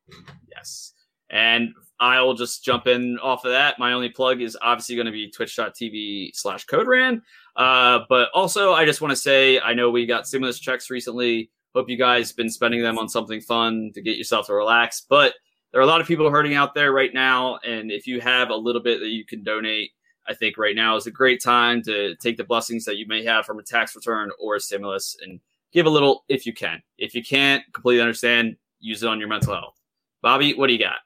Yes. 0.51 0.95
And 1.31 1.71
I'll 2.01 2.35
just 2.35 2.65
jump 2.65 2.87
in 2.87 3.19
off 3.23 3.45
of 3.45 3.53
that. 3.53 3.79
My 3.79 3.93
only 3.93 4.09
plug 4.09 4.43
is 4.43 4.59
obviously 4.61 4.97
going 4.97 5.07
to 5.07 5.13
be 5.13 5.31
twitch.tv 5.31 6.35
slash 6.35 6.67
coderan. 6.67 7.23
Uh, 7.57 8.01
but 8.09 8.29
also, 8.35 8.73
I 8.73 8.85
just 8.85 9.01
want 9.01 9.13
to 9.13 9.17
say, 9.17 9.61
I 9.61 9.73
know 9.73 9.91
we 9.91 10.05
got 10.05 10.27
stimulus 10.27 10.59
checks 10.59 10.91
recently. 10.91 11.51
Hope 11.75 11.89
you 11.89 11.97
guys 11.97 12.33
been 12.33 12.51
spending 12.51 12.83
them 12.83 12.99
on 12.99 13.09
something 13.09 13.41
fun 13.41 13.93
to 13.95 14.03
get 14.03 14.19
yourself 14.19 14.47
to 14.49 14.55
relax. 14.55 15.07
But 15.09 15.35
there 15.73 15.81
are 15.81 15.85
a 15.85 15.87
lot 15.87 16.01
of 16.01 16.07
people 16.07 16.31
hurting 16.31 16.55
out 16.55 16.75
there 16.75 16.93
right 16.93 17.13
now. 17.13 17.59
And 17.65 17.91
if 17.91 18.07
you 18.07 18.21
have 18.21 18.51
a 18.51 18.55
little 18.57 18.83
bit 18.83 19.01
that 19.01 19.09
you 19.09 19.25
can 19.25 19.43
donate, 19.43 19.91
I 20.29 20.35
think 20.35 20.59
right 20.59 20.77
now 20.77 20.97
is 20.97 21.07
a 21.07 21.11
great 21.11 21.43
time 21.43 21.83
to 21.83 22.15
take 22.17 22.37
the 22.37 22.45
blessings 22.45 22.85
that 22.85 22.97
you 22.97 23.07
may 23.09 23.25
have 23.25 23.47
from 23.47 23.59
a 23.59 23.63
tax 23.63 23.97
return 23.97 24.31
or 24.39 24.57
a 24.57 24.61
stimulus 24.61 25.17
and 25.23 25.41
give 25.73 25.87
a 25.87 25.91
little 25.91 26.25
if 26.29 26.47
you 26.47 26.53
can. 26.53 26.83
If 26.99 27.15
you 27.15 27.25
can't, 27.25 27.65
completely 27.73 28.03
understand, 28.03 28.57
use 28.81 29.03
it 29.03 29.09
on 29.09 29.19
your 29.19 29.29
mental 29.29 29.55
health. 29.55 29.81
Bobby, 30.21 30.55
what 30.55 30.69
do 30.69 30.75
you 30.75 30.79
got? 30.79 30.99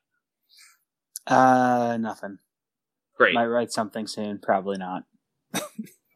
Uh, 1.26 1.96
nothing. 1.96 2.38
Great. 3.16 3.34
Might 3.34 3.46
write 3.46 3.72
something 3.72 4.06
soon. 4.06 4.38
Probably 4.38 4.76
not. 4.76 5.04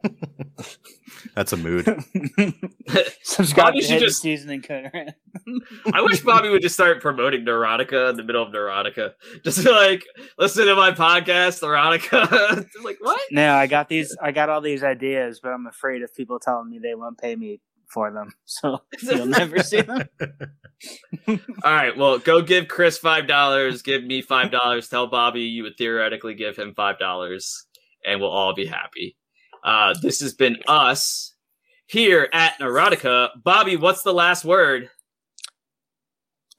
That's 1.35 1.53
a 1.53 1.57
mood. 1.57 1.85
Subscribe 3.23 3.67
Bobby 3.67 3.81
should 3.81 3.89
Hidden 3.91 4.07
just- 4.07 4.21
Seasoning 4.21 4.61
Coder. 4.61 5.13
I 5.93 6.01
wish 6.01 6.21
Bobby 6.21 6.49
would 6.49 6.61
just 6.61 6.75
start 6.75 7.01
promoting 7.01 7.45
Neurotica 7.45 8.09
in 8.09 8.17
the 8.17 8.23
middle 8.23 8.43
of 8.43 8.53
Neurotica. 8.53 9.13
Just 9.43 9.65
like, 9.65 10.05
listen 10.37 10.65
to 10.65 10.75
my 10.75 10.91
podcast, 10.91 11.61
Neurotica. 11.61 12.65
Like, 12.83 12.97
what? 13.01 13.19
no, 13.31 13.55
I 13.55 13.67
got 13.67 13.87
these. 13.89 14.15
I 14.21 14.31
got 14.31 14.49
all 14.49 14.61
these 14.61 14.83
ideas, 14.83 15.39
but 15.41 15.49
I'm 15.49 15.67
afraid 15.67 16.01
of 16.03 16.13
people 16.13 16.39
telling 16.39 16.69
me 16.69 16.79
they 16.79 16.95
won't 16.95 17.17
pay 17.17 17.35
me 17.35 17.61
for 17.87 18.11
them, 18.11 18.33
so 18.45 18.81
you'll 19.01 19.25
never 19.25 19.59
see 19.63 19.81
them. 19.81 20.03
All 21.27 21.73
right, 21.73 21.95
well, 21.95 22.19
go 22.19 22.41
give 22.41 22.67
Chris 22.67 22.99
$5, 22.99 23.83
give 23.83 24.03
me 24.03 24.23
$5. 24.23 24.89
Tell 24.89 25.07
Bobby 25.07 25.41
you 25.41 25.63
would 25.63 25.77
theoretically 25.77 26.33
give 26.33 26.55
him 26.57 26.73
$5, 26.73 27.53
and 28.05 28.19
we'll 28.21 28.29
all 28.29 28.53
be 28.53 28.65
happy. 28.65 29.15
Uh, 29.63 29.93
this 30.01 30.19
has 30.21 30.33
been 30.33 30.57
us 30.67 31.33
here 31.87 32.29
at 32.33 32.57
Neurotica. 32.59 33.29
Bobby, 33.43 33.75
what's 33.75 34.03
the 34.03 34.13
last 34.13 34.45
word? 34.45 34.89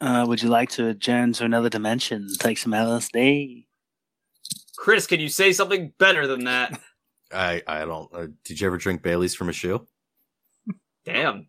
Uh, 0.01 0.25
would 0.27 0.43
you 0.43 0.49
like 0.49 0.69
to 0.71 0.89
adjourn 0.89 1.33
to 1.33 1.45
another 1.45 1.69
dimension? 1.69 2.29
Take 2.39 2.59
some 2.59 2.73
LSD. 2.73 3.67
Chris, 4.77 5.07
can 5.07 5.21
you 5.21 5.29
say 5.29 5.53
something 5.53 5.93
better 5.99 6.27
than 6.27 6.45
that? 6.45 6.79
I 7.33 7.63
I 7.67 7.85
don't. 7.85 8.13
Uh, 8.13 8.27
did 8.45 8.61
you 8.61 8.67
ever 8.67 8.77
drink 8.77 9.03
Bailey's 9.03 9.35
from 9.35 9.49
a 9.49 9.53
shoe? 9.53 9.87
Damn. 11.05 11.47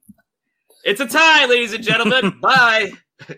It's 0.85 1.01
a 1.01 1.07
tie, 1.07 1.45
ladies 1.45 1.73
and 1.73 1.83
gentlemen. 1.83 2.39
Bye. 2.41 2.91